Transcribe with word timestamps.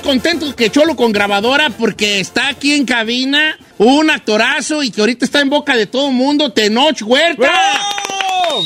Más 0.00 0.02
contento 0.02 0.54
que 0.54 0.70
Cholo 0.70 0.96
con 0.96 1.12
grabadora 1.12 1.70
porque 1.70 2.20
está 2.20 2.48
aquí 2.48 2.74
en 2.74 2.84
cabina 2.84 3.58
un 3.78 4.10
actorazo 4.10 4.82
y 4.82 4.90
que 4.90 5.00
ahorita 5.00 5.24
está 5.24 5.40
en 5.40 5.50
boca 5.50 5.76
de 5.76 5.86
todo 5.86 6.08
el 6.08 6.14
mundo, 6.14 6.52
Tenoch 6.52 7.02
Huerta. 7.02 7.50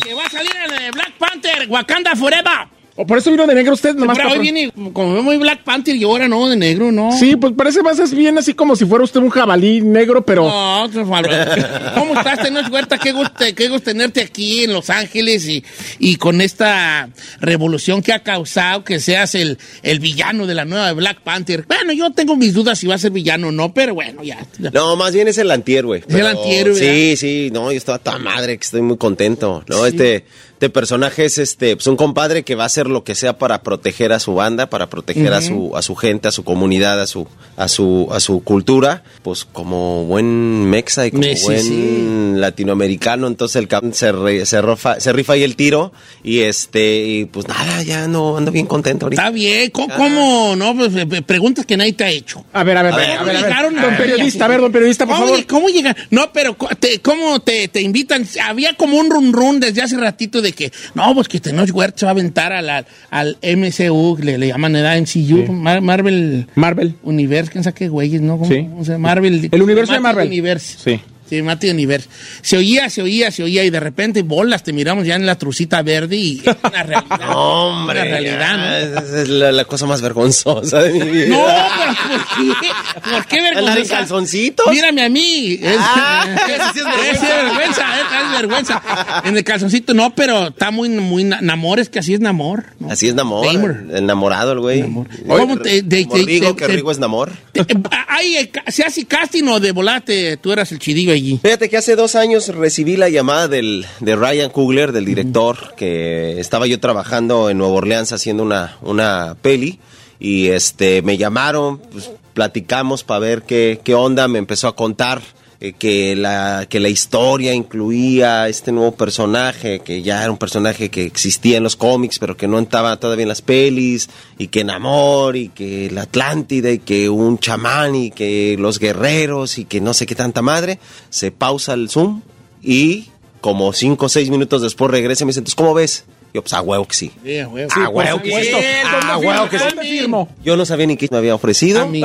Que 0.03 0.15
va 0.15 0.25
a 0.27 0.31
salir 0.31 0.53
en 0.69 0.83
el 0.83 0.93
Black 0.93 1.13
Panther, 1.19 1.67
Wakanda 1.69 2.15
Forever. 2.17 2.69
¿O 2.97 3.05
por 3.05 3.19
eso 3.19 3.31
vino 3.33 3.45
de 3.45 3.55
negro 3.57 3.75
usted? 3.75 3.95
Nomás 3.97 4.17
Pero 4.17 4.31
hoy 4.31 4.39
viene 4.39 4.73
como 4.93 5.21
muy 5.21 5.37
Black 5.37 5.65
Panther 5.65 5.97
y 5.97 6.05
ahora 6.05 6.29
no, 6.29 6.49
de 6.49 6.57
negro, 6.57 6.93
no. 6.93 7.11
Sí, 7.19 7.35
pues 7.35 7.53
parece 7.57 7.83
más 7.83 7.99
es 7.99 8.15
bien 8.15 8.39
así 8.39 8.55
como 8.55 8.77
si 8.77 8.85
fuera 8.85 9.03
usted 9.03 9.19
un 9.19 9.31
jabalí 9.31 9.81
negro, 9.81 10.25
pero... 10.25 10.45
No, 10.45 10.87
no, 10.87 11.05
¿Cómo 11.95 12.15
estás, 12.15 12.41
Tenoch 12.41 12.73
Huerta? 12.73 12.99
Qué 12.99 13.11
gusto, 13.11 13.45
qué 13.57 13.69
gusto 13.69 13.91
tenerte 13.91 14.21
aquí 14.21 14.63
en 14.63 14.73
Los 14.73 14.91
Ángeles 14.91 15.49
y, 15.49 15.65
y 15.99 16.17
con 16.17 16.41
esta 16.41 17.09
revolución 17.41 18.01
que 18.01 18.13
ha 18.13 18.23
causado 18.23 18.85
que 18.85 19.01
seas 19.01 19.35
el, 19.35 19.59
el 19.83 19.99
villano 19.99 20.47
de 20.47 20.55
la 20.55 20.65
nueva 20.65 20.93
Black 20.93 21.21
Panther. 21.23 21.65
Bueno, 21.67 21.93
yo 21.93 22.13
tengo 22.13 22.37
mis 22.37 22.55
dudas 22.55 22.79
si 22.79 22.87
va 22.87 22.95
a 22.95 22.99
ser 22.99 23.11
villano 23.11 23.49
o 23.49 23.53
no, 23.53 23.75
pero 23.75 23.95
bueno, 23.95 24.23
ya. 24.23 24.47
No, 24.73 24.95
más 24.95 25.13
bien 25.13 25.27
es 25.27 25.39
el 25.39 25.51
antier, 25.51 25.85
güey. 25.85 26.05
Es 26.07 26.15
el 26.15 26.27
antier, 26.27 26.69
¿verdad? 26.69 26.81
Sí, 26.81 27.17
sí, 27.17 27.51
no, 27.53 27.73
yo 27.73 27.77
estaba 27.77 27.99
toda 27.99 28.19
madre, 28.19 28.57
que 28.57 28.65
estoy 28.65 28.83
muy 28.83 28.99
contento, 28.99 29.65
¿no? 29.67 29.85
Este, 29.85 30.25
este 30.65 30.71
personaje 30.71 31.27
es 31.27 31.37
este, 31.39 31.77
pues 31.77 31.87
un 31.89 31.97
compadre 31.97 32.43
que 32.43 32.55
va 32.55 32.65
a 32.65 32.69
hacer 32.85 32.93
lo 32.93 33.05
que 33.05 33.15
sea 33.15 33.39
para 33.39 33.63
proteger 33.63 34.13
a 34.13 34.19
su 34.19 34.35
banda, 34.35 34.67
para 34.69 34.89
proteger 34.89 35.33
a 35.33 35.41
su, 35.41 35.77
a 35.77 35.83
su 35.83 35.95
gente, 35.97 36.29
a 36.29 36.31
su 36.31 36.45
comunidad, 36.45 37.01
a 37.01 37.07
su, 37.07 37.27
a 37.57 37.69
su, 37.69 38.09
a 38.13 38.21
su 38.21 38.43
cultura, 38.45 39.03
pues 39.23 39.45
como 39.45 40.05
buen 40.05 40.65
mexa 40.69 41.07
y 41.07 41.11
como 41.11 41.23
Sí, 41.25 41.43
buen 41.45 41.61
sí. 41.63 42.33
latinoamericano, 42.41 43.27
entonces 43.27 43.57
el 43.57 43.69
cabrón 43.69 43.95
se, 43.95 44.13
re- 44.13 44.47
se, 44.47 44.61
rofa- 44.61 45.01
se 45.01 45.13
rifa 45.13 45.33
ahí 45.35 45.43
el 45.43 45.57
tiro 45.57 45.93
y 46.23 46.41
este, 46.41 47.05
y 47.07 47.25
pues 47.27 47.49
nada, 47.49 47.83
ya 47.83 48.07
no, 48.09 48.37
ando 48.37 48.51
bien 48.53 48.67
contento 48.67 49.07
ahorita. 49.07 49.23
Está 49.23 49.31
bien, 49.33 49.71
¿cómo? 49.71 49.95
cómo? 49.97 50.55
No, 50.57 50.75
pues, 50.77 50.95
eh, 50.95 51.23
preguntas 51.23 51.65
que 51.67 51.77
nadie 51.77 51.93
te 51.95 52.05
ha 52.05 52.11
hecho. 52.11 52.45
A 52.53 52.63
ver, 52.65 52.77
a 52.77 52.83
ver, 52.83 52.93
A 52.93 52.97
a 52.97 52.99
ver, 52.99 53.09
ver, 53.09 53.19
a 53.19 53.23
ver, 53.25 53.37
a 53.37 53.41
ver. 53.41 53.49
llegaron 53.51 53.75
Don 53.75 53.95
a- 53.95 53.97
periodista, 53.97 54.45
a 54.45 54.49
ver, 54.49 54.61
don 54.61 54.73
periodista, 54.73 55.07
por 55.07 55.15
¿Cómo, 55.17 55.29
favor. 55.29 55.47
¿Cómo 55.47 55.69
llegan? 55.69 55.97
No, 56.11 56.31
pero 56.33 56.57
te- 56.79 57.01
¿cómo 57.01 57.41
te, 57.41 57.69
te 57.69 57.81
invitan? 57.81 58.27
Había 58.43 58.75
como 58.75 58.99
un 58.99 59.11
run 59.11 59.33
run 59.33 59.61
desde 59.61 59.83
hace 59.83 59.97
ratito 59.97 60.43
de 60.43 60.53
que, 60.53 60.73
no, 60.95 61.15
pues 61.15 61.29
que 61.29 61.41
Tenoch 61.41 61.71
Huerta 61.73 61.99
se 61.99 62.07
va 62.07 62.11
a 62.11 62.15
aventar 62.15 62.53
a 62.53 62.63
la- 62.63 62.74
al 63.11 63.37
MCU, 63.43 64.17
le, 64.23 64.39
le 64.39 64.49
llaman 64.49 64.75
edad 64.77 64.97
MCU, 65.01 65.53
Mar- 65.53 65.81
Marvel 65.81 66.47
Marvel. 66.55 66.95
Universe, 67.03 67.51
quién 67.51 67.65
sabe 67.65 67.75
qué 67.75 67.89
güeyes, 67.89 68.21
¿no? 68.21 68.39
¿Cómo- 68.39 68.51
Sí. 68.51 68.67
Marvel. 68.99 69.49
El 69.53 69.63
universo 69.63 69.93
de 69.93 70.01
Marvel. 70.01 70.27
Universe. 70.29 70.77
Sí. 70.83 71.01
Cinematic 71.29 71.71
Universe. 71.73 72.09
Se 72.43 72.57
oía, 72.57 72.89
se 72.91 73.03
oía, 73.03 73.31
se 73.31 73.43
oía 73.43 73.65
y 73.65 73.71
de 73.71 73.81
repente 73.81 74.23
bolas, 74.23 74.63
te 74.63 74.73
miramos 74.73 75.07
ya 75.07 75.17
en 75.17 75.27
la 75.27 75.37
trucita 75.37 75.83
verde 75.83 76.17
y 76.17 76.43
es 76.45 76.57
una 76.63 76.83
realidad. 76.83 77.21
No, 77.21 77.69
hombre, 77.69 78.01
Una 78.01 78.11
realidad, 78.11 78.57
¿no? 78.57 79.01
esa 79.03 79.23
es 79.23 79.29
la, 79.29 79.53
la 79.53 79.65
cosa 79.65 79.87
más 79.87 80.01
vergonzosa 80.03 80.83
de 80.83 80.93
mi 80.93 81.11
vida. 81.11 81.29
No, 81.29 81.47
pero 81.47 82.19
¿por 82.19 82.27
qué? 82.61 83.11
¿Por 83.11 83.27
qué? 83.27 83.59
¿Andar 83.59 83.79
en 83.79 83.89
calzoncitos? 83.89 84.67
Mírame 84.71 85.05
a 85.05 85.09
mí. 85.09 85.59
Es, 85.61 85.77
Ah, 85.79 86.27
sí 86.73 86.79
es 86.81 86.85
vergüenza. 86.85 87.11
Es 87.11 87.45
vergüenza, 87.45 87.83
eh, 87.83 88.03
es 88.25 88.33
vergüenza. 88.41 88.83
En 89.25 89.37
el 89.37 89.45
calzoncito 89.45 89.95
no, 89.95 90.15
pero 90.15 90.49
está 90.49 90.71
muy, 90.71 90.89
muy 90.89 91.25
na- 91.25 91.41
namor, 91.41 91.81
es 91.81 91.89
que 91.89 91.99
así 91.99 92.15
es 92.15 92.21
namor. 92.21 92.65
¿no? 92.79 92.91
Así 92.91 93.09
es 93.09 93.15
Namor. 93.15 93.47
Namor. 93.53 93.85
Enamorado 93.95 94.53
el 94.53 94.61
güey. 94.61 94.81
Namor. 94.83 95.07
¿Cómo 95.27 95.59
te- 95.59 95.83
de- 95.83 96.07
Como 96.07 96.25
Rigo, 96.25 96.49
te- 96.55 96.57
que 96.57 96.67
te- 96.67 96.73
Rigo 96.77 96.91
es 96.91 96.99
Namor. 96.99 97.33
Te- 97.53 97.61
eh, 97.61 98.51
¿se 98.69 98.83
hace 98.85 99.05
casting 99.07 99.45
o 99.49 99.61
de 99.61 99.73
volate? 99.73 100.37
Tú 100.39 100.53
eras 100.53 100.71
el 100.73 100.79
chidillo 100.79 101.14
allí. 101.15 101.39
Fíjate 101.43 101.69
que 101.69 101.77
hace 101.77 101.97
dos 101.97 102.15
años 102.15 102.49
recibí 102.49 102.97
la 102.97 103.09
llamada 103.09 103.49
del, 103.49 103.87
de 104.01 104.17
Ryan 104.17 104.51
Coogler, 104.51 104.93
del 104.93 105.05
director, 105.05 105.75
que 105.77 106.41
estaba 106.41 106.67
yo 106.67 106.81
trabajando 106.81 107.51
en 107.51 107.59
Nueva 107.59 107.75
Orleans 107.75 108.13
haciendo 108.13 108.43
una, 108.43 108.77
una 108.83 109.37
peli. 109.41 109.79
Y 110.21 110.49
este 110.49 111.03
me 111.03 111.17
llamaron, 111.17 111.79
pues, 111.79 112.11
platicamos 112.35 113.05
para 113.05 113.21
ver 113.21 113.43
qué, 113.43 113.81
qué 113.83 113.95
onda. 113.95 114.29
Me 114.29 114.39
empezó 114.39 114.69
a 114.69 114.77
contar 114.77 115.23
eh, 115.65 115.73
que, 115.73 116.15
la, 116.15 116.67
que 116.69 116.79
la 116.79 116.91
historia 116.91 117.55
incluía 117.55 118.49
este 118.49 118.71
nuevo 118.71 118.93
personaje, 118.93 119.81
que 119.81 120.03
ya 120.03 120.21
era 120.21 120.31
un 120.31 120.37
personaje 120.37 120.91
que 120.91 121.05
existía 121.05 121.57
en 121.57 121.63
los 121.63 121.75
cómics, 121.75 122.19
pero 122.19 122.37
que 122.37 122.47
no 122.47 122.59
estaba 122.59 122.99
todavía 122.99 123.23
en 123.23 123.31
las 123.31 123.41
pelis, 123.41 124.11
y 124.37 124.49
que 124.49 124.63
Namor, 124.63 125.37
y 125.37 125.49
que 125.49 125.91
la 125.91 126.03
Atlántida, 126.03 126.71
y 126.71 126.81
que 126.81 127.09
un 127.09 127.39
chamán, 127.39 127.95
y 127.95 128.11
que 128.11 128.57
los 128.59 128.79
guerreros, 128.79 129.57
y 129.57 129.65
que 129.65 129.81
no 129.81 129.95
sé 129.95 130.05
qué 130.05 130.15
tanta 130.15 130.43
madre. 130.43 130.79
Se 131.09 131.31
pausa 131.31 131.73
el 131.73 131.89
Zoom 131.89 132.21
y 132.63 133.09
como 133.41 133.73
cinco 133.73 134.05
o 134.05 134.09
seis 134.11 134.29
minutos 134.29 134.61
después 134.61 134.91
regresa 134.91 135.25
y 135.25 135.27
me 135.27 135.31
dice, 135.31 135.41
entonces, 135.41 135.55
¿cómo 135.55 135.73
ves? 135.73 136.05
Yo, 136.35 136.43
pues, 136.43 136.53
a 136.53 136.61
huevo 136.61 136.87
que 136.87 136.95
sí. 136.95 137.11
Sí, 137.25 137.39
a 137.39 137.49
huevo. 137.49 137.71
Huevo 137.91 138.21
que 138.21 138.43
sí. 138.43 138.51
¿Dónde 138.51 139.27
huevo 139.27 139.49
que 139.49 139.59
sí. 139.59 140.07
Yo 140.45 140.57
no 140.59 140.67
sabía 140.67 140.87
ni 140.87 140.99
qué 140.99 141.09
me 141.11 141.17
había 141.17 141.35
ofrecido. 141.35 141.81
A 141.81 141.87
mí. 141.87 142.03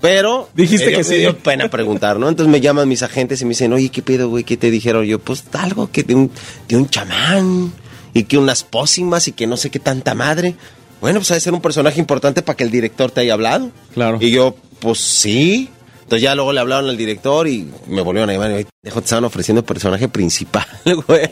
Pero 0.00 0.48
Dijiste 0.54 0.88
dio- 0.88 0.98
que 0.98 1.04
sí. 1.04 1.10
me 1.12 1.18
dio 1.18 1.38
pena 1.38 1.68
preguntar, 1.68 2.18
¿no? 2.18 2.28
Entonces 2.28 2.50
me 2.50 2.60
llaman 2.60 2.88
mis 2.88 3.02
agentes 3.02 3.40
y 3.40 3.44
me 3.44 3.50
dicen, 3.50 3.72
oye, 3.72 3.88
¿qué 3.88 4.02
pedo, 4.02 4.28
güey? 4.28 4.44
¿Qué 4.44 4.56
te 4.56 4.70
dijeron? 4.70 5.04
Yo, 5.04 5.18
pues 5.18 5.44
algo 5.52 5.90
que 5.90 6.02
de 6.02 6.14
un, 6.14 6.30
de 6.68 6.76
un 6.76 6.88
chamán 6.88 7.72
y 8.12 8.24
que 8.24 8.36
unas 8.38 8.62
pócimas 8.62 9.26
y 9.28 9.32
que 9.32 9.46
no 9.46 9.56
sé 9.56 9.70
qué 9.70 9.78
tanta 9.78 10.14
madre. 10.14 10.54
Bueno, 11.00 11.18
pues 11.20 11.30
ha 11.30 11.34
de 11.34 11.40
ser 11.40 11.52
un 11.54 11.60
personaje 11.60 11.98
importante 12.00 12.42
para 12.42 12.56
que 12.56 12.64
el 12.64 12.70
director 12.70 13.10
te 13.10 13.20
haya 13.22 13.34
hablado. 13.34 13.70
Claro. 13.94 14.18
Y 14.20 14.30
yo, 14.30 14.54
pues 14.80 14.98
sí. 14.98 15.70
Entonces 16.06 16.22
ya 16.22 16.36
luego 16.36 16.52
le 16.52 16.60
hablaron 16.60 16.88
al 16.88 16.96
director 16.96 17.48
y 17.48 17.66
me 17.88 18.00
volvieron 18.00 18.30
a 18.30 18.32
llamar 18.32 18.50
y 18.52 18.54
me 18.54 18.66
dijo, 18.84 19.00
te 19.00 19.06
estaban 19.06 19.24
ofreciendo 19.24 19.64
personaje 19.64 20.06
principal, 20.06 20.64
güey. 21.08 21.28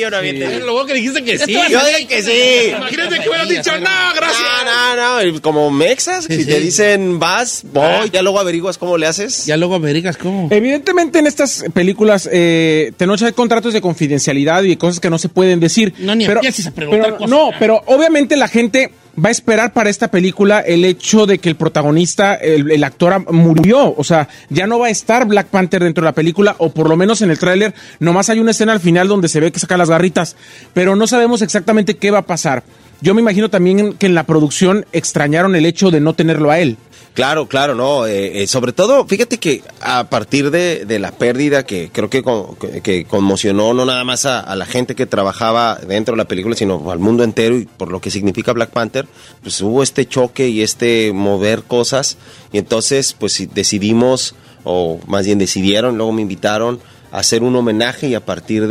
yo 0.00 0.08
no 0.10 0.16
había 0.16 0.30
entendido. 0.30 0.60
Luego 0.64 0.86
que 0.86 0.94
dijiste 0.94 1.22
que 1.22 1.38
sí. 1.38 1.52
Yo 1.52 1.60
dije 1.84 2.06
que 2.08 2.22
sí. 2.22 2.70
Imagínate 2.74 3.20
que 3.20 3.28
hubieras 3.28 3.48
dicho, 3.50 3.72
no, 3.78 4.14
gracias. 4.16 4.40
No, 4.64 4.96
no, 4.96 5.22
no. 5.22 5.22
y 5.36 5.38
Como 5.40 5.70
mexas, 5.70 6.24
si 6.24 6.36
sí. 6.38 6.46
te 6.46 6.60
dicen 6.60 7.18
vas, 7.18 7.62
voy, 7.72 8.08
ya 8.10 8.22
luego 8.22 8.40
averiguas 8.40 8.78
cómo 8.78 8.96
le 8.96 9.06
haces. 9.06 9.44
Ya 9.44 9.58
luego 9.58 9.74
averiguas 9.74 10.16
cómo. 10.16 10.48
Evidentemente 10.50 11.18
en 11.18 11.26
estas 11.26 11.64
películas 11.74 12.28
eh, 12.32 12.92
Tenoch 12.96 13.20
hay 13.22 13.32
contratos 13.32 13.74
de 13.74 13.82
confidencialidad 13.82 14.62
y 14.62 14.76
cosas 14.76 14.98
que 14.98 15.10
no 15.10 15.18
se 15.18 15.28
pueden 15.28 15.60
decir. 15.60 15.92
No, 15.98 16.14
ni 16.14 16.24
empieces 16.24 16.66
a 16.68 16.70
preguntar 16.70 17.04
pero- 17.04 17.16
cosas. 17.18 17.30
No, 17.30 17.50
pero 17.58 17.82
obviamente 17.84 18.36
la 18.36 18.48
gente 18.48 18.92
va 19.16 19.28
a 19.28 19.32
esperar 19.32 19.72
para 19.72 19.90
esta 19.90 20.08
película 20.08 20.60
el 20.60 20.84
hecho 20.84 21.26
de 21.26 21.38
que 21.38 21.48
el 21.48 21.56
protagonista, 21.56 22.34
el, 22.34 22.82
actor 22.84 23.30
murió. 23.32 23.94
O 23.96 24.04
sea, 24.04 24.28
ya 24.48 24.66
no 24.66 24.78
va 24.78 24.86
a 24.86 24.90
estar 24.90 25.26
Black 25.26 25.48
Panther 25.48 25.82
dentro 25.82 26.02
de 26.02 26.08
la 26.08 26.14
película, 26.14 26.56
o 26.58 26.70
por 26.70 26.88
lo 26.88 26.96
menos 26.96 27.22
en 27.22 27.30
el 27.30 27.38
tráiler, 27.38 27.74
nomás 28.00 28.30
hay 28.30 28.40
una 28.40 28.52
escena 28.52 28.72
al 28.72 28.80
final 28.80 29.08
donde 29.08 29.28
se 29.28 29.40
ve 29.40 29.52
que 29.52 29.60
saca 29.60 29.76
las 29.76 29.90
garritas, 29.90 30.36
pero 30.72 30.96
no 30.96 31.06
sabemos 31.06 31.42
exactamente 31.42 31.96
qué 31.96 32.10
va 32.10 32.18
a 32.18 32.26
pasar. 32.26 32.62
Yo 33.00 33.14
me 33.14 33.20
imagino 33.20 33.50
también 33.50 33.94
que 33.94 34.06
en 34.06 34.14
la 34.14 34.24
producción 34.24 34.86
extrañaron 34.92 35.56
el 35.56 35.66
hecho 35.66 35.90
de 35.90 36.00
no 36.00 36.14
tenerlo 36.14 36.50
a 36.50 36.60
él. 36.60 36.76
Claro, 37.14 37.46
claro, 37.46 37.74
no. 37.74 38.06
eh, 38.06 38.42
eh, 38.42 38.46
sobre 38.46 38.72
todo, 38.72 39.06
fíjate 39.06 39.36
que 39.38 39.62
a 39.82 40.08
partir 40.08 40.50
de, 40.50 40.86
de 40.86 40.98
la 40.98 41.12
pérdida 41.12 41.62
que 41.66 41.90
creo 41.92 42.08
que, 42.08 42.22
con- 42.22 42.56
que- 42.56 43.04
conmocionó 43.04 43.74
no 43.74 43.84
nada 43.84 44.02
más 44.04 44.24
a, 44.24 44.40
a 44.40 44.56
la 44.56 44.64
gente 44.64 44.94
que 44.94 45.04
trabajaba 45.04 45.78
dentro 45.86 46.14
de 46.14 46.18
la 46.18 46.24
película, 46.28 46.56
sino 46.56 46.90
al 46.90 46.98
mundo 47.00 47.22
entero 47.22 47.58
y 47.58 47.66
por 47.66 47.90
lo 47.92 48.00
que 48.00 48.10
significa 48.10 48.52
Black 48.54 48.70
Panther, 48.70 49.06
pues 49.42 49.60
hubo 49.60 49.82
este 49.82 50.06
choque 50.06 50.48
y 50.48 50.62
este 50.62 51.12
mover 51.12 51.64
cosas 51.64 52.16
y 52.50 52.56
entonces 52.56 53.12
pues 53.12 53.46
decidimos, 53.52 54.34
o 54.64 54.98
más 55.06 55.26
bien 55.26 55.38
decidieron, 55.38 55.98
luego 55.98 56.12
me 56.12 56.22
invitaron 56.22 56.80
hacer 57.10 57.42
un 57.42 57.54
homenaje 57.54 58.08
y 58.08 58.14
a 58.14 58.24
partir 58.24 58.62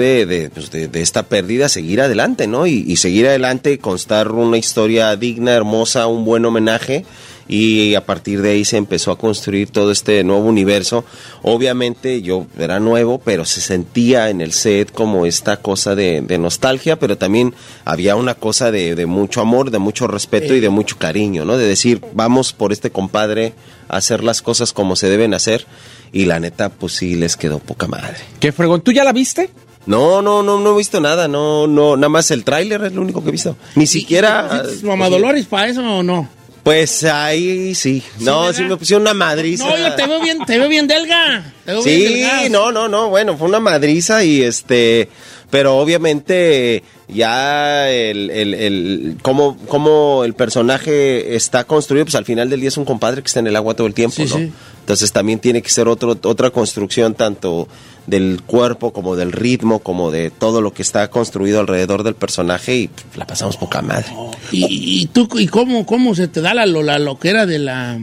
pues, 0.51 0.71
de- 0.71 0.87
de 0.87 1.01
esta 1.01 1.21
pérdida 1.27 1.69
seguir 1.69 2.01
adelante, 2.01 2.47
¿no? 2.47 2.65
Y, 2.65 2.83
y 2.87 2.97
seguir 2.97 3.27
adelante, 3.27 3.77
constar 3.77 4.31
una 4.31 4.57
historia 4.57 5.15
digna, 5.15 5.51
hermosa, 5.51 6.07
un 6.07 6.25
buen 6.25 6.43
homenaje 6.45 7.05
y 7.47 7.95
a 7.95 8.05
partir 8.05 8.41
de 8.41 8.51
ahí 8.51 8.65
se 8.65 8.77
empezó 8.77 9.11
a 9.11 9.17
construir 9.17 9.69
todo 9.69 9.91
este 9.91 10.23
nuevo 10.23 10.45
universo. 10.45 11.03
Obviamente 11.41 12.21
yo 12.21 12.45
era 12.57 12.79
nuevo, 12.79 13.19
pero 13.19 13.45
se 13.45 13.61
sentía 13.61 14.29
en 14.29 14.41
el 14.41 14.53
set 14.53 14.91
como 14.91 15.25
esta 15.25 15.57
cosa 15.57 15.95
de, 15.95 16.21
de 16.21 16.37
nostalgia, 16.37 16.97
pero 16.97 17.17
también 17.17 17.53
había 17.85 18.15
una 18.15 18.35
cosa 18.35 18.71
de, 18.71 18.95
de 18.95 19.05
mucho 19.05 19.41
amor, 19.41 19.71
de 19.71 19.79
mucho 19.79 20.07
respeto 20.07 20.55
y 20.55 20.59
de 20.59 20.69
mucho 20.69 20.97
cariño, 20.97 21.45
¿no? 21.45 21.57
De 21.57 21.67
decir, 21.67 22.01
vamos 22.13 22.53
por 22.53 22.71
este 22.71 22.91
compadre 22.91 23.53
a 23.87 23.97
hacer 23.97 24.23
las 24.23 24.41
cosas 24.41 24.73
como 24.73 24.95
se 24.95 25.09
deben 25.09 25.33
hacer 25.33 25.65
y 26.13 26.25
la 26.25 26.39
neta, 26.39 26.69
pues 26.69 26.93
sí 26.93 27.15
les 27.15 27.37
quedó 27.37 27.59
poca 27.59 27.87
madre. 27.87 28.17
Qué 28.39 28.51
fregón. 28.51 28.81
¿Tú 28.81 28.91
ya 28.91 29.03
la 29.03 29.13
viste? 29.13 29.49
No, 29.85 30.21
no, 30.21 30.43
no, 30.43 30.59
no 30.59 30.73
he 30.73 30.77
visto 30.77 31.01
nada, 31.01 31.27
no, 31.27 31.65
no, 31.65 31.95
nada 31.95 32.09
más 32.09 32.29
el 32.29 32.43
tráiler 32.43 32.83
es 32.83 32.93
lo 32.93 33.01
único 33.01 33.23
que 33.23 33.29
he 33.29 33.31
visto. 33.31 33.57
Ni 33.75 33.87
siquiera. 33.87 34.47
¿Y 34.47 34.57
te 34.57 34.63
pusiste 34.63 34.87
Mamá 34.87 35.09
Dolores 35.09 35.45
para 35.47 35.67
eso 35.67 35.81
o 35.81 36.03
no? 36.03 36.29
Pues 36.63 37.03
ahí 37.05 37.73
sí. 37.73 38.03
No, 38.19 38.41
¿verdad? 38.41 38.55
sí 38.55 38.63
me 38.63 38.77
pusieron 38.77 39.01
una 39.01 39.13
madriza. 39.15 39.65
No, 39.67 39.77
yo 39.77 39.95
te 39.95 40.05
veo 40.05 40.21
bien, 40.21 40.45
te 40.45 40.59
veo 40.59 40.69
bien 40.69 40.87
delga. 40.87 41.53
Te 41.65 41.71
veo 41.71 41.83
bien 41.83 42.29
Sí, 42.43 42.49
no, 42.51 42.71
no, 42.71 42.87
no, 42.87 43.09
bueno, 43.09 43.35
fue 43.37 43.47
una 43.47 43.59
madriza 43.59 44.23
y 44.23 44.43
este, 44.43 45.09
pero 45.49 45.77
obviamente 45.77 46.83
ya 47.07 47.89
el, 47.89 48.29
el, 48.29 48.53
el 48.53 49.17
cómo, 49.23 49.57
cómo 49.67 50.23
el 50.23 50.33
personaje 50.35 51.35
está 51.35 51.63
construido, 51.63 52.05
pues 52.05 52.15
al 52.15 52.25
final 52.25 52.49
del 52.49 52.59
día 52.59 52.69
es 52.69 52.77
un 52.77 52.85
compadre 52.85 53.21
que 53.23 53.27
está 53.27 53.39
en 53.39 53.47
el 53.47 53.55
agua 53.55 53.73
todo 53.73 53.87
el 53.87 53.93
tiempo, 53.95 54.15
Sí, 54.17 54.25
¿no? 54.29 54.37
sí. 54.37 54.51
Entonces 54.81 55.11
también 55.11 55.39
tiene 55.39 55.61
que 55.61 55.69
ser 55.69 55.87
otro, 55.87 56.17
otra 56.23 56.49
construcción 56.51 57.13
tanto 57.15 57.67
del 58.07 58.41
cuerpo 58.45 58.91
como 58.93 59.15
del 59.15 59.31
ritmo, 59.31 59.79
como 59.79 60.11
de 60.11 60.31
todo 60.31 60.61
lo 60.61 60.73
que 60.73 60.81
está 60.81 61.09
construido 61.09 61.59
alrededor 61.59 62.03
del 62.03 62.15
personaje 62.15 62.75
y 62.75 62.87
pues, 62.87 63.05
la 63.15 63.27
pasamos 63.27 63.57
poca 63.57 63.81
madre. 63.81 64.07
¿Y, 64.51 64.65
y 65.01 65.05
tú, 65.07 65.29
y 65.37 65.47
cómo, 65.47 65.85
cómo 65.85 66.15
se 66.15 66.27
te 66.27 66.41
da 66.41 66.53
la, 66.53 66.65
lo- 66.65 66.83
la 66.83 66.97
loquera 66.99 67.45
de 67.45 67.59
la, 67.59 67.99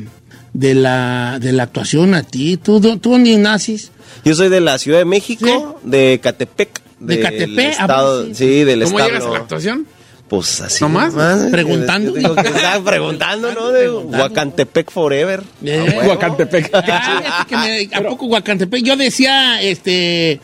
de 0.52 0.74
la, 0.74 1.38
de 1.40 1.52
la 1.52 1.64
actuación 1.64 2.14
a 2.14 2.22
ti? 2.22 2.56
¿Tú, 2.56 2.80
tú, 2.80 2.98
dónde 3.10 3.36
naces? 3.36 3.90
Yo 4.24 4.34
soy 4.34 4.48
de 4.48 4.60
la 4.60 4.78
Ciudad 4.78 4.98
de 4.98 5.04
México, 5.04 5.78
de 5.82 6.20
Catepec. 6.22 6.80
¿De 7.00 7.14
del 7.14 7.22
Catepec? 7.24 7.66
Ah, 7.78 7.82
Estado, 7.82 8.24
pues, 8.24 8.38
sí. 8.38 8.64
del 8.64 8.82
¿Cómo 8.84 8.98
estado. 8.98 9.08
llegas 9.10 9.24
a 9.26 9.30
la 9.32 9.38
actuación? 9.38 9.86
Pues 10.28 10.60
así. 10.60 10.84
¿No 10.84 10.90
más? 10.90 11.14
Preguntando. 11.50 12.12
Digo 12.12 12.34
que 12.34 12.48
estaba 12.48 12.84
preguntando, 12.84 13.52
¿no? 13.54 13.70
De 13.70 13.90
Huacantepec 13.90 14.90
Forever. 14.90 15.40
A 15.40 15.64
huevo. 15.64 16.08
Huacantepec. 16.10 16.70
Ah, 16.75 17.78
¿A 17.94 18.00
poco 18.02 18.26
Huacantepec? 18.26 18.82
Yo 18.82 18.96
decía, 18.96 19.62
este, 19.62 20.40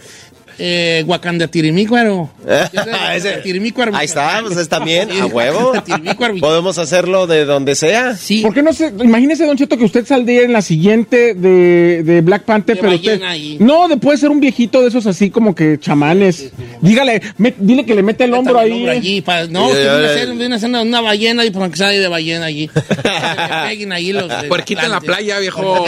eh, 0.58 1.04
Huacandatirimicuaro. 1.06 2.30
Ese- 3.14 3.38
Tirimícuaro. 3.42 3.94
Ahí 3.94 4.06
está, 4.06 4.40
pues 4.42 4.56
es 4.56 4.68
también, 4.68 5.10
a 5.12 5.26
huevo. 5.26 5.72
Tirimícuaro. 5.84 6.36
Podemos 6.38 6.78
hacerlo 6.78 7.26
de 7.26 7.44
donde 7.44 7.74
sea. 7.74 8.16
Sí. 8.16 8.42
¿Por 8.42 8.54
qué 8.54 8.62
no 8.62 8.72
sé? 8.72 8.92
Imagínese, 9.02 9.46
Don 9.46 9.56
Cheto, 9.56 9.76
que 9.76 9.84
usted 9.84 10.06
saldría 10.06 10.42
en 10.42 10.52
la 10.52 10.62
siguiente 10.62 11.34
de, 11.34 12.02
de 12.04 12.20
Black 12.20 12.42
Panther, 12.44 12.76
De 12.76 12.82
pero 12.82 12.94
usted. 12.94 13.10
ballena 13.20 13.30
ahí. 13.30 13.56
No, 13.60 13.88
de 13.88 13.96
puede 13.96 14.18
ser 14.18 14.30
un 14.30 14.40
viejito 14.40 14.80
de 14.82 14.88
esos 14.88 15.06
así 15.06 15.30
como 15.30 15.54
que 15.54 15.78
chamanes. 15.78 16.50
Dígale, 16.80 17.20
dile 17.58 17.84
que 17.84 17.94
le 17.94 18.02
mete 18.02 18.24
el 18.24 18.34
hombro 18.34 18.58
ahí. 18.58 18.66
el 18.70 18.72
hombro 18.78 18.92
allí, 18.92 19.20
pa- 19.20 19.44
no, 19.46 19.68
ya, 19.72 19.96
viene 19.98 20.54
a 20.54 20.58
viene 20.58 20.66
una, 20.66 20.82
una 20.82 21.00
ballena 21.00 21.44
y 21.44 21.50
por 21.50 21.70
que 21.70 21.76
sale 21.76 21.98
de 21.98 22.08
ballena 22.08 22.46
allí. 22.46 22.68
Que 23.04 23.68
peguen 23.68 23.92
ahí 23.92 24.12
los 24.12 24.28
de 24.28 24.48
Puerquita 24.48 24.84
en 24.84 24.90
la 24.90 25.00
playa, 25.00 25.38
viejo. 25.38 25.84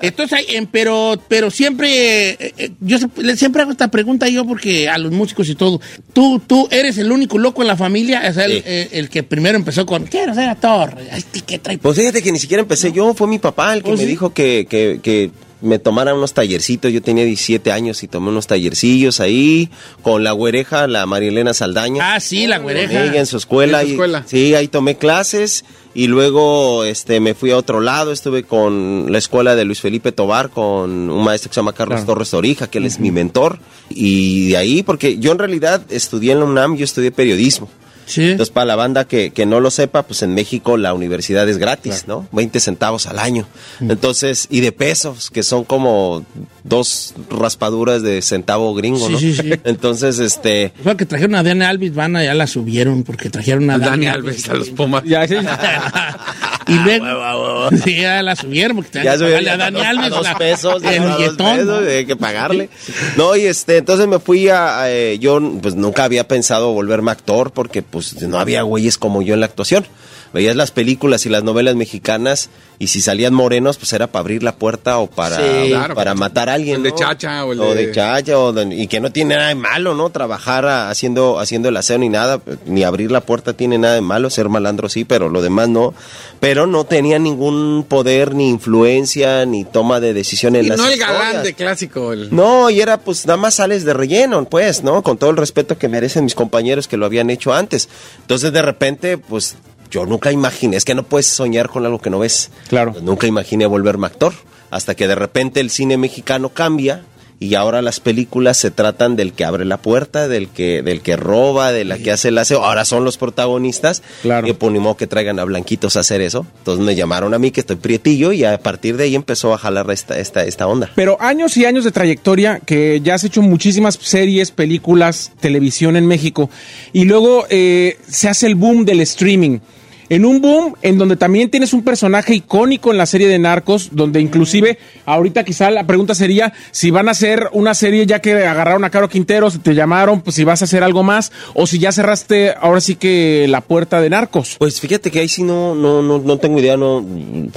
Entonces, 0.00 0.32
hay- 0.38 0.56
em, 0.56 0.66
pero, 0.66 1.20
pero 1.28 1.50
siempre, 1.50 2.30
eh, 2.30 2.54
eh, 2.58 2.70
yo 2.80 2.98
se- 2.98 3.36
siempre 3.36 3.62
hago 3.62 3.70
esta 3.72 3.88
pregunta 3.88 4.05
yo 4.30 4.44
porque 4.46 4.88
a 4.88 4.98
los 4.98 5.12
músicos 5.12 5.48
y 5.48 5.54
todo, 5.54 5.80
tú, 6.12 6.40
tú 6.46 6.68
eres 6.70 6.96
el 6.98 7.10
único 7.12 7.38
loco 7.38 7.62
en 7.62 7.68
la 7.68 7.76
familia, 7.76 8.22
o 8.28 8.32
sea, 8.32 8.44
el, 8.44 8.52
Sí. 8.52 8.62
eh, 8.64 8.88
el 8.92 9.08
que 9.10 9.22
primero 9.22 9.56
empezó 9.58 9.84
con, 9.86 10.04
quiero 10.04 10.34
ser 10.34 10.48
actor, 10.48 10.96
Ay, 11.10 11.22
¿qué 11.46 11.58
trae? 11.58 11.78
Pues 11.78 11.96
fíjate 11.96 12.22
que 12.22 12.32
ni 12.32 12.38
siquiera 12.38 12.62
empecé 12.62 12.92
yo, 12.92 13.12
fue 13.14 13.26
mi 13.28 13.38
papá 13.38 13.74
el 13.74 13.82
que 13.82 13.90
¿Oh, 13.90 13.96
me 13.96 13.98
sí? 13.98 14.06
dijo 14.06 14.32
que, 14.32 14.66
que, 14.68 15.00
que 15.02 15.30
me 15.66 15.78
tomara 15.78 16.14
unos 16.14 16.32
tallercitos. 16.32 16.92
Yo 16.92 17.02
tenía 17.02 17.24
17 17.24 17.70
años 17.72 18.02
y 18.02 18.08
tomé 18.08 18.28
unos 18.30 18.46
tallercillos 18.46 19.20
ahí 19.20 19.68
con 20.02 20.24
la 20.24 20.32
güereja, 20.32 20.86
la 20.86 21.04
Marielena 21.06 21.52
Saldaña. 21.54 22.14
Ah, 22.14 22.20
sí, 22.20 22.46
la 22.46 22.58
güereja. 22.58 23.04
ella 23.04 23.20
en 23.20 23.26
su 23.26 23.36
escuela. 23.36 23.80
En 23.80 23.86
su 23.86 23.90
y- 23.90 23.94
escuela. 23.94 24.24
sí, 24.26 24.54
ahí 24.54 24.68
tomé 24.68 24.96
clases 24.96 25.64
y 25.94 26.06
luego 26.08 26.84
este 26.84 27.20
me 27.20 27.34
fui 27.34 27.50
a 27.50 27.56
otro 27.56 27.80
lado, 27.80 28.12
estuve 28.12 28.44
con 28.44 29.10
la 29.10 29.18
escuela 29.18 29.56
de 29.56 29.64
Luis 29.64 29.80
Felipe 29.80 30.12
Tobar, 30.12 30.50
con 30.50 31.10
un 31.10 31.24
maestro 31.24 31.50
que 31.50 31.54
se 31.54 31.60
llama 31.60 31.72
Carlos 31.72 32.04
Torres 32.06 32.30
Torija, 32.30 32.68
que 32.68 32.78
él 32.78 32.86
es 32.86 33.00
mi 33.00 33.10
mentor. 33.10 33.58
Y 33.90 34.50
de 34.50 34.56
ahí, 34.58 34.82
porque 34.82 35.18
yo 35.18 35.32
en 35.32 35.38
realidad 35.38 35.82
estudié 35.90 36.32
en 36.32 36.40
la 36.40 36.44
UNAM, 36.46 36.76
yo 36.76 36.84
estudié 36.84 37.10
periodismo. 37.12 37.68
Sí. 38.06 38.22
Entonces, 38.30 38.52
para 38.52 38.64
la 38.66 38.76
banda 38.76 39.04
que, 39.06 39.30
que 39.32 39.44
no 39.46 39.60
lo 39.60 39.70
sepa, 39.70 40.04
pues 40.04 40.22
en 40.22 40.32
México 40.32 40.76
la 40.76 40.94
universidad 40.94 41.48
es 41.48 41.58
gratis, 41.58 42.04
¿no? 42.06 42.26
20 42.32 42.58
centavos 42.60 43.06
al 43.06 43.18
año. 43.18 43.46
Entonces, 43.80 44.46
y 44.50 44.60
de 44.60 44.72
pesos, 44.72 45.28
que 45.30 45.42
son 45.42 45.64
como 45.64 46.24
dos 46.64 47.14
raspaduras 47.30 48.02
de 48.02 48.22
centavo 48.22 48.74
gringo, 48.74 49.06
Sí, 49.08 49.12
¿no? 49.12 49.18
sí, 49.18 49.34
sí. 49.34 49.50
Entonces, 49.64 50.18
este... 50.20 50.72
Fue 50.82 50.96
que 50.96 51.04
trajeron 51.04 51.34
a 51.34 51.42
Dani 51.42 51.64
Alves, 51.64 51.94
van 51.94 52.14
ya 52.14 52.32
la 52.34 52.46
subieron 52.46 53.02
porque 53.02 53.28
trajeron 53.28 53.68
a 53.70 53.74
A 53.74 53.78
Dani, 53.78 53.90
Dani 53.90 54.06
Alves, 54.06 54.48
a 54.48 54.54
los 54.54 54.70
Pumas. 54.70 55.02
Ya, 55.04 55.26
sí. 55.28 55.34
y 56.68 56.74
luego 56.78 57.70
sí, 57.84 57.96
ya 58.00 58.22
la 58.22 58.34
subieron 58.36 58.76
porque 58.78 59.02
Ya 59.02 59.12
pagarle 59.16 59.50
a 59.50 59.56
Dani 59.56 59.80
a 59.80 59.88
Alves 59.90 60.10
dos 60.10 60.22
la- 60.24 60.38
pesos, 60.38 60.82
el 60.82 61.02
a 61.02 61.16
dos 61.16 61.36
pesos, 61.36 61.86
hay 61.88 62.06
que 62.06 62.16
pagarle. 62.16 62.68
No, 63.16 63.34
y 63.36 63.42
este, 63.46 63.78
entonces 63.78 64.06
me 64.06 64.18
fui 64.18 64.48
a, 64.48 64.80
a, 64.82 64.90
eh, 64.90 65.18
yo 65.18 65.40
pues 65.62 65.74
nunca 65.74 66.04
había 66.04 66.26
pensado 66.28 66.72
volverme 66.72 67.10
actor 67.10 67.50
porque 67.52 67.82
pues 67.96 68.20
no 68.20 68.38
había 68.38 68.60
güeyes 68.60 68.98
como 68.98 69.22
yo 69.22 69.32
en 69.32 69.40
la 69.40 69.46
actuación. 69.46 69.86
Veías 70.32 70.56
las 70.56 70.70
películas 70.70 71.24
y 71.26 71.28
las 71.28 71.42
novelas 71.44 71.76
mexicanas 71.76 72.50
y 72.78 72.88
si 72.88 73.00
salían 73.00 73.32
morenos 73.32 73.78
pues 73.78 73.92
era 73.94 74.06
para 74.08 74.20
abrir 74.20 74.42
la 74.42 74.56
puerta 74.56 74.98
o 74.98 75.06
para, 75.06 75.36
Sí. 75.36 75.68
Claro, 75.70 75.94
para 75.94 76.14
matar 76.14 76.48
a 76.50 76.54
alguien. 76.54 76.76
el 76.76 76.82
de. 76.82 76.94
Chacha 76.94 77.44
o 77.44 77.52
el 77.52 77.58
de... 77.58 77.74
de- 77.86 77.92
Chacha 77.92 78.38
o 78.38 78.52
de- 78.52 78.74
y 78.74 78.86
que 78.86 79.00
no 79.00 79.10
tiene 79.12 79.36
nada 79.36 79.48
de 79.48 79.54
malo, 79.54 79.94
¿no? 79.94 80.10
Trabajar 80.10 80.66
a- 80.66 80.90
haciendo, 80.90 81.38
haciendo 81.38 81.68
el 81.70 81.76
aseo 81.76 81.96
ni 81.98 82.08
nada, 82.08 82.40
ni 82.66 82.82
abrir 82.84 83.10
la 83.10 83.20
puerta 83.22 83.54
tiene 83.54 83.78
nada 83.78 83.94
de 83.94 84.00
malo, 84.02 84.28
ser 84.30 84.48
malandro 84.48 84.88
sí, 84.88 85.04
pero 85.04 85.28
lo 85.28 85.40
demás 85.42 85.68
no. 85.68 85.94
Pero 86.40 86.66
no 86.66 86.84
tenía 86.84 87.18
ningún 87.18 87.86
poder, 87.88 88.34
ni 88.34 88.50
influencia, 88.50 89.46
ni 89.46 89.64
toma 89.64 90.00
de 90.00 90.12
decisión 90.12 90.54
en 90.56 90.66
Y 90.66 90.68
las 90.68 90.78
no 90.78 90.86
el 90.86 90.98
galán 90.98 91.42
de 91.42 91.54
clásico. 91.54 92.12
El... 92.12 92.34
No, 92.34 92.68
y 92.68 92.80
era 92.80 92.98
pues 92.98 93.26
nada 93.26 93.36
más 93.38 93.54
sales 93.54 93.84
de 93.84 93.94
relleno, 93.94 94.44
pues, 94.44 94.82
¿no? 94.82 95.02
Con 95.02 95.16
todo 95.16 95.30
el 95.30 95.36
respeto 95.38 95.78
que 95.78 95.88
merecen 95.88 96.24
mis 96.24 96.34
compañeros 96.34 96.88
que 96.88 96.96
lo 96.98 97.06
habían 97.06 97.30
hecho 97.30 97.54
antes. 97.54 97.88
Entonces 98.20 98.52
de 98.52 98.60
repente, 98.62 99.16
pues 99.18 99.56
yo 99.90 100.06
nunca 100.06 100.32
imaginé, 100.32 100.76
es 100.76 100.84
que 100.84 100.94
no 100.94 101.02
puedes 101.02 101.26
soñar 101.26 101.68
con 101.68 101.84
algo 101.84 102.00
que 102.00 102.10
no 102.10 102.20
ves. 102.20 102.50
Claro. 102.68 102.92
Pues, 102.92 103.04
nunca 103.04 103.26
imaginé 103.26 103.66
volverme 103.66 104.06
actor. 104.06 104.32
Hasta 104.68 104.94
que 104.96 105.06
de 105.06 105.14
repente 105.14 105.60
el 105.60 105.70
cine 105.70 105.96
mexicano 105.96 106.48
cambia 106.48 107.04
y 107.38 107.54
ahora 107.54 107.82
las 107.82 108.00
películas 108.00 108.56
se 108.56 108.70
tratan 108.70 109.14
del 109.14 109.32
que 109.32 109.44
abre 109.44 109.64
la 109.64 109.76
puerta, 109.76 110.26
del 110.26 110.48
que, 110.48 110.82
del 110.82 111.02
que 111.02 111.16
roba, 111.16 111.70
de 111.70 111.84
la 111.84 111.98
que 111.98 112.10
hace 112.10 112.28
el 112.28 112.38
aseo. 112.38 112.64
Ahora 112.64 112.84
son 112.84 113.04
los 113.04 113.18
protagonistas. 113.18 114.02
Claro. 114.22 114.46
Y 114.48 114.54
pues 114.54 114.72
ni 114.72 114.78
modo 114.78 114.96
que 114.96 115.06
traigan 115.06 115.38
a 115.38 115.44
blanquitos 115.44 115.96
a 115.96 116.00
hacer 116.00 116.22
eso. 116.22 116.46
Entonces 116.58 116.84
me 116.84 116.94
llamaron 116.94 117.34
a 117.34 117.38
mí, 117.38 117.50
que 117.50 117.60
estoy 117.60 117.76
prietillo, 117.76 118.32
y 118.32 118.44
a 118.44 118.58
partir 118.58 118.96
de 118.96 119.04
ahí 119.04 119.14
empezó 119.14 119.52
a 119.52 119.58
jalar 119.58 119.90
esta, 119.90 120.18
esta, 120.18 120.44
esta 120.44 120.66
onda. 120.66 120.90
Pero 120.94 121.20
años 121.20 121.56
y 121.56 121.66
años 121.66 121.84
de 121.84 121.92
trayectoria 121.92 122.60
que 122.64 123.00
ya 123.02 123.14
has 123.14 123.24
hecho 123.24 123.42
muchísimas 123.42 123.98
series, 124.00 124.50
películas, 124.50 125.32
televisión 125.40 125.96
en 125.96 126.06
México. 126.06 126.48
Y 126.92 127.04
luego 127.04 127.46
eh, 127.50 127.98
se 128.08 128.28
hace 128.28 128.46
el 128.46 128.54
boom 128.54 128.84
del 128.84 129.00
streaming. 129.00 129.58
En 130.08 130.24
un 130.24 130.40
boom 130.40 130.74
en 130.82 130.98
donde 130.98 131.16
también 131.16 131.50
tienes 131.50 131.72
un 131.72 131.82
personaje 131.82 132.34
icónico 132.34 132.92
en 132.92 132.98
la 132.98 133.06
serie 133.06 133.28
de 133.28 133.38
Narcos, 133.38 133.88
donde 133.92 134.20
inclusive 134.20 134.78
ahorita 135.04 135.44
quizá 135.44 135.70
la 135.70 135.86
pregunta 135.86 136.14
sería 136.14 136.52
si 136.70 136.90
van 136.90 137.08
a 137.08 137.12
hacer 137.12 137.48
una 137.52 137.74
serie 137.74 138.06
ya 138.06 138.20
que 138.20 138.32
agarraron 138.46 138.84
a 138.84 138.90
Caro 138.90 139.08
Quintero, 139.08 139.50
si 139.50 139.58
te 139.58 139.74
llamaron, 139.74 140.20
pues 140.20 140.36
si 140.36 140.44
vas 140.44 140.62
a 140.62 140.66
hacer 140.66 140.84
algo 140.84 141.02
más, 141.02 141.32
o 141.54 141.66
si 141.66 141.78
ya 141.78 141.92
cerraste 141.92 142.54
ahora 142.60 142.80
sí 142.80 142.96
que 142.96 143.46
la 143.48 143.60
puerta 143.60 144.00
de 144.00 144.10
Narcos. 144.10 144.56
Pues 144.58 144.80
fíjate 144.80 145.10
que 145.10 145.20
ahí 145.20 145.28
sí 145.28 145.42
no, 145.42 145.74
no, 145.74 146.02
no, 146.02 146.18
no 146.18 146.38
tengo 146.38 146.60
idea, 146.60 146.76
no, 146.76 147.04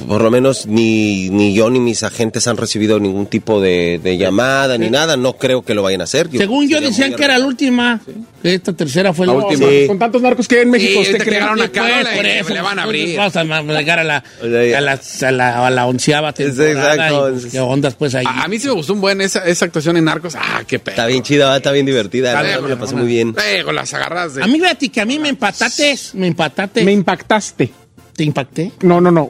por 0.07 0.21
lo 0.21 0.31
menos 0.31 0.65
ni, 0.65 1.29
ni 1.29 1.53
yo 1.53 1.69
ni 1.69 1.79
mis 1.79 2.03
agentes 2.03 2.47
han 2.47 2.57
recibido 2.57 2.99
ningún 2.99 3.27
tipo 3.27 3.61
de, 3.61 3.99
de 4.01 4.17
llamada 4.17 4.77
ni 4.77 4.89
nada, 4.89 5.17
no 5.17 5.33
creo 5.33 5.61
que 5.61 5.73
lo 5.73 5.83
vayan 5.83 6.01
a 6.01 6.05
hacer. 6.05 6.29
Según 6.31 6.67
yo 6.67 6.81
decían 6.81 7.13
que 7.13 7.23
era 7.23 7.37
la 7.37 7.45
última, 7.45 8.01
esta 8.43 8.74
tercera 8.74 9.13
fue 9.13 9.25
la, 9.27 9.34
La 9.34 9.39
última. 9.46 9.67
Sí. 9.67 9.86
Con 9.88 10.00
tantos 10.00 10.22
narcos 10.22 10.48
que 10.48 10.55
hay 10.55 10.62
en 10.63 10.69
México, 10.72 10.91
Sí, 10.93 11.00
¿usted 11.00 11.12
ahorita 11.13 11.24
que 11.24 11.29
cree? 11.29 11.39
llegaron 11.39 11.60
a 11.62 12.43
Pues, 12.43 12.50
le 12.50 12.62
van 12.62 12.79
a 12.79 12.84
abrir. 12.84 13.17
Vamos 13.17 13.36
a 13.36 13.43
llegar 13.79 14.00
a 14.00 14.03
la, 14.03 14.24
a 14.41 14.81
la, 14.81 15.00
a 15.27 15.31
la, 15.31 15.67
a 15.67 15.69
la 15.69 15.86
onceava 15.88 16.34
temporada. 16.34 16.93
exacto. 16.93 17.29
y, 17.29 17.31
pues, 17.39 17.46
¿Qué 17.51 17.60
ondas 17.60 17.96
pues 17.96 18.15
ahí? 18.15 18.25
A, 18.27 18.43
a 18.43 18.48
mí 18.48 18.60
sí 18.60 18.67
me 18.67 18.74
gustó 18.74 18.93
un 18.93 19.01
buen 19.01 19.22
esa, 19.22 19.46
esa 19.46 19.65
actuación 19.65 19.98
en 19.98 20.05
Narcos. 20.05 20.36
Ah, 20.36 20.63
qué 20.67 20.79
pedo. 20.79 20.93
Está 20.93 21.05
bien 21.08 21.24
chida, 21.24 21.55
está 21.58 21.72
bien 21.72 21.86
divertida, 21.86 22.29
Está 22.31 22.43
bien, 22.43 22.63
me 22.63 22.69
la 22.69 22.75
pasé 22.79 22.96
muy 22.96 23.08
bien. 23.08 23.36
Eh, 23.46 23.63
con 23.63 23.75
las 23.75 23.93
agarras 23.93 24.36
de... 24.36 24.43
A 24.43 24.48
mí, 24.48 24.60
fíjate 24.60 24.89
que 24.89 25.01
a 25.01 25.05
mí 25.05 25.19
me 25.19 25.29
empataste, 25.29 25.96
me 26.13 26.27
empataste. 26.27 26.84
Me 26.84 26.91
impactaste. 26.91 27.72
¿Te 28.15 28.24
impacté? 28.24 28.72
No, 28.81 29.00
no, 29.00 29.12
no. 29.12 29.29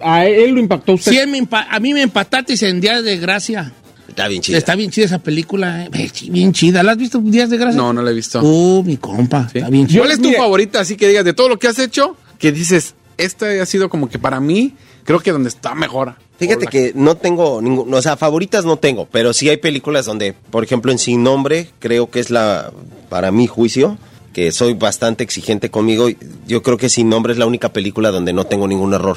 a 0.00 0.26
él 0.26 0.50
lo 0.52 0.60
impactó 0.60 0.92
usted. 0.92 1.12
Sí, 1.12 1.18
él 1.18 1.28
me 1.28 1.38
empa- 1.42 1.66
a 1.68 1.80
mí 1.80 1.92
me 1.92 2.02
empataste 2.02 2.54
en 2.68 2.80
Día 2.80 3.02
de 3.02 3.16
Gracia. 3.18 3.72
Está 4.12 4.28
bien 4.28 4.42
chida. 4.42 4.58
Está 4.58 4.74
bien 4.74 4.90
chida 4.90 5.06
esa 5.06 5.18
película, 5.20 5.84
eh. 5.86 6.10
Bien 6.28 6.52
chida. 6.52 6.82
¿La 6.82 6.92
has 6.92 6.98
visto 6.98 7.18
Días 7.18 7.48
de 7.48 7.56
Gracia? 7.56 7.76
No, 7.80 7.94
no 7.94 8.02
la 8.02 8.10
he 8.10 8.14
visto. 8.14 8.42
Uh, 8.42 8.82
mi 8.84 8.98
compa, 8.98 9.48
Sí. 9.50 9.58
está 9.58 9.70
bien 9.70 9.86
chida. 9.86 10.00
¿Cuál 10.00 10.12
es 10.12 10.20
tu 10.20 10.30
favorita? 10.32 10.80
Así 10.80 10.96
que 10.96 11.08
digas, 11.08 11.24
de 11.24 11.32
todo 11.32 11.48
lo 11.48 11.58
que 11.58 11.66
has 11.68 11.78
hecho, 11.78 12.14
que 12.38 12.52
dices, 12.52 12.94
esta 13.16 13.46
ha 13.62 13.64
sido 13.64 13.88
como 13.88 14.10
que 14.10 14.18
para 14.18 14.38
mí, 14.38 14.74
creo 15.04 15.20
que 15.20 15.32
donde 15.32 15.48
está 15.48 15.74
mejor. 15.74 16.14
Fíjate 16.38 16.66
que 16.66 16.92
no 16.94 17.16
tengo 17.16 17.62
ningún, 17.62 17.92
o 17.94 18.02
sea, 18.02 18.16
favoritas 18.18 18.64
no 18.66 18.76
tengo, 18.76 19.06
pero 19.10 19.32
sí 19.32 19.48
hay 19.48 19.56
películas 19.56 20.04
donde, 20.04 20.34
por 20.50 20.62
ejemplo, 20.62 20.92
en 20.92 20.98
Sin 20.98 21.22
Nombre, 21.22 21.70
creo 21.78 22.10
que 22.10 22.20
es 22.20 22.30
la, 22.30 22.70
para 23.08 23.30
mi 23.32 23.46
juicio, 23.46 23.96
que 24.34 24.52
soy 24.52 24.74
bastante 24.74 25.24
exigente 25.24 25.70
conmigo, 25.70 26.08
yo 26.46 26.62
creo 26.62 26.76
que 26.76 26.88
Sin 26.88 27.08
Nombre 27.08 27.32
es 27.32 27.38
la 27.38 27.46
única 27.46 27.72
película 27.72 28.10
donde 28.10 28.32
no 28.32 28.44
tengo 28.44 28.66
ningún 28.68 28.92
error. 28.92 29.16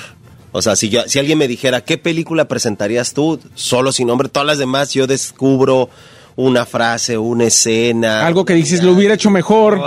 O 0.57 0.61
sea, 0.61 0.75
si, 0.77 0.87
yo, 0.87 1.01
si 1.07 1.19
alguien 1.19 1.37
me 1.37 1.47
dijera, 1.49 1.81
¿qué 1.81 1.97
película 1.97 2.47
presentarías 2.47 3.13
tú? 3.13 3.39
Solo 3.55 3.91
Sin 3.91 4.07
Nombre, 4.07 4.29
todas 4.29 4.47
las 4.47 4.57
demás 4.57 4.93
yo 4.93 5.05
descubro 5.05 5.89
una 6.37 6.65
frase, 6.65 7.17
una 7.17 7.43
escena. 7.43 8.25
Algo 8.25 8.45
que 8.45 8.53
dices, 8.53 8.81
lo 8.81 8.93
hubiera 8.93 9.15
hecho 9.15 9.29
mejor. 9.29 9.81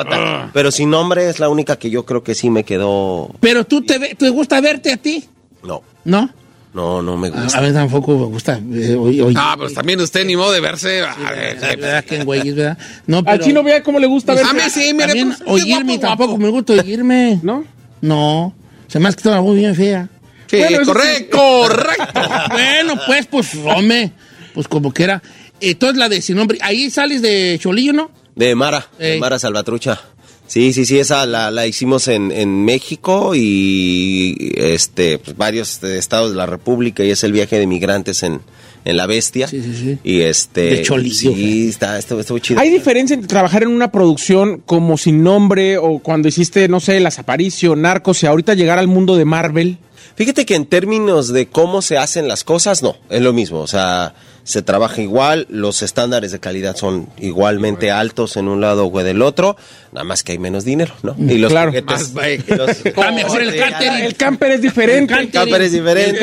Pero 0.52 0.70
Sin 0.70 0.90
Nombre 0.90 1.28
es 1.30 1.38
la 1.40 1.48
única 1.48 1.76
que 1.78 1.88
yo 1.88 2.04
creo 2.04 2.22
que 2.22 2.34
sí 2.34 2.50
me 2.50 2.64
quedó... 2.64 3.30
Pero 3.40 3.64
tú 3.64 3.80
te, 3.82 3.98
ve- 3.98 4.14
¿te 4.14 4.28
gusta 4.28 4.60
verte 4.60 4.92
a 4.92 4.98
ti, 4.98 5.24
No, 5.62 5.82
¿no? 6.04 6.28
no, 6.74 7.00
no 7.00 7.16
me 7.16 7.30
gusta. 7.30 7.58
a 7.58 7.62
mí 7.62 7.72
tampoco 7.72 8.16
me 8.18 8.26
gusta. 8.26 8.58
eh, 8.72 8.94
oye, 8.94 9.22
oye, 9.22 9.34
Ah, 9.38 9.54
pero 9.58 9.70
también 9.72 9.98
usted 10.02 10.26
ni 10.26 10.36
modo 10.36 10.52
de 10.52 10.60
verse. 10.60 11.00
a 11.00 11.14
ver, 11.32 11.54
¿verdad? 11.56 11.68
¿verdad? 11.78 12.04
Que 12.04 12.16
en 12.16 12.24
güeyes, 12.26 12.54
¿verdad? 12.54 12.78
No, 13.06 13.18
Al 13.18 13.24
pero... 13.24 13.44
chino 13.44 13.62
vea 13.62 13.82
cómo 13.82 13.98
le 13.98 14.06
gusta 14.06 14.34
ver. 14.34 14.44
A 14.44 14.52
mí 14.52 14.60
sí, 14.70 14.92
mire, 14.92 15.06
También 15.06 15.28
pues, 15.30 15.42
oírme 15.64 15.96
guapo, 15.96 16.00
tampoco 16.08 16.30
guapo. 16.32 16.42
me 16.44 16.48
gusta 16.50 16.72
oírme. 16.74 17.40
¿No? 17.42 17.64
No. 18.02 18.54
Se 18.86 18.98
me 19.00 19.08
hace 19.08 19.16
que 19.18 19.28
una 19.28 19.40
voz 19.40 19.56
bien 19.56 19.74
fea. 19.74 20.08
Sí, 20.48 20.56
Bueno, 20.56 20.84
correcto, 20.84 21.38
correcto. 21.38 22.20
bueno, 22.50 22.94
pues, 23.06 23.26
pues, 23.26 23.54
hombre, 23.64 24.12
pues 24.54 24.68
como 24.68 24.92
que 24.92 25.04
era. 25.04 25.22
Entonces 25.60 25.98
la 25.98 26.08
de 26.08 26.22
sin 26.22 26.36
nombre, 26.36 26.58
ahí 26.62 26.90
sales 26.90 27.20
de 27.22 27.58
Cholillo, 27.60 27.92
¿no? 27.92 28.10
De 28.34 28.54
Mara, 28.54 28.88
de. 28.98 29.18
Mara 29.18 29.38
Salvatrucha. 29.38 30.00
Sí, 30.46 30.72
sí, 30.72 30.86
sí, 30.86 30.98
esa 30.98 31.26
la, 31.26 31.50
la 31.50 31.66
hicimos 31.66 32.08
en, 32.08 32.32
en 32.32 32.64
México 32.64 33.34
y 33.34 34.54
este 34.56 35.18
pues, 35.18 35.36
varios 35.36 35.82
estados 35.82 36.30
de 36.30 36.36
la 36.36 36.46
República 36.46 37.04
y 37.04 37.10
es 37.10 37.22
el 37.22 37.32
viaje 37.32 37.58
de 37.58 37.66
migrantes 37.66 38.22
en, 38.22 38.40
en 38.88 38.96
La 38.96 39.06
Bestia. 39.06 39.46
Sí, 39.46 39.62
sí, 39.62 39.74
sí. 39.74 39.98
Y 40.02 40.22
este... 40.22 40.62
De 40.62 40.82
Cholillo, 40.82 41.34
Sí, 41.34 41.68
está, 41.68 41.98
estuvo, 41.98 42.20
estuvo 42.20 42.38
chido. 42.38 42.58
¿Hay 42.58 42.70
diferencia 42.70 43.12
entre 43.12 43.28
trabajar 43.28 43.62
en 43.62 43.68
una 43.68 43.92
producción 43.92 44.62
como 44.64 44.96
sin 44.96 45.22
nombre 45.22 45.76
o 45.76 45.98
cuando 45.98 46.26
hiciste, 46.26 46.66
no 46.68 46.80
sé, 46.80 46.98
Las 46.98 47.18
Aparicio, 47.18 47.76
Narcos 47.76 48.22
y 48.22 48.26
ahorita 48.26 48.54
llegar 48.54 48.78
al 48.78 48.88
mundo 48.88 49.16
de 49.16 49.26
Marvel? 49.26 49.76
Fíjate 50.16 50.46
que 50.46 50.54
en 50.54 50.64
términos 50.64 51.28
de 51.28 51.48
cómo 51.48 51.82
se 51.82 51.98
hacen 51.98 52.28
las 52.28 52.44
cosas, 52.44 52.82
no, 52.82 52.96
es 53.10 53.20
lo 53.20 53.34
mismo. 53.34 53.60
O 53.60 53.66
sea, 53.66 54.14
se 54.42 54.62
trabaja 54.62 55.02
igual, 55.02 55.46
los 55.50 55.82
estándares 55.82 56.32
de 56.32 56.40
calidad 56.40 56.74
son 56.74 57.10
igualmente 57.18 57.90
altos 57.90 58.38
en 58.38 58.48
un 58.48 58.62
lado 58.62 58.86
o 58.86 59.02
del 59.02 59.20
otro, 59.20 59.58
nada 59.92 60.04
más 60.04 60.22
que 60.22 60.32
hay 60.32 60.38
menos 60.38 60.64
dinero, 60.64 60.94
¿no? 61.02 61.14
Y 61.18 61.38
los 61.38 61.50
Claro. 61.50 61.72
juguetes- 61.72 62.12
Está 62.84 63.10
mejor 63.12 63.42
el 63.42 63.56
catering. 63.56 64.04
El 64.04 64.14
camper 64.16 64.52
es 64.52 64.62
diferente. 64.62 65.14
El 65.14 65.30
Camper 65.30 65.62
es 65.62 65.72
diferente, 65.72 66.20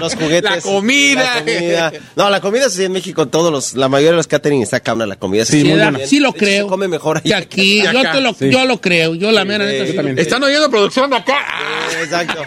los 0.00 0.14
juguetes. 0.14 0.42
La 0.50 0.60
comida. 0.60 1.34
la 1.34 1.40
comida. 1.40 1.92
No, 2.16 2.30
la 2.30 2.40
comida 2.40 2.68
sí 2.70 2.84
en 2.84 2.92
México, 2.92 3.28
todos 3.28 3.52
los, 3.52 3.74
la 3.74 3.88
mayoría 3.88 4.10
de 4.12 4.16
los 4.16 4.26
catering 4.26 4.62
está 4.62 4.80
cabra 4.80 5.06
la 5.06 5.16
comida. 5.16 5.44
Sí, 5.44 5.52
se 5.52 5.56
muy 5.58 5.64
Sí, 5.66 5.70
buena. 5.78 5.90
bien. 5.98 6.08
sí 6.08 6.20
lo 6.20 6.32
creo. 6.32 6.64
Se 6.64 6.68
come 6.70 6.88
mejor 6.88 7.22
Que 7.22 7.34
ahí. 7.34 7.42
aquí, 7.42 7.82
yo, 7.82 8.02
te 8.02 8.20
lo, 8.20 8.34
sí. 8.34 8.50
yo 8.50 8.64
lo 8.64 8.80
creo, 8.80 9.14
yo 9.14 9.30
la 9.32 9.44
mera 9.44 9.64
neta 9.64 9.86
sí 9.86 9.92
también. 9.94 10.18
¿Están 10.18 10.42
oyendo 10.42 10.70
producción 10.70 11.10
de 11.10 11.16
acá? 11.16 11.38
Exacto. 12.02 12.42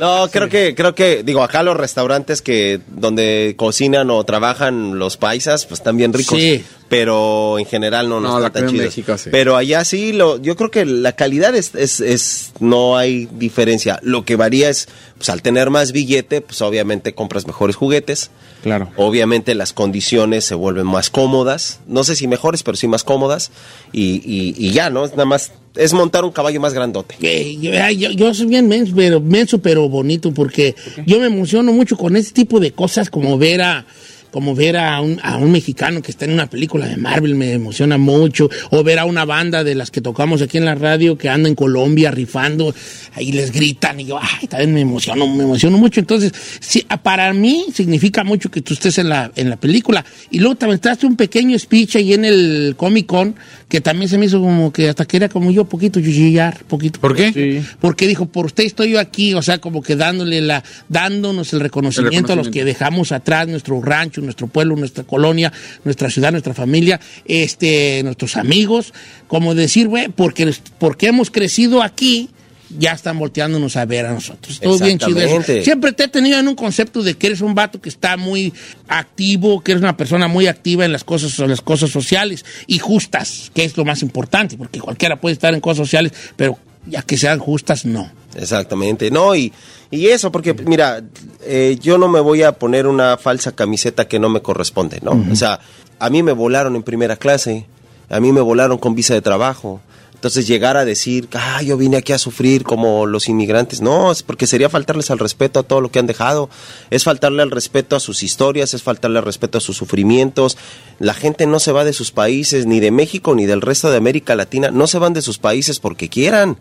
No, 0.00 0.28
creo 0.30 0.48
que, 0.48 0.74
creo 0.74 0.94
que, 0.94 1.22
digo, 1.22 1.42
acá 1.42 1.62
los 1.62 1.76
restaurantes 1.76 2.42
que, 2.42 2.80
donde 2.88 3.54
cocinan 3.56 4.10
o 4.10 4.24
trabajan 4.24 4.98
los 4.98 5.16
paisas, 5.16 5.66
pues 5.66 5.80
están 5.80 5.96
bien 5.96 6.12
ricos. 6.12 6.38
Sí. 6.38 6.64
Pero 6.92 7.58
en 7.58 7.64
general 7.64 8.06
no, 8.10 8.20
no, 8.20 8.38
No, 8.38 8.52
tan 8.52 8.68
sí. 8.68 9.02
Pero 9.30 9.56
allá 9.56 9.82
sí, 9.82 10.12
lo, 10.12 10.36
yo 10.42 10.56
creo 10.56 10.70
que 10.70 10.84
la 10.84 11.12
calidad 11.12 11.56
es, 11.56 11.74
es, 11.74 12.00
es, 12.00 12.52
no 12.60 12.98
hay 12.98 13.30
diferencia. 13.32 13.98
Lo 14.02 14.26
que 14.26 14.36
varía 14.36 14.68
es, 14.68 14.88
pues 15.16 15.30
al 15.30 15.40
tener 15.40 15.70
más 15.70 15.92
billete, 15.92 16.42
pues 16.42 16.60
obviamente 16.60 17.14
compras 17.14 17.46
mejores 17.46 17.76
juguetes. 17.76 18.28
Claro. 18.62 18.90
Obviamente 18.96 19.54
las 19.54 19.72
condiciones 19.72 20.44
se 20.44 20.54
vuelven 20.54 20.86
más 20.86 21.08
cómodas, 21.08 21.80
no 21.86 22.04
sé 22.04 22.14
si 22.14 22.26
mejores, 22.28 22.62
pero 22.62 22.76
sí 22.76 22.86
más 22.88 23.04
cómodas. 23.04 23.52
Y, 23.90 24.16
y, 24.16 24.54
y 24.58 24.72
ya, 24.72 24.90
¿no? 24.90 25.06
Es 25.06 25.12
nada 25.12 25.24
más, 25.24 25.50
es 25.76 25.94
montar 25.94 26.26
un 26.26 26.30
caballo 26.32 26.60
más 26.60 26.74
grandote. 26.74 27.14
Eh, 27.22 27.56
yo, 27.58 27.72
ay, 27.82 27.96
yo- 27.96 28.10
yo 28.10 28.34
soy 28.34 28.48
bien 28.48 28.68
menso 28.68 28.92
pero, 28.94 29.18
menso, 29.18 29.58
pero 29.62 29.88
bonito, 29.88 30.30
porque 30.34 30.76
yo 31.06 31.18
me 31.20 31.26
emociono 31.28 31.72
mucho 31.72 31.96
con 31.96 32.16
este 32.16 32.32
tipo 32.32 32.60
de 32.60 32.72
cosas, 32.72 33.08
como 33.08 33.38
ver 33.38 33.62
a 33.62 33.86
como 34.32 34.54
ver 34.54 34.78
a 34.78 35.00
un, 35.00 35.20
a 35.22 35.36
un 35.36 35.52
mexicano 35.52 36.02
que 36.02 36.10
está 36.10 36.24
en 36.24 36.32
una 36.32 36.48
película 36.48 36.86
de 36.88 36.96
Marvel 36.96 37.34
me 37.34 37.52
emociona 37.52 37.98
mucho, 37.98 38.48
o 38.70 38.82
ver 38.82 38.98
a 38.98 39.04
una 39.04 39.24
banda 39.24 39.62
de 39.62 39.74
las 39.74 39.90
que 39.90 40.00
tocamos 40.00 40.42
aquí 40.42 40.58
en 40.58 40.64
la 40.64 40.74
radio 40.74 41.16
que 41.18 41.28
anda 41.28 41.48
en 41.48 41.54
Colombia 41.54 42.10
rifando, 42.10 42.74
ahí 43.14 43.30
les 43.30 43.52
gritan 43.52 44.00
y 44.00 44.06
yo, 44.06 44.18
ay, 44.20 44.48
también 44.48 44.72
me 44.74 44.80
emociono, 44.80 45.28
me 45.28 45.44
emociono 45.44 45.76
mucho. 45.76 46.00
Entonces, 46.00 46.32
sí, 46.60 46.84
para 47.02 47.32
mí 47.34 47.66
significa 47.74 48.24
mucho 48.24 48.50
que 48.50 48.62
tú 48.62 48.74
estés 48.74 48.98
en 48.98 49.10
la, 49.10 49.30
en 49.36 49.50
la 49.50 49.56
película. 49.56 50.04
Y 50.30 50.38
luego 50.38 50.56
también 50.56 50.76
estás 50.76 51.04
un 51.04 51.16
pequeño 51.16 51.58
speech 51.58 51.96
ahí 51.96 52.14
en 52.14 52.24
el 52.24 52.74
Comic 52.76 53.06
Con, 53.06 53.34
que 53.68 53.80
también 53.80 54.08
se 54.08 54.18
me 54.18 54.26
hizo 54.26 54.40
como 54.40 54.72
que 54.72 54.88
hasta 54.88 55.04
que 55.04 55.18
era 55.18 55.28
como 55.28 55.50
yo, 55.50 55.66
poquito 55.66 56.00
chillar, 56.00 56.64
poquito. 56.64 57.00
¿Por 57.00 57.14
qué? 57.14 57.32
Sí. 57.32 57.66
Porque 57.80 58.06
dijo, 58.06 58.26
por 58.26 58.46
usted 58.46 58.64
estoy 58.64 58.92
yo 58.92 59.00
aquí, 59.00 59.34
o 59.34 59.42
sea, 59.42 59.58
como 59.58 59.82
que 59.82 59.96
dándole 59.96 60.40
la, 60.40 60.62
dándonos 60.88 61.52
el 61.52 61.60
reconocimiento, 61.60 62.32
a 62.32 62.36
los 62.36 62.48
que 62.48 62.64
dejamos 62.64 63.12
atrás, 63.12 63.48
nuestro 63.48 63.80
rancho, 63.82 64.21
nuestro 64.22 64.46
pueblo, 64.46 64.76
nuestra 64.76 65.04
colonia, 65.04 65.52
nuestra 65.84 66.10
ciudad, 66.10 66.30
nuestra 66.32 66.54
familia, 66.54 67.00
este, 67.24 68.02
nuestros 68.04 68.36
amigos, 68.36 68.92
como 69.28 69.54
decir, 69.54 69.88
güey, 69.88 70.08
porque, 70.08 70.54
porque 70.78 71.08
hemos 71.08 71.30
crecido 71.30 71.82
aquí, 71.82 72.30
ya 72.78 72.92
están 72.92 73.18
volteándonos 73.18 73.76
a 73.76 73.84
ver 73.84 74.06
a 74.06 74.12
nosotros. 74.12 74.60
Todo 74.60 74.78
bien 74.78 74.98
chido 74.98 75.20
eso. 75.20 75.42
Siempre 75.62 75.92
te 75.92 76.04
he 76.04 76.08
tenido 76.08 76.38
en 76.38 76.48
un 76.48 76.54
concepto 76.54 77.02
de 77.02 77.14
que 77.14 77.28
eres 77.28 77.40
un 77.40 77.54
vato 77.54 77.80
que 77.80 77.88
está 77.88 78.16
muy 78.16 78.52
activo, 78.88 79.62
que 79.62 79.72
eres 79.72 79.82
una 79.82 79.96
persona 79.96 80.28
muy 80.28 80.46
activa 80.46 80.84
en 80.84 80.92
las 80.92 81.04
cosas, 81.04 81.38
en 81.38 81.50
las 81.50 81.60
cosas 81.60 81.90
sociales 81.90 82.44
y 82.66 82.78
justas, 82.78 83.50
que 83.54 83.64
es 83.64 83.76
lo 83.76 83.84
más 83.84 84.02
importante, 84.02 84.56
porque 84.56 84.80
cualquiera 84.80 85.20
puede 85.20 85.34
estar 85.34 85.54
en 85.54 85.60
cosas 85.60 85.78
sociales, 85.78 86.12
pero 86.36 86.58
ya 86.86 87.02
que 87.02 87.16
sean 87.16 87.38
justas, 87.38 87.84
no. 87.84 88.10
Exactamente, 88.34 89.10
no, 89.10 89.34
y, 89.34 89.52
y 89.90 90.08
eso, 90.08 90.32
porque 90.32 90.54
mira, 90.54 91.02
eh, 91.42 91.76
yo 91.80 91.98
no 91.98 92.08
me 92.08 92.20
voy 92.20 92.42
a 92.42 92.52
poner 92.52 92.86
una 92.86 93.16
falsa 93.18 93.52
camiseta 93.52 94.08
que 94.08 94.18
no 94.18 94.28
me 94.30 94.40
corresponde, 94.40 95.00
¿no? 95.02 95.22
O 95.30 95.36
sea, 95.36 95.60
a 95.98 96.10
mí 96.10 96.22
me 96.22 96.32
volaron 96.32 96.76
en 96.76 96.82
primera 96.82 97.16
clase, 97.16 97.66
a 98.08 98.20
mí 98.20 98.32
me 98.32 98.40
volaron 98.40 98.78
con 98.78 98.94
visa 98.94 99.14
de 99.14 99.22
trabajo. 99.22 99.80
Entonces 100.22 100.46
llegar 100.46 100.76
a 100.76 100.84
decir, 100.84 101.28
ah, 101.32 101.62
yo 101.62 101.76
vine 101.76 101.96
aquí 101.96 102.12
a 102.12 102.18
sufrir 102.18 102.62
como 102.62 103.06
los 103.06 103.28
inmigrantes, 103.28 103.80
no, 103.80 104.12
es 104.12 104.22
porque 104.22 104.46
sería 104.46 104.68
faltarles 104.68 105.10
al 105.10 105.18
respeto 105.18 105.58
a 105.58 105.62
todo 105.64 105.80
lo 105.80 105.90
que 105.90 105.98
han 105.98 106.06
dejado, 106.06 106.48
es 106.90 107.02
faltarle 107.02 107.42
al 107.42 107.50
respeto 107.50 107.96
a 107.96 108.00
sus 108.00 108.22
historias, 108.22 108.72
es 108.72 108.84
faltarle 108.84 109.18
al 109.18 109.24
respeto 109.24 109.58
a 109.58 109.60
sus 109.60 109.76
sufrimientos. 109.76 110.56
La 111.00 111.14
gente 111.14 111.44
no 111.46 111.58
se 111.58 111.72
va 111.72 111.84
de 111.84 111.92
sus 111.92 112.12
países, 112.12 112.66
ni 112.66 112.78
de 112.78 112.92
México, 112.92 113.34
ni 113.34 113.46
del 113.46 113.62
resto 113.62 113.90
de 113.90 113.96
América 113.96 114.36
Latina, 114.36 114.70
no 114.70 114.86
se 114.86 114.98
van 114.98 115.12
de 115.12 115.22
sus 115.22 115.38
países 115.38 115.80
porque 115.80 116.08
quieran. 116.08 116.56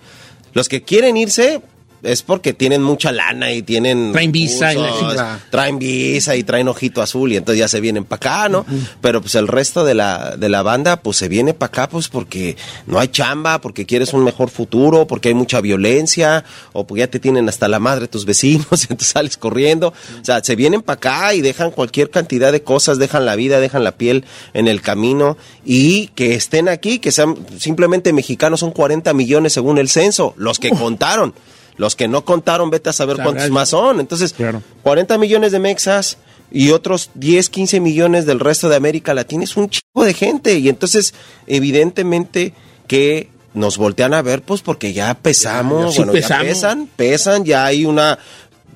Los 0.53 0.69
que 0.69 0.81
quieren 0.81 1.17
irse 1.17 1.61
es 2.03 2.23
porque 2.23 2.53
tienen 2.53 2.81
mucha 2.81 3.11
lana 3.11 3.51
y 3.51 3.61
tienen 3.61 4.11
Traen 4.11 4.31
visa 4.31 4.73
y 4.73 4.77
la 4.77 5.39
traen 5.49 5.77
visa 5.77 6.35
y 6.35 6.43
traen 6.43 6.67
ojito 6.67 7.01
azul 7.01 7.31
y 7.31 7.37
entonces 7.37 7.59
ya 7.59 7.67
se 7.67 7.79
vienen 7.79 8.05
para 8.05 8.17
acá, 8.17 8.49
¿no? 8.49 8.65
Pero 9.01 9.21
pues 9.21 9.35
el 9.35 9.47
resto 9.47 9.85
de 9.85 9.93
la, 9.93 10.35
de 10.35 10.49
la 10.49 10.63
banda 10.63 10.97
pues 10.97 11.17
se 11.17 11.27
viene 11.27 11.53
para 11.53 11.67
acá 11.67 11.89
pues 11.89 12.07
porque 12.07 12.57
no 12.87 12.99
hay 12.99 13.09
chamba, 13.09 13.61
porque 13.61 13.85
quieres 13.85 14.13
un 14.13 14.23
mejor 14.23 14.49
futuro, 14.49 15.05
porque 15.05 15.29
hay 15.29 15.35
mucha 15.35 15.61
violencia 15.61 16.43
o 16.73 16.87
porque 16.87 17.01
ya 17.01 17.07
te 17.07 17.19
tienen 17.19 17.47
hasta 17.49 17.67
la 17.67 17.79
madre 17.79 18.07
tus 18.07 18.25
vecinos 18.25 18.67
y 18.71 18.87
entonces 18.89 19.07
sales 19.07 19.37
corriendo. 19.37 19.89
O 19.89 20.25
sea, 20.25 20.43
se 20.43 20.55
vienen 20.55 20.81
para 20.81 20.97
acá 20.97 21.33
y 21.33 21.41
dejan 21.41 21.71
cualquier 21.71 22.09
cantidad 22.09 22.51
de 22.51 22.63
cosas, 22.63 22.97
dejan 22.97 23.25
la 23.25 23.35
vida, 23.35 23.59
dejan 23.59 23.83
la 23.83 23.91
piel 23.93 24.25
en 24.53 24.67
el 24.67 24.81
camino 24.81 25.37
y 25.65 26.07
que 26.15 26.33
estén 26.33 26.67
aquí, 26.67 26.99
que 26.99 27.11
sean 27.11 27.35
simplemente 27.57 28.13
mexicanos 28.13 28.61
son 28.61 28.71
40 28.71 29.13
millones 29.13 29.53
según 29.53 29.77
el 29.77 29.89
censo, 29.89 30.33
los 30.37 30.59
que 30.59 30.71
contaron. 30.71 31.33
Los 31.81 31.95
que 31.95 32.07
no 32.07 32.23
contaron, 32.23 32.69
vete 32.69 32.91
a 32.91 32.93
saber 32.93 33.17
cuántos 33.23 33.49
más 33.49 33.69
son. 33.69 33.99
Entonces, 33.99 34.33
Claro. 34.33 34.61
40 34.83 35.17
millones 35.17 35.51
de 35.51 35.57
mexas 35.57 36.17
y 36.51 36.69
otros 36.69 37.09
10, 37.15 37.49
15 37.49 37.79
millones 37.79 38.27
del 38.27 38.39
resto 38.39 38.69
de 38.69 38.75
América 38.75 39.15
Latina 39.15 39.43
es 39.43 39.57
un 39.57 39.67
chico 39.67 40.03
de 40.05 40.13
gente. 40.13 40.53
Y 40.59 40.69
entonces, 40.69 41.15
evidentemente 41.47 42.53
que 42.87 43.29
nos 43.55 43.77
voltean 43.77 44.13
a 44.13 44.21
ver, 44.21 44.43
pues 44.43 44.61
porque 44.61 44.93
ya 44.93 45.15
pesamos, 45.15 45.93
Sí 45.95 45.99
bueno, 46.01 46.13
pesamos. 46.13 46.43
ya 46.45 46.49
pesan, 46.49 46.87
pesan, 46.95 47.45
ya 47.45 47.65
hay 47.65 47.85
una, 47.85 48.19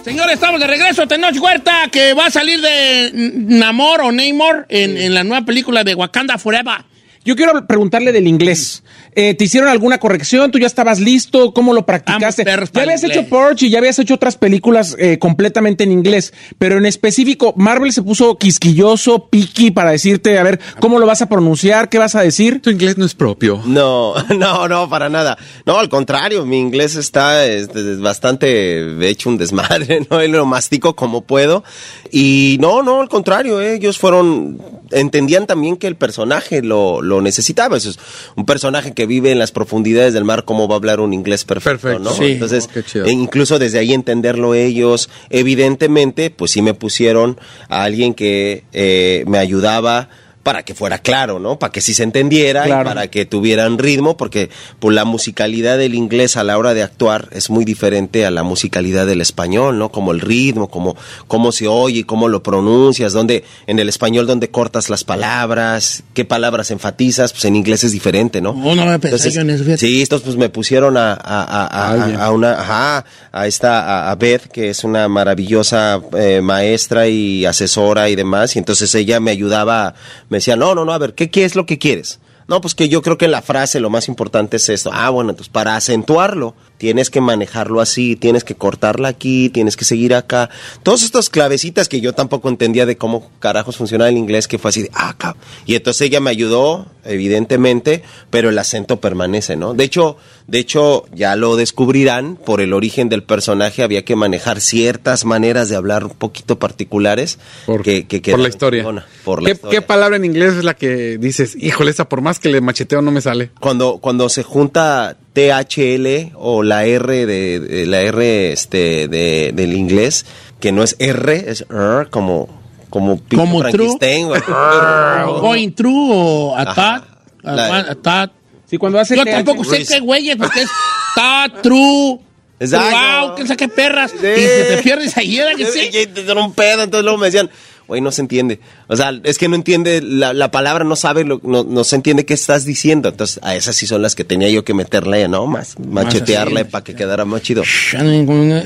Señores, 0.04 0.35
estamos 0.35 0.61
de 0.61 0.66
regreso. 0.66 1.07
Tenoch 1.07 1.37
Huerta, 1.38 1.88
que 1.92 2.14
va 2.14 2.26
a 2.26 2.30
salir 2.30 2.61
de 2.61 3.11
Namor 3.12 4.00
o 4.00 4.12
Namor 4.12 4.66
en, 4.71 4.97
en 4.97 5.12
la 5.12 5.25
nueva 5.25 5.45
película 5.45 5.85
de 5.85 5.95
Wakanda 5.95 6.38
Forever. 6.38 6.85
Yo 7.23 7.37
quiero 7.37 7.66
preguntarle 7.66 8.11
del 8.12 8.26
inglés. 8.26 8.83
Eh, 9.14 9.35
¿Te 9.35 9.45
hicieron 9.45 9.69
alguna 9.69 9.99
corrección? 9.99 10.50
¿Tú 10.50 10.59
ya 10.59 10.67
estabas 10.67 11.00
listo? 11.00 11.52
¿Cómo 11.52 11.75
lo 11.75 11.85
practicaste? 11.85 12.45
Ya 12.45 12.83
habías 12.83 13.05
hecho. 13.05 13.26
Purge 13.26 13.67
y 13.67 13.71
ya 13.71 13.79
habías 13.79 13.99
hecho 13.99 14.14
otras 14.14 14.37
películas 14.37 14.97
eh, 14.99 15.19
completamente 15.19 15.85
en 15.85 15.93
inglés, 15.93 16.33
pero 16.59 16.79
en 16.79 16.87
específico, 16.87 17.52
Marvel 17.57 17.93
se 17.93 18.02
puso 18.02 18.37
quisquilloso, 18.38 19.29
piqui, 19.29 19.71
para 19.71 19.90
decirte, 19.90 20.38
a 20.38 20.43
ver, 20.43 20.61
¿cómo 20.81 20.99
lo 20.99 21.07
vas 21.07 21.23
a 21.23 21.29
pronunciar? 21.29 21.88
¿Qué 21.88 21.99
vas 21.99 22.14
a 22.14 22.23
decir? 22.23 22.61
Tu 22.62 22.71
inglés 22.71 22.99
no 22.99 23.05
es 23.05 23.14
propio. 23.14 23.62
No, 23.64 24.14
no, 24.37 24.69
no, 24.69 24.88
para 24.88 25.09
nada. 25.09 25.37
No, 25.67 25.79
al 25.79 25.88
contrario, 25.88 26.47
mi 26.47 26.59
inglés 26.59 26.97
está 26.97 27.47
este, 27.47 27.93
es 27.93 28.00
bastante 28.00 29.09
hecho 29.09 29.29
un 29.29 29.38
desmadre, 29.38 30.07
¿no? 30.11 30.23
Y 30.23 30.29
lo 30.29 30.47
mastico 30.47 30.95
como 30.95 31.23
puedo. 31.23 31.64
Y 32.11 32.59
no, 32.61 32.83
no, 32.83 33.00
al 33.00 33.09
contrario, 33.09 33.61
eh, 33.61 33.75
ellos 33.75 33.99
fueron, 33.99 34.61
entendían 34.91 35.47
también 35.47 35.77
que 35.77 35.87
el 35.87 35.97
personaje 35.97 36.63
lo, 36.63 37.03
lo 37.03 37.21
necesitaba. 37.23 37.77
Eso 37.77 37.91
es 37.91 37.99
un 38.37 38.47
personaje 38.47 38.93
que 38.95 39.07
vive 39.07 39.31
en 39.33 39.39
las 39.39 39.53
profundidades 39.53 40.15
del 40.15 40.25
mar, 40.25 40.45
¿cómo 40.45 40.69
va 40.69 40.75
a 40.75 40.79
hablar 40.79 41.01
un 41.01 41.13
inglés 41.13 41.45
perfecto, 41.45 41.81
Perfecto. 41.83 42.05
no? 42.11 42.15
Sí. 42.15 42.33
Entonces, 42.33 42.69
Oh, 42.75 43.05
e 43.07 43.11
incluso 43.13 43.59
desde 43.59 43.79
ahí 43.79 43.93
entenderlo 43.93 44.55
ellos, 44.55 45.09
evidentemente, 45.29 46.31
pues 46.31 46.53
sí 46.53 46.63
me 46.63 46.75
pusieron 46.75 47.39
a 47.69 47.85
alguien 47.85 48.15
que 48.15 48.65
eh, 48.73 49.25
me 49.27 49.39
ayudaba 49.39 50.09
para 50.43 50.63
que 50.63 50.75
fuera 50.75 50.99
claro, 50.99 51.39
¿no? 51.39 51.59
Para 51.59 51.71
que 51.71 51.81
sí 51.83 51.93
se 51.93 52.03
entendiera 52.03 52.65
Claro. 52.65 52.83
y 52.83 52.85
para 52.95 53.07
que 53.09 53.27
tuvieran 53.27 53.77
ritmo, 53.79 54.17
porque 54.17 54.49
pues, 54.79 54.95
la 54.95 55.05
musicalidad 55.05 55.77
del 55.77 55.95
inglés 55.95 56.37
a 56.39 56.45
la 56.45 56.57
hora 56.57 56.73
de 56.73 56.83
actuar 56.83 57.29
es 57.33 57.51
muy 57.51 57.65
diferente 57.67 58.25
a 58.25 58.31
la 58.31 58.43
musicalidad 58.43 59.07
del 59.07 59.21
español, 59.21 59.79
¿no? 59.79 59.93
Como 59.93 60.13
el 60.13 60.21
ritmo, 60.21 60.69
como 60.71 60.97
cómo 61.29 61.53
se 61.53 61.69
oye, 61.69 62.05
cómo 62.07 62.29
lo 62.29 62.43
pronuncias, 62.43 63.13
donde 63.13 63.45
en 63.67 63.79
el 63.79 63.89
español 63.91 64.26
donde 64.26 64.49
cortas 64.49 64.89
las 64.89 65.05
palabras, 65.05 66.03
qué 66.15 66.25
palabras 66.25 66.71
enfatizas, 66.71 67.33
pues 67.33 67.45
en 67.45 67.57
inglés 67.57 67.85
es 67.85 67.93
diferente, 67.93 68.41
¿no? 68.41 68.50
Oh, 68.50 68.75
no 68.75 68.83
pensado 68.83 68.95
Entonces, 68.95 69.35
yo 69.35 69.41
en 69.43 69.50
eso. 69.50 69.65
Sí, 69.76 70.00
estos 70.03 70.23
pues 70.23 70.37
me 70.37 70.49
pusieron 70.49 70.97
a, 70.97 71.13
a, 71.13 71.17
a- 71.45 71.67
a- 71.67 72.25
a 72.25 72.31
una, 72.31 72.53
ajá, 72.53 73.05
a 73.33 73.47
esta, 73.47 73.81
a, 74.07 74.11
a 74.11 74.15
Beth, 74.15 74.49
que 74.49 74.71
es 74.71 74.85
una 74.85 75.07
maravillosa 75.09 76.00
eh, 76.19 76.41
maestra 76.43 77.09
y 77.09 77.45
asesora 77.45 78.09
y 78.09 78.17
demás, 78.17 78.57
y 78.57 78.59
entonces 78.59 78.95
ella 78.95 79.21
me 79.21 79.31
ayudaba, 79.31 79.95
me 80.30 80.38
decía, 80.38 80.56
no, 80.56 80.75
no, 80.75 80.86
no, 80.86 80.93
a 80.93 80.99
ver, 80.99 81.14
¿qué, 81.14 81.30
qué 81.30 81.45
es 81.45 81.54
lo 81.54 81.66
que 81.66 81.78
quieres? 81.78 82.21
No, 82.49 82.60
pues 82.60 82.75
que 82.75 82.88
yo 82.88 83.02
creo 83.02 83.19
que 83.19 83.26
en 83.26 83.30
la 83.30 83.43
frase 83.43 83.78
lo 83.78 83.90
más 83.90 84.08
importante 84.08 84.56
es 84.56 84.69
esto. 84.71 84.90
Ah, 84.93 85.10
bueno, 85.10 85.30
entonces 85.30 85.52
para 85.52 85.76
acentuarlo 85.76 86.54
tienes 86.80 87.10
que 87.10 87.21
manejarlo 87.21 87.82
así, 87.82 88.16
tienes 88.16 88.43
que 88.43 88.54
cortarla 88.54 89.08
aquí, 89.08 89.50
tienes 89.50 89.76
que 89.76 89.84
seguir 89.84 90.14
acá. 90.14 90.49
Todas 90.82 91.02
estas 91.02 91.28
clavecitas 91.28 91.90
que 91.90 92.00
yo 92.00 92.14
tampoco 92.14 92.49
entendía 92.49 92.86
de 92.86 92.97
cómo 92.97 93.30
carajos 93.38 93.76
funcionaba 93.76 94.08
el 94.08 94.16
inglés, 94.16 94.49
que 94.49 94.58
fue 94.58 94.71
así 94.71 94.80
de, 94.84 94.90
ah, 94.95 95.14
cab-". 95.19 95.36
Y 95.66 95.75
entonces 95.75 96.00
ella 96.00 96.21
me 96.21 96.30
ayudó, 96.30 96.86
evidentemente, 97.04 98.02
pero 98.30 98.49
el 98.49 98.58
acento 98.58 98.99
permanece, 98.99 99.56
¿no? 99.56 99.75
De 99.75 99.84
hecho, 99.84 100.16
de 100.47 100.58
hecho, 100.58 101.04
ya 101.14 101.36
lo 101.36 101.56
descubrirán, 101.56 102.36
por 102.36 102.62
el 102.62 102.73
origen 102.73 103.10
del 103.10 103.25
personaje 103.25 103.82
había 103.82 104.02
que 104.06 104.16
manejar 104.16 104.62
ciertas 104.62 105.26
maneras 105.26 105.69
de 105.69 105.76
hablar 105.76 106.04
un 106.04 106.10
poquito 106.12 106.58
particulares. 106.58 107.38
Por, 107.66 107.82
que, 107.82 108.06
que 108.06 108.23
por 108.30 108.40
la 108.40 108.49
historia. 108.49 108.84
Por 109.23 109.43
la 109.43 109.47
¿Qué, 109.49 109.52
historia. 109.52 109.80
qué 109.80 109.86
palabra 109.86 110.16
en 110.16 110.25
inglés 110.25 110.54
es 110.54 110.64
la 110.64 110.73
que 110.73 111.19
dices, 111.19 111.56
híjole, 111.60 111.90
esa 111.90 112.08
por 112.08 112.23
más 112.23 112.38
que 112.38 112.49
le 112.49 112.62
macheteo 112.62 113.02
no 113.02 113.10
me 113.10 113.21
sale? 113.21 113.50
cuando 113.60 113.99
cuando 113.99 114.30
se 114.30 114.43
junta 114.43 115.16
THL 115.32 116.32
o 116.36 116.62
la 116.62 116.84
R 116.84 117.26
de, 117.26 117.60
de- 117.60 117.86
la 117.86 118.00
R 118.02 118.52
este 118.52 119.08
de, 119.08 119.52
del 119.54 119.73
inglés 119.75 120.26
que 120.60 120.73
no 120.73 120.82
es 120.82 120.97
R 120.99 121.50
es 121.50 121.64
R 121.71 122.08
como 122.10 122.60
como 122.90 123.21
Como 123.34 123.62
true. 123.71 123.95
Going 125.40 125.71
through 125.73 126.10
o 126.12 126.56
atat. 126.56 127.04
Atat. 127.45 128.32
Sí, 128.69 128.76
cuando 128.78 128.99
hace 128.99 129.16
Yo 129.16 129.25
tampoco 129.25 129.64
sé 129.64 129.84
qué 129.84 130.00
güeyes, 130.00 130.36
porque 130.36 130.62
es 130.62 130.71
ta, 131.14 131.47
true, 131.62 132.19
Exacto. 132.60 132.97
wow, 133.26 133.34
quién 133.34 133.47
sabe 133.49 133.56
qué 133.56 133.69
perras. 133.69 134.10
Sí. 134.12 134.16
Y 134.26 134.40
se 134.40 134.64
te 134.76 134.82
pierdes 134.82 135.16
ahí, 135.16 135.36
¿verdad 135.38 135.56
que 135.56 135.66
sí? 135.66 135.88
Y- 135.88 136.06
te 136.06 136.23
dieron 136.25 136.45
un 136.45 136.52
pedo, 136.52 136.82
entonces 136.82 137.04
luego 137.04 137.19
me 137.19 137.26
decían, 137.26 137.50
güey, 137.91 138.00
no 138.00 138.11
se 138.13 138.23
entiende. 138.23 138.61
O 138.89 138.97
sea, 138.97 139.13
es 139.25 139.37
que 139.37 139.49
no 139.49 139.57
entiende, 139.57 140.00
la, 140.00 140.33
la 140.33 140.50
palabra 140.50 140.85
no 140.85 140.97
sabe, 140.97 141.25
lo- 141.25 141.41
no, 141.45 141.65
no 141.65 141.85
se 141.85 141.97
entiende 141.97 142.25
qué 142.25 142.35
estás 142.35 142.65
diciendo. 142.65 143.09
Entonces, 143.11 143.39
a 143.43 143.55
esas 143.57 143.76
sí 143.76 143.87
son 143.87 144.00
las 144.00 144.15
que 144.15 144.25
tenía 144.25 144.49
yo 144.49 144.65
que 144.65 144.73
meterle, 144.75 145.29
¿no? 145.29 145.47
Más, 145.47 145.79
machetearle 145.79 146.61
así. 146.63 146.71
para 146.71 146.85
que 146.85 146.95
quedara 146.95 147.25
más 147.25 147.43
chido. 147.43 147.63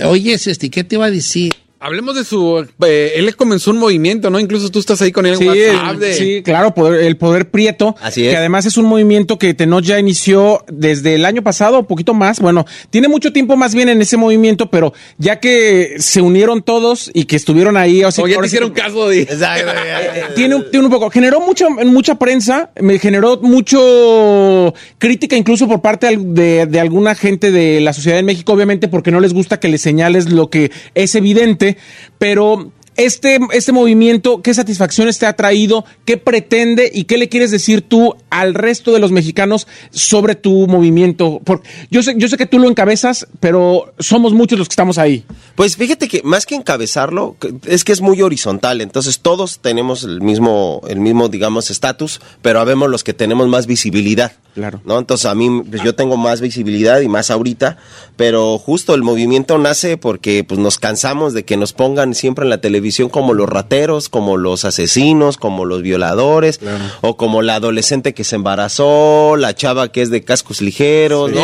Oye, 0.06 0.34
este, 0.34 0.70
¿qué 0.70 0.84
te 0.84 0.94
iba 0.96 1.06
a 1.06 1.10
decir? 1.10 1.52
Hablemos 1.84 2.14
de 2.16 2.24
su... 2.24 2.66
eh, 2.86 3.12
él 3.16 3.36
comenzó 3.36 3.70
un 3.70 3.78
movimiento, 3.78 4.30
¿no? 4.30 4.40
Incluso 4.40 4.70
tú 4.70 4.78
estás 4.78 5.02
ahí 5.02 5.12
con 5.12 5.26
él 5.26 5.34
en 5.34 5.38
Sí, 5.38 5.46
WhatsApp. 5.46 5.92
el- 5.92 5.98
de- 6.00 6.14
sí, 6.14 6.42
claro, 6.42 6.74
poder- 6.74 7.02
el 7.04 7.16
poder 7.18 7.50
prieto. 7.50 7.94
Así 8.00 8.24
es. 8.26 8.30
Que 8.32 8.36
además 8.38 8.64
es 8.66 8.76
un 8.78 8.86
movimiento 8.86 9.38
que 9.38 9.52
Tenoch 9.54 9.84
ya 9.84 9.98
inició 9.98 10.64
desde 10.72 11.14
el 11.16 11.24
año 11.26 11.42
pasado, 11.42 11.80
un 11.80 11.86
poquito 11.86 12.14
más. 12.14 12.40
Bueno, 12.40 12.64
tiene 12.90 13.08
mucho 13.08 13.32
tiempo 13.32 13.56
más 13.56 13.74
bien 13.74 13.88
en 13.90 14.00
ese 14.00 14.16
movimiento, 14.16 14.70
pero 14.70 14.94
ya 15.18 15.40
que 15.40 15.96
se 15.98 16.22
unieron 16.22 16.62
todos 16.62 17.10
y 17.12 17.24
que 17.26 17.36
estuvieron 17.36 17.76
ahí. 17.76 18.02
O 18.04 18.10
sea, 18.10 18.24
O 18.24 18.28
ya 18.28 18.36
te 18.36 18.40
sí 18.42 18.46
hicieron 18.46 18.70
caso 18.70 19.08
de... 19.08 19.22
Exacto. 19.22 19.70
tiene, 20.36 20.54
un- 20.54 20.70
tiene 20.70 20.86
un 20.86 20.90
poco, 20.92 21.10
generó 21.10 21.40
mucha, 21.40 21.68
mucha 21.68 22.14
prensa, 22.18 22.70
me 22.80 22.98
generó 22.98 23.38
mucho 23.42 24.74
crítica 24.98 25.36
incluso 25.36 25.68
por 25.68 25.80
parte 25.80 26.16
de, 26.18 26.66
de 26.66 26.80
alguna 26.80 27.14
gente 27.14 27.50
de 27.50 27.80
la 27.80 27.92
sociedad 27.92 28.18
en 28.18 28.26
México, 28.26 28.52
obviamente 28.52 28.88
porque 28.88 29.10
no 29.10 29.20
les 29.20 29.32
gusta 29.34 29.60
que 29.60 29.68
les 29.68 29.80
señales 29.82 30.30
lo 30.30 30.48
que 30.50 30.70
es 30.94 31.14
evidente, 31.14 31.73
pero 32.18 32.72
este, 32.96 33.38
este 33.52 33.72
movimiento, 33.72 34.40
¿qué 34.40 34.54
satisfacciones 34.54 35.18
te 35.18 35.26
ha 35.26 35.34
traído? 35.34 35.84
¿Qué 36.04 36.16
pretende 36.16 36.90
y 36.92 37.04
qué 37.04 37.18
le 37.18 37.28
quieres 37.28 37.50
decir 37.50 37.82
tú 37.82 38.14
al 38.30 38.54
resto 38.54 38.92
de 38.92 39.00
los 39.00 39.10
mexicanos 39.10 39.66
sobre 39.90 40.36
tu 40.36 40.66
movimiento? 40.68 41.40
Porque 41.44 41.68
yo 41.90 42.02
sé, 42.02 42.14
yo 42.16 42.28
sé 42.28 42.36
que 42.36 42.46
tú 42.46 42.58
lo 42.58 42.68
encabezas, 42.68 43.26
pero 43.40 43.92
somos 43.98 44.32
muchos 44.32 44.58
los 44.58 44.68
que 44.68 44.72
estamos 44.72 44.98
ahí. 44.98 45.24
Pues 45.56 45.76
fíjate 45.76 46.06
que 46.06 46.22
más 46.22 46.46
que 46.46 46.54
encabezarlo, 46.54 47.36
es 47.66 47.82
que 47.82 47.92
es 47.92 48.00
muy 48.00 48.22
horizontal. 48.22 48.80
Entonces 48.80 49.20
todos 49.20 49.58
tenemos 49.58 50.04
el 50.04 50.20
mismo, 50.20 50.80
el 50.88 51.00
mismo, 51.00 51.28
digamos, 51.28 51.70
estatus, 51.70 52.20
pero 52.42 52.60
habemos 52.60 52.90
los 52.90 53.02
que 53.02 53.14
tenemos 53.14 53.48
más 53.48 53.66
visibilidad. 53.66 54.32
Claro. 54.54 54.80
¿No? 54.84 55.00
Entonces 55.00 55.26
a 55.26 55.34
mí, 55.34 55.64
pues 55.68 55.82
yo 55.82 55.96
tengo 55.96 56.16
más 56.16 56.40
visibilidad 56.40 57.00
y 57.00 57.08
más 57.08 57.32
ahorita, 57.32 57.76
pero 58.16 58.56
justo 58.58 58.94
el 58.94 59.02
movimiento 59.02 59.58
nace 59.58 59.96
porque 59.96 60.44
pues 60.44 60.60
nos 60.60 60.78
cansamos 60.78 61.34
de 61.34 61.44
que 61.44 61.56
nos 61.56 61.72
pongan 61.72 62.14
siempre 62.14 62.44
en 62.44 62.50
la 62.50 62.60
televisión 62.60 62.83
como 63.10 63.34
los 63.34 63.48
rateros, 63.48 64.08
como 64.08 64.36
los 64.36 64.64
asesinos, 64.64 65.36
como 65.36 65.64
los 65.64 65.82
violadores, 65.82 66.60
o 67.00 67.16
como 67.16 67.42
la 67.42 67.56
adolescente 67.56 68.14
que 68.14 68.24
se 68.24 68.36
embarazó, 68.36 69.36
la 69.36 69.54
chava 69.54 69.90
que 69.92 70.02
es 70.02 70.10
de 70.10 70.24
cascos 70.24 70.60
ligeros, 70.60 71.32
¿no? 71.32 71.40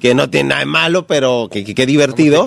Que 0.00 0.14
no 0.14 0.30
tiene 0.30 0.50
nada 0.50 0.60
de 0.60 0.66
malo, 0.66 1.06
pero 1.06 1.48
que, 1.50 1.64
que, 1.64 1.74
que 1.74 1.86
divertido. 1.86 2.44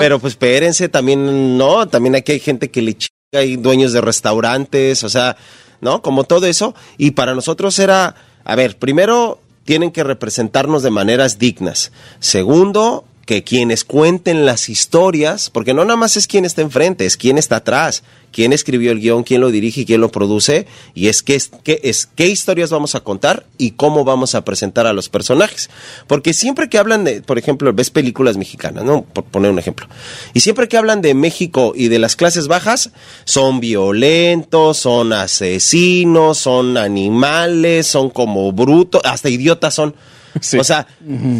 Pero 0.00 0.18
pues 0.18 0.32
espérense, 0.32 0.88
también 0.88 1.56
no, 1.58 1.88
también 1.88 2.14
aquí 2.16 2.32
hay 2.32 2.40
gente 2.40 2.70
que 2.70 2.82
le 2.82 2.96
chica, 2.96 3.14
hay 3.32 3.56
dueños 3.56 3.92
de 3.92 4.00
restaurantes, 4.00 5.04
o 5.04 5.08
sea, 5.08 5.36
¿no? 5.80 6.02
Como 6.02 6.24
todo 6.24 6.46
eso. 6.46 6.74
Y 6.96 7.12
para 7.12 7.34
nosotros 7.34 7.78
era, 7.78 8.14
a 8.44 8.56
ver, 8.56 8.78
primero 8.78 9.40
tienen 9.64 9.90
que 9.90 10.02
representarnos 10.02 10.82
de 10.82 10.90
maneras 10.90 11.38
dignas. 11.38 11.92
Segundo, 12.20 13.04
que 13.28 13.44
quienes 13.44 13.84
cuenten 13.84 14.46
las 14.46 14.70
historias, 14.70 15.50
porque 15.50 15.74
no 15.74 15.84
nada 15.84 15.98
más 15.98 16.16
es 16.16 16.26
quien 16.26 16.46
está 16.46 16.62
enfrente, 16.62 17.04
es 17.04 17.18
quien 17.18 17.36
está 17.36 17.56
atrás, 17.56 18.02
quién 18.32 18.54
escribió 18.54 18.90
el 18.90 19.00
guion, 19.00 19.22
quién 19.22 19.42
lo 19.42 19.50
dirige 19.50 19.84
quién 19.84 20.00
lo 20.00 20.10
produce, 20.10 20.66
y 20.94 21.08
es 21.08 21.22
qué 21.22 21.38
qué 21.62 21.78
es 21.84 22.06
qué 22.06 22.26
historias 22.28 22.70
vamos 22.70 22.94
a 22.94 23.00
contar 23.00 23.44
y 23.58 23.72
cómo 23.72 24.02
vamos 24.02 24.34
a 24.34 24.46
presentar 24.46 24.86
a 24.86 24.94
los 24.94 25.10
personajes. 25.10 25.68
Porque 26.06 26.32
siempre 26.32 26.70
que 26.70 26.78
hablan 26.78 27.04
de, 27.04 27.20
por 27.20 27.36
ejemplo, 27.36 27.70
ves 27.74 27.90
películas 27.90 28.38
mexicanas, 28.38 28.82
¿no? 28.82 29.02
Por 29.02 29.24
poner 29.24 29.50
un 29.50 29.58
ejemplo. 29.58 29.86
Y 30.32 30.40
siempre 30.40 30.66
que 30.66 30.78
hablan 30.78 31.02
de 31.02 31.12
México 31.12 31.74
y 31.76 31.88
de 31.88 31.98
las 31.98 32.16
clases 32.16 32.48
bajas, 32.48 32.92
son 33.26 33.60
violentos, 33.60 34.78
son 34.78 35.12
asesinos, 35.12 36.38
son 36.38 36.78
animales, 36.78 37.86
son 37.86 38.08
como 38.08 38.50
brutos, 38.52 39.02
hasta 39.04 39.28
idiotas 39.28 39.74
son. 39.74 39.94
Sí. 40.40 40.58
O 40.58 40.64
sea, 40.64 40.86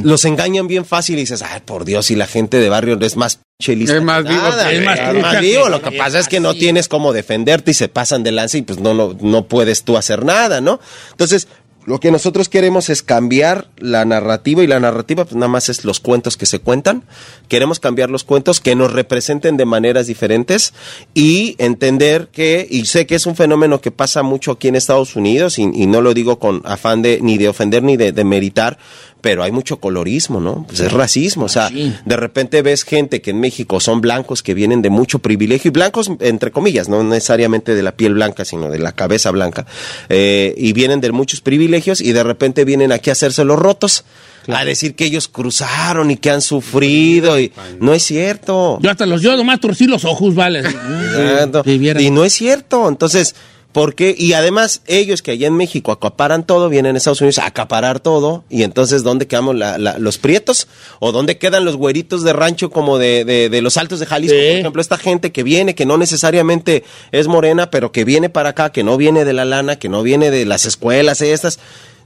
los 0.03 0.24
engañan 0.24 0.66
bien 0.66 0.85
fácil 0.85 1.16
y 1.16 1.20
dices, 1.20 1.42
ay, 1.42 1.61
por 1.64 1.85
Dios, 1.85 2.11
y 2.11 2.16
la 2.16 2.27
gente 2.27 2.59
de 2.59 2.68
barrio 2.68 2.98
es 3.01 3.16
más 3.16 3.40
pinche 3.59 3.77
lista 3.77 3.96
Es 3.96 4.03
más 4.03 4.24
vivo 4.24 4.40
nada, 4.40 4.72
Es 4.72 4.85
más 4.85 4.98
es 4.98 5.22
más 5.22 5.40
vivo. 5.40 5.68
Lo 5.68 5.83
que 5.83 5.92
pasa 5.92 6.18
es 6.18 6.29
que 6.29 6.40
no 6.40 6.55
tienes 6.55 6.88
cómo 6.88 7.12
defenderte 7.12 7.70
y 7.72 7.74
se 7.74 7.88
pasan 7.88 8.22
de 8.22 8.33
lanza 8.33 8.59
y 8.59 8.62
pues 8.62 8.79
no, 8.79 8.94
no, 8.94 9.16
no 9.20 9.46
puedes 9.46 9.83
tú 9.85 9.96
hacer 9.96 10.24
nada, 10.24 10.61
¿no? 10.61 10.81
Entonces, 11.11 11.48
lo 11.88 12.01
que 12.01 12.11
nosotros 12.11 12.51
queremos 12.51 12.90
es 12.90 13.03
cambiar 13.03 13.68
la 13.79 14.05
narrativa 14.05 14.62
y 14.62 14.66
la 14.66 14.79
narrativa 14.79 15.24
pues 15.24 15.37
nada 15.37 15.48
más 15.48 15.70
es 15.70 15.87
los 15.87 16.01
cuentos 16.01 16.37
que 16.37 16.44
se 16.44 16.59
cuentan. 16.59 17.05
Queremos 17.48 17.81
cambiar 17.81 18.11
los 18.11 18.24
cuentos 18.24 18.61
que 18.61 18.74
nos 18.74 18.92
representen 18.92 19.57
de 19.57 19.64
maneras 19.64 20.07
diferentes 20.07 20.74
y 21.14 21.57
entender 21.57 22.29
que, 22.31 22.66
y 22.68 22.85
sé 22.85 23.07
que 23.07 23.14
es 23.14 23.24
un 23.24 23.37
fenómeno 23.37 23.81
que 23.81 23.90
pasa 23.90 24.22
mucho 24.22 24.53
aquí 24.53 24.68
en 24.68 24.77
Estados 24.77 25.16
Unidos 25.16 25.59
y, 25.59 25.62
y 25.62 25.87
no 25.87 26.03
lo 26.03 26.12
digo 26.12 26.38
con 26.38 26.61
afán 26.66 27.01
de 27.01 27.20
ni 27.22 27.38
de 27.38 27.48
ofender 27.48 27.83
ni 27.83 27.96
de, 27.96 28.12
de 28.12 28.24
meritar, 28.24 28.77
pero 29.20 29.42
hay 29.42 29.50
mucho 29.52 29.78
colorismo, 29.81 30.40
¿no? 30.40 30.64
Pues 30.68 30.81
es 30.81 30.92
racismo, 30.92 31.46
o 31.46 31.48
sea, 31.48 31.68
Sí. 31.68 31.94
de 32.04 32.16
repente 32.16 32.62
ves 32.62 32.85
gente 32.85 33.20
que 33.20 33.31
en 33.31 33.40
México 33.40 33.81
son 33.81 34.00
blancos 34.00 34.42
que 34.42 34.54
vienen 34.54 34.81
de 34.83 34.90
mucho 34.90 35.18
privilegio, 35.18 35.68
y 35.68 35.72
blancos 35.72 36.11
entre 36.20 36.50
comillas, 36.52 36.88
no 36.88 37.02
necesariamente 37.02 37.74
de 37.74 37.83
la 37.83 37.92
piel 37.92 38.14
blanca, 38.14 38.44
sino 38.44 38.68
de 38.68 38.78
la 38.78 38.92
cabeza 38.92 39.31
blanca, 39.31 39.66
eh, 40.09 40.54
y 40.57 40.72
vienen 40.72 41.00
de 41.00 41.11
muchos 41.12 41.40
privilegios 41.40 42.00
y 42.00 42.12
de 42.12 42.22
repente 42.22 42.64
vienen 42.64 42.92
aquí 42.92 43.11
a 43.11 43.14
hacerse 43.14 43.44
los 43.44 43.59
rotos, 43.59 44.04
a 44.46 44.64
decir 44.64 44.94
que 44.94 45.04
ellos 45.04 45.28
cruzaron 45.28 46.11
y 46.11 46.16
que 46.16 46.31
han 46.31 46.40
sufrido, 46.40 47.38
y 47.38 47.52
no 47.81 47.92
es 47.92 48.02
cierto. 48.04 48.78
Yo 48.81 48.90
hasta 48.90 49.04
los, 49.04 49.20
yo 49.20 49.37
nomás 49.37 49.61
torcí 49.61 49.87
los 49.87 50.04
ojos, 50.04 50.35
vale. 50.35 50.62
Y 51.98 52.11
no 52.11 52.24
es 52.24 52.33
cierto. 52.33 52.88
Entonces, 52.88 53.35
¿por 53.72 53.94
qué? 53.94 54.14
Y 54.18 54.33
además, 54.33 54.83
ellos 54.87 55.22
que 55.22 55.33
allá 55.33 55.46
en 55.46 55.57
México 55.57 55.92
acaparan 55.92 56.46
todo, 56.46 56.68
vienen 56.68 56.94
a 56.94 56.98
Estados 56.98 57.20
Unidos 57.20 57.38
a 57.38 57.46
acaparar 57.46 58.00
todo. 58.00 58.44
Y 58.48 58.62
entonces, 58.62 59.02
¿dónde 59.04 59.26
quedamos 59.26 59.54
la- 59.57 59.78
la- 59.78 59.98
los 59.98 60.18
prietos? 60.18 60.66
¿O 61.00 61.12
dónde 61.12 61.38
quedan 61.38 61.64
los 61.64 61.76
güeritos 61.76 62.22
de 62.24 62.33
rancho 62.33 62.70
como 62.70 62.98
de, 62.98 63.24
de- 63.24 63.48
de 63.48 63.62
los 63.62 63.76
altos 63.76 64.00
de 64.00 64.07
Jalisco? 64.07 64.37
Sí. 64.37 64.46
Por 64.50 64.59
ejemplo, 64.61 64.83
esta 64.83 64.96
gente 64.98 65.31
que 65.33 65.42
viene, 65.42 65.74
que 65.74 65.87
no 65.87 65.96
necesariamente 65.98 66.83
es 67.12 67.28
morena, 67.28 67.70
pero 67.70 67.92
que 67.92 68.04
viene 68.04 68.28
para 68.31 68.50
acá, 68.50 68.72
que 68.72 68.83
no 68.85 68.96
viene 68.96 69.24
de 69.24 69.33
la 69.33 69.44
lana, 69.44 69.76
que 69.76 69.88
no 69.88 70.02
viene 70.02 70.31
de 70.31 70.44
las 70.46 70.64
escuelas 70.66 71.20
estas. 71.20 71.59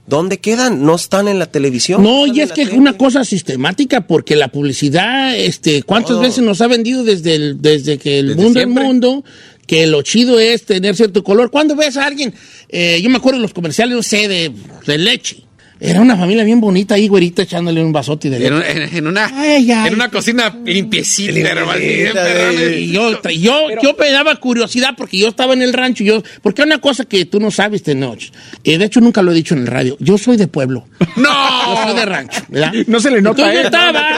¿Dónde 0.05 0.37
quedan? 0.39 0.83
No 0.85 0.95
están 0.95 1.29
en 1.29 1.39
la 1.39 1.45
televisión. 1.45 2.03
No, 2.03 2.27
y 2.27 2.41
es 2.41 2.51
que 2.51 2.63
es 2.63 2.73
una 2.73 2.97
cosa 2.97 3.23
sistemática, 3.23 4.01
porque 4.05 4.35
la 4.35 4.49
publicidad, 4.49 5.33
este, 5.33 5.81
¿cuántas 5.83 6.19
veces 6.19 6.43
nos 6.43 6.59
ha 6.59 6.67
vendido 6.67 7.05
desde, 7.05 7.35
el, 7.35 7.61
desde 7.61 7.97
que 7.97 8.19
el 8.19 8.27
Desde 8.35 8.41
mundo 8.43 8.59
siempre. 8.59 8.83
es 8.83 8.87
mundo? 8.89 9.23
Que 9.67 9.87
lo 9.87 10.01
chido 10.01 10.39
es 10.39 10.65
tener 10.65 10.95
cierto 10.95 11.23
color. 11.23 11.49
Cuando 11.49 11.75
ves 11.75 11.97
a 11.97 12.05
alguien, 12.05 12.33
eh, 12.69 12.99
yo 13.01 13.09
me 13.09 13.17
acuerdo 13.17 13.39
de 13.39 13.43
los 13.43 13.53
comerciales, 13.53 13.95
no 13.95 14.03
sé, 14.03 14.27
de, 14.27 14.51
de 14.85 14.97
leche. 14.97 15.43
Era 15.79 15.99
una 16.01 16.15
familia 16.15 16.43
bien 16.43 16.61
bonita 16.61 16.95
ahí, 16.95 17.07
güerita, 17.07 17.41
echándole 17.41 17.83
un 17.83 17.91
vasote 17.91 18.29
de 18.29 18.39
leche. 18.39 18.47
En, 18.47 18.53
un- 18.53 18.63
en- 18.63 18.95
en 18.97 19.07
una, 19.07 19.25
Ay, 19.33 19.69
ay. 19.71 19.87
en 19.87 19.93
una 19.95 20.09
cocina 20.09 20.55
limpiecita, 20.65 21.31
hermano. 21.39 21.79
Y 21.81 22.91
yo, 22.91 23.11
yo, 23.31 23.67
yo 23.81 23.95
me 23.99 24.11
daba 24.11 24.35
curiosidad 24.37 24.91
porque 24.97 25.17
yo 25.17 25.27
estaba 25.27 25.53
en 25.53 25.61
el 25.61 25.73
rancho. 25.73 26.03
y 26.03 26.07
Yo, 26.07 26.23
porque 26.41 26.61
hay 26.61 26.67
una 26.67 26.79
cosa 26.79 27.05
que 27.05 27.25
tú 27.25 27.39
no 27.39 27.51
sabes, 27.51 27.83
Tenoch. 27.83 28.21
Eh, 28.63 28.77
de 28.77 28.85
hecho, 28.85 29.01
nunca 29.01 29.21
lo 29.21 29.31
he 29.31 29.35
dicho 29.35 29.55
en 29.55 29.61
el 29.61 29.67
radio. 29.67 29.97
Yo 29.99 30.17
soy 30.17 30.37
de 30.37 30.47
pueblo. 30.47 30.87
¡No! 31.17 31.75
Yo 31.75 31.83
soy 31.87 31.95
de 31.95 32.05
rancho, 32.05 32.41
¿verdad? 32.49 32.73
No 32.87 32.99
se 32.99 33.11
le 33.11 33.21
nota, 33.21 33.41
Entonces 33.51 33.61
yo 33.61 33.65
estaba 33.65 34.09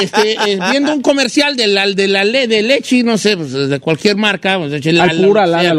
este, 0.00 0.32
eh, 0.52 0.58
viendo 0.70 0.94
un 0.94 1.02
comercial 1.02 1.56
de 1.56 1.66
la, 1.66 1.86
de 1.86 2.08
la 2.08 2.24
le- 2.24 2.46
de 2.46 2.62
leche, 2.62 3.02
no 3.02 3.18
sé, 3.18 3.36
pues, 3.36 3.52
de 3.52 3.78
cualquier 3.80 4.16
marca. 4.16 4.58
Pues, 4.58 4.70
de 4.70 4.82
sea, 4.82 4.92
Lala, 4.92 5.12
lo 5.12 5.18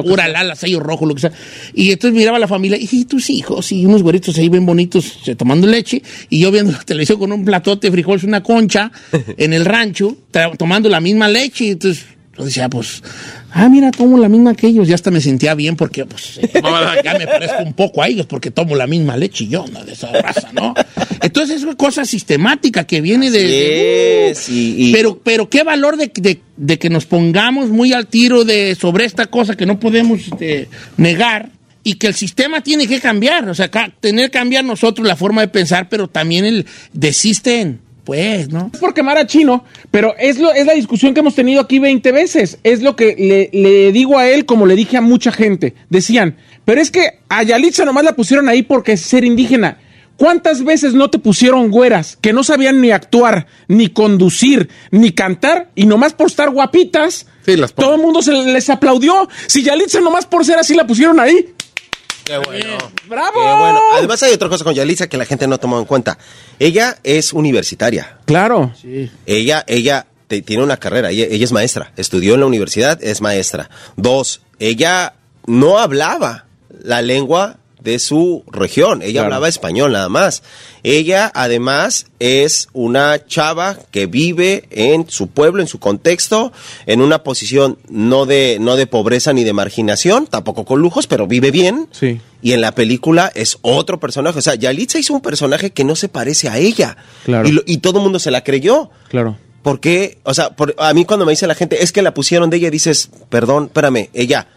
que 0.03 0.09
Alpura, 0.09 0.23
sea. 0.25 0.27
Lala, 0.33 0.55
sello 0.55 0.79
rojo, 0.79 1.05
lo 1.05 1.15
que 1.15 1.21
sea. 1.21 1.31
Y 1.73 1.91
entonces 1.91 2.15
miraba 2.17 2.37
a 2.37 2.39
la 2.39 2.47
familia 2.47 2.77
y 2.79 3.05
tus 3.05 3.29
hijos 3.29 3.71
y 3.71 3.85
unos 3.85 4.03
güeritos 4.03 4.37
ahí 4.37 4.49
bien 4.49 4.65
bonitos 4.65 5.19
tomando 5.37 5.67
leche. 5.67 6.01
Y 6.29 6.39
yo 6.39 6.51
viendo 6.51 6.71
la 6.71 6.79
televisión 6.83 7.19
con 7.19 7.31
un 7.31 7.45
platote 7.45 7.87
de 7.87 7.91
frijoles, 7.91 8.23
una 8.23 8.43
concha 8.43 8.91
en 9.37 9.53
el 9.53 9.65
rancho, 9.65 10.17
tomando 10.57 10.89
la 10.89 10.99
misma 10.99 11.27
leche. 11.27 11.65
Y 11.65 11.69
entonces 11.71 12.05
yo 12.37 12.45
decía, 12.45 12.69
pues, 12.69 13.03
ah, 13.51 13.67
mira, 13.69 13.91
tomo 13.91 14.17
la 14.17 14.29
misma 14.29 14.55
que 14.55 14.67
ellos. 14.67 14.87
Ya 14.87 14.95
hasta 14.95 15.11
me 15.11 15.19
sentía 15.21 15.53
bien 15.53 15.75
porque, 15.75 16.05
pues, 16.05 16.39
eh, 16.41 16.49
ya 17.03 17.17
me 17.17 17.27
parezco 17.27 17.61
un 17.63 17.73
poco 17.73 18.01
a 18.01 18.07
ellos 18.07 18.25
porque 18.25 18.51
tomo 18.51 18.75
la 18.75 18.87
misma 18.87 19.17
leche 19.17 19.43
y 19.43 19.49
yo, 19.49 19.65
no 19.71 19.83
de 19.83 19.91
esa 19.93 20.11
raza, 20.13 20.49
¿no? 20.53 20.73
Entonces 21.21 21.57
es 21.57 21.63
una 21.63 21.75
cosa 21.75 22.05
sistemática 22.05 22.85
que 22.85 23.01
viene 23.01 23.29
de... 23.29 23.43
de- 23.43 24.29
Es, 24.31 24.49
y- 24.49 24.89
y- 24.89 24.91
pero, 24.93 25.19
pero 25.23 25.49
qué 25.49 25.63
valor 25.63 25.97
de, 25.97 26.09
de- 26.15 26.39
de 26.57 26.79
que 26.79 26.89
nos 26.89 27.05
pongamos 27.05 27.69
muy 27.69 27.91
al 27.93 28.07
tiro 28.07 28.43
de 28.45 28.75
sobre 28.79 29.05
esta 29.05 29.25
cosa 29.27 29.55
que 29.57 29.65
no 29.65 29.79
podemos 29.79 30.21
este, 30.21 30.69
negar 30.97 31.49
y 31.83 31.95
que 31.95 32.07
el 32.07 32.13
sistema 32.13 32.61
tiene 32.61 32.87
que 32.87 32.99
cambiar, 32.99 33.47
o 33.49 33.55
sea, 33.55 33.69
ca- 33.71 33.91
tener 33.99 34.25
que 34.29 34.37
cambiar 34.37 34.63
nosotros 34.63 35.07
la 35.07 35.15
forma 35.15 35.41
de 35.41 35.47
pensar, 35.47 35.89
pero 35.89 36.07
también 36.07 36.45
el 36.45 36.65
desisten, 36.93 37.79
pues, 38.03 38.49
¿no? 38.49 38.69
Es 38.73 38.79
por 38.79 38.93
quemar 38.93 39.17
a 39.17 39.25
Chino, 39.27 39.63
pero 39.89 40.15
es, 40.17 40.39
lo, 40.39 40.51
es 40.53 40.65
la 40.65 40.73
discusión 40.73 41.13
que 41.13 41.19
hemos 41.21 41.35
tenido 41.35 41.61
aquí 41.61 41.79
20 41.79 42.11
veces. 42.11 42.59
Es 42.63 42.81
lo 42.81 42.95
que 42.95 43.15
le, 43.17 43.59
le 43.59 43.91
digo 43.91 44.17
a 44.17 44.27
él 44.29 44.45
como 44.45 44.65
le 44.65 44.75
dije 44.75 44.97
a 44.97 45.01
mucha 45.01 45.31
gente. 45.31 45.73
Decían, 45.89 46.37
pero 46.65 46.81
es 46.81 46.91
que 46.91 47.19
a 47.29 47.43
Yalitza 47.43 47.83
nomás 47.85 48.03
la 48.03 48.15
pusieron 48.15 48.47
ahí 48.49 48.61
porque 48.63 48.93
es 48.93 49.01
ser 49.01 49.23
indígena. 49.23 49.77
¿Cuántas 50.17 50.63
veces 50.63 50.93
no 50.93 51.09
te 51.09 51.17
pusieron 51.17 51.71
güeras 51.71 52.15
que 52.21 52.31
no 52.31 52.43
sabían 52.43 52.79
ni 52.79 52.91
actuar, 52.91 53.47
ni 53.67 53.87
conducir, 53.89 54.69
ni 54.91 55.13
cantar 55.13 55.71
y 55.73 55.85
nomás 55.87 56.13
por 56.13 56.27
estar 56.27 56.51
guapitas? 56.51 57.25
Sí, 57.43 57.55
las 57.57 57.73
todo 57.73 57.95
el 57.95 58.01
mundo 58.01 58.21
se 58.21 58.31
les 58.33 58.69
aplaudió. 58.69 59.27
Si 59.47 59.63
Yalitza 59.63 59.99
nomás 59.99 60.27
por 60.27 60.45
ser 60.45 60.59
así 60.59 60.75
la 60.75 60.85
pusieron 60.85 61.19
ahí. 61.19 61.47
Qué 62.31 62.37
bueno. 62.45 62.77
¡Bravo! 63.07 63.33
Qué 63.33 63.59
bueno. 63.61 63.79
Además 63.93 64.23
hay 64.23 64.33
otra 64.33 64.47
cosa 64.49 64.63
con 64.63 64.73
Yalitza 64.73 65.07
que 65.07 65.17
la 65.17 65.25
gente 65.25 65.47
no 65.47 65.55
ha 65.55 65.57
tomado 65.57 65.81
en 65.81 65.85
cuenta. 65.87 66.17
Ella 66.59 66.97
es 67.03 67.33
universitaria. 67.33 68.17
Claro. 68.25 68.73
Ella, 69.25 69.63
ella 69.67 70.05
te- 70.27 70.41
tiene 70.41 70.63
una 70.63 70.77
carrera, 70.77 71.09
ella, 71.11 71.25
ella 71.29 71.43
es 71.43 71.51
maestra, 71.51 71.91
estudió 71.97 72.35
en 72.35 72.39
la 72.39 72.45
universidad, 72.45 73.03
es 73.03 73.19
maestra. 73.21 73.69
Dos, 73.97 74.41
ella 74.59 75.13
no 75.45 75.77
hablaba 75.79 76.45
la 76.83 77.01
lengua 77.01 77.57
de 77.83 77.99
su 77.99 78.43
región, 78.51 79.01
ella 79.01 79.11
Claro. 79.13 79.25
hablaba 79.25 79.47
español 79.49 79.91
nada 79.93 80.09
más. 80.09 80.43
Ella 80.83 81.31
además 81.33 82.07
es 82.19 82.67
una 82.73 83.25
chava 83.27 83.77
que 83.91 84.05
vive 84.07 84.65
en 84.71 85.09
su 85.09 85.27
pueblo, 85.27 85.61
en 85.61 85.67
su 85.67 85.79
contexto, 85.79 86.51
en 86.85 87.01
una 87.01 87.23
posición 87.23 87.77
no 87.89 88.25
de, 88.25 88.57
no 88.59 88.75
de 88.75 88.87
pobreza 88.87 89.33
ni 89.33 89.43
de 89.43 89.53
marginación, 89.53 90.27
tampoco 90.27 90.65
con 90.65 90.79
lujos, 90.81 91.07
pero 91.07 91.27
vive 91.27 91.51
bien. 91.51 91.87
Sí. 91.91 92.19
Y 92.41 92.53
en 92.53 92.61
la 92.61 92.73
película 92.73 93.31
es 93.35 93.57
otro 93.61 93.99
personaje. 93.99 94.39
O 94.39 94.41
sea, 94.41 94.55
Yalitza 94.55 94.97
hizo 94.99 95.13
un 95.13 95.21
personaje 95.21 95.71
que 95.71 95.83
no 95.83 95.95
se 95.95 96.07
parece 96.09 96.49
a 96.49 96.57
ella. 96.57 96.97
Claro. 97.25 97.47
Y, 97.47 97.51
lo- 97.51 97.63
y 97.65 97.77
todo 97.77 97.99
el 97.99 98.03
mundo 98.03 98.17
se 98.19 98.31
la 98.31 98.43
creyó. 98.43 98.89
Claro. 99.09 99.37
¿Por 99.61 99.79
qué? 99.79 100.17
O 100.23 100.33
sea, 100.33 100.49
por- 100.55 100.73
a 100.79 100.91
mí 100.95 101.05
cuando 101.05 101.25
me 101.27 101.33
dice 101.33 101.45
la 101.45 101.53
gente, 101.53 101.83
es 101.83 101.91
que 101.91 102.01
la 102.01 102.15
pusieron 102.15 102.49
de 102.49 102.57
ella, 102.57 102.71
dices, 102.71 103.11
perdón, 103.29 103.65
espérame, 103.65 104.09
ella 104.13 104.47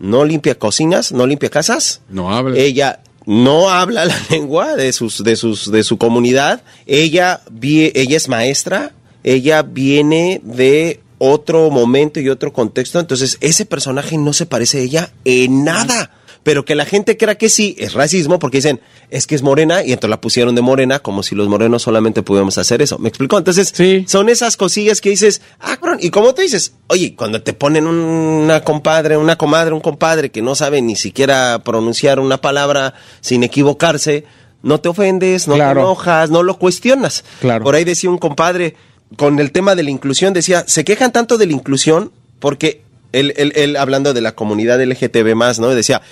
no 0.00 0.24
limpia 0.24 0.58
cocinas, 0.58 1.12
no 1.12 1.26
limpia 1.26 1.48
casas. 1.50 2.00
No 2.08 2.32
habla. 2.34 2.58
Ella 2.58 3.00
no 3.26 3.68
habla 3.70 4.04
la 4.06 4.16
lengua 4.30 4.74
de 4.74 4.92
sus, 4.92 5.22
de 5.22 5.36
sus, 5.36 5.70
de 5.70 5.84
su 5.84 5.96
comunidad. 5.98 6.62
Ella, 6.86 7.40
vie- 7.52 7.92
ella 7.94 8.16
es 8.16 8.28
maestra. 8.28 8.92
Ella 9.22 9.62
viene 9.62 10.40
de 10.42 11.00
otro 11.18 11.70
momento 11.70 12.18
y 12.18 12.28
otro 12.30 12.52
contexto. 12.52 12.98
Entonces, 12.98 13.36
ese 13.42 13.66
personaje 13.66 14.16
no 14.16 14.32
se 14.32 14.46
parece 14.46 14.78
a 14.78 14.80
ella 14.80 15.12
en 15.24 15.64
nada. 15.64 16.10
Pero 16.42 16.64
que 16.64 16.74
la 16.74 16.86
gente 16.86 17.18
crea 17.18 17.34
que 17.36 17.50
sí, 17.50 17.76
es 17.78 17.92
racismo 17.92 18.38
porque 18.38 18.58
dicen, 18.58 18.80
es 19.10 19.26
que 19.26 19.34
es 19.34 19.42
morena 19.42 19.84
y 19.84 19.92
entonces 19.92 20.08
la 20.10 20.20
pusieron 20.22 20.54
de 20.54 20.62
morena 20.62 20.98
como 21.00 21.22
si 21.22 21.34
los 21.34 21.48
morenos 21.48 21.82
solamente 21.82 22.22
pudiéramos 22.22 22.56
hacer 22.56 22.80
eso. 22.80 22.98
¿Me 22.98 23.10
explicó? 23.10 23.36
Entonces, 23.36 23.70
Sí. 23.74 24.06
son 24.08 24.30
esas 24.30 24.56
cosillas 24.56 25.02
que 25.02 25.10
dices, 25.10 25.42
ah, 25.60 25.76
cabrón, 25.76 25.98
y 26.00 26.08
como 26.10 26.32
tú 26.34 26.40
dices, 26.40 26.72
oye, 26.86 27.14
cuando 27.14 27.42
te 27.42 27.52
ponen 27.52 27.86
una 27.86 28.62
compadre, 28.62 29.18
una 29.18 29.36
comadre, 29.36 29.74
un 29.74 29.80
compadre 29.80 30.30
que 30.30 30.40
no 30.40 30.54
sabe 30.54 30.80
ni 30.80 30.96
siquiera 30.96 31.58
pronunciar 31.62 32.18
una 32.20 32.38
palabra 32.40 32.94
sin 33.20 33.42
equivocarse, 33.44 34.24
no 34.62 34.80
te 34.80 34.88
ofendes, 34.88 35.46
no 35.46 35.54
Claro. 35.56 35.80
te 35.80 35.86
enojas, 35.86 36.30
no 36.30 36.42
lo 36.42 36.58
cuestionas. 36.58 37.22
Claro. 37.40 37.64
Por 37.64 37.74
ahí 37.74 37.84
decía 37.84 38.08
un 38.08 38.18
compadre, 38.18 38.76
con 39.16 39.38
el 39.40 39.52
tema 39.52 39.74
de 39.74 39.82
la 39.82 39.90
inclusión, 39.90 40.32
decía, 40.32 40.64
se 40.66 40.84
quejan 40.84 41.12
tanto 41.12 41.36
de 41.36 41.44
la 41.46 41.52
inclusión 41.52 42.12
porque 42.38 42.82
él, 43.12 43.34
él- 43.36 43.52
él, 43.56 43.76
hablando 43.76 44.12
de 44.12 44.20
la 44.20 44.34
comunidad 44.34 44.80
LGTB 44.80 45.34
más, 45.34 45.58
¿no? 45.58 45.68
Decía, 45.70 46.02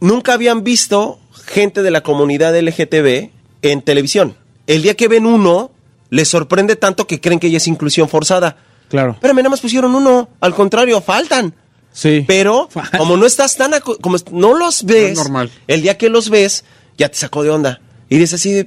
nunca 0.00 0.32
habían 0.34 0.64
visto 0.64 1.18
gente 1.46 1.82
de 1.82 1.90
la 1.90 2.02
comunidad 2.02 2.54
LGTB 2.56 3.30
en 3.62 3.82
televisión. 3.82 4.36
El 4.66 4.82
día 4.82 4.94
que 4.94 5.08
ven 5.08 5.26
uno, 5.26 5.70
les 6.10 6.28
sorprende 6.28 6.76
tanto 6.76 7.06
que 7.06 7.20
creen 7.20 7.38
que 7.40 7.50
ya 7.50 7.56
es 7.58 7.66
inclusión 7.68 8.08
forzada. 8.08 8.56
Claro. 8.88 9.12
Espérame, 9.12 9.38
nada 9.38 9.50
más 9.50 9.60
pusieron 9.60 9.94
uno. 9.94 10.28
Al 10.40 10.54
contrario, 10.54 11.00
faltan. 11.00 11.54
Sí. 11.92 12.24
Pero 12.26 12.68
como 12.98 13.16
no 13.16 13.26
estás 13.26 13.56
tan 13.56 13.72
como 14.00 14.16
no 14.32 14.54
los 14.54 14.84
ves, 14.84 15.02
No 15.02 15.08
es 15.08 15.18
normal. 15.18 15.50
el 15.66 15.82
día 15.82 15.96
que 15.98 16.08
los 16.08 16.30
ves 16.30 16.64
ya 16.98 17.08
te 17.08 17.16
sacó 17.16 17.42
de 17.42 17.50
onda 17.50 17.80
y 18.08 18.18
dices 18.18 18.34
así 18.40 18.52
de, 18.52 18.60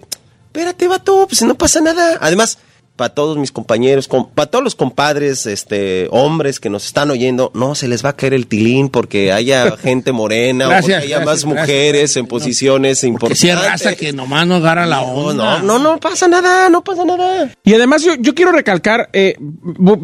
espérate, 0.47 0.87
vato, 0.87 1.25
pues 1.27 1.41
no 1.43 1.55
pasa 1.55 1.79
nada. 1.81 2.17
Además, 2.21 2.57
para 2.99 3.13
todos 3.15 3.37
mis 3.37 3.53
compañeros, 3.53 4.09
para 4.35 4.51
todos 4.51 4.61
los 4.61 4.75
compadres, 4.75 5.45
este, 5.45 6.09
hombres 6.11 6.59
que 6.59 6.69
nos 6.69 6.85
están 6.85 7.09
oyendo, 7.11 7.49
no 7.53 7.73
se 7.73 7.87
les 7.87 8.03
va 8.03 8.09
a 8.09 8.15
caer 8.17 8.33
el 8.33 8.45
tilín 8.45 8.89
porque 8.89 9.31
haya 9.31 9.77
gente 9.77 10.11
morena 10.11 10.67
o 10.67 10.71
porque 10.81 10.95
haya 10.95 11.19
gracias, 11.19 11.25
más 11.25 11.45
gracias. 11.45 11.61
mujeres 11.69 12.17
en 12.17 12.27
posiciones 12.27 12.99
Que 12.99 13.07
importantes. 13.07 13.39
si 13.39 13.51
raza 13.53 13.95
que 13.95 14.11
nomás 14.11 14.45
no 14.47 14.55
agarra 14.55 14.85
la 14.85 14.97
no, 14.97 15.13
onda. 15.13 15.59
no, 15.59 15.79
no, 15.79 15.79
no 15.93 15.99
pasa 16.01 16.27
nada, 16.27 16.69
no 16.69 16.83
pasa 16.83 17.05
nada. 17.05 17.49
Y 17.63 17.73
además 17.73 18.03
yo, 18.03 18.15
yo 18.19 18.35
quiero 18.35 18.51
recalcar 18.51 19.09
eh, 19.13 19.37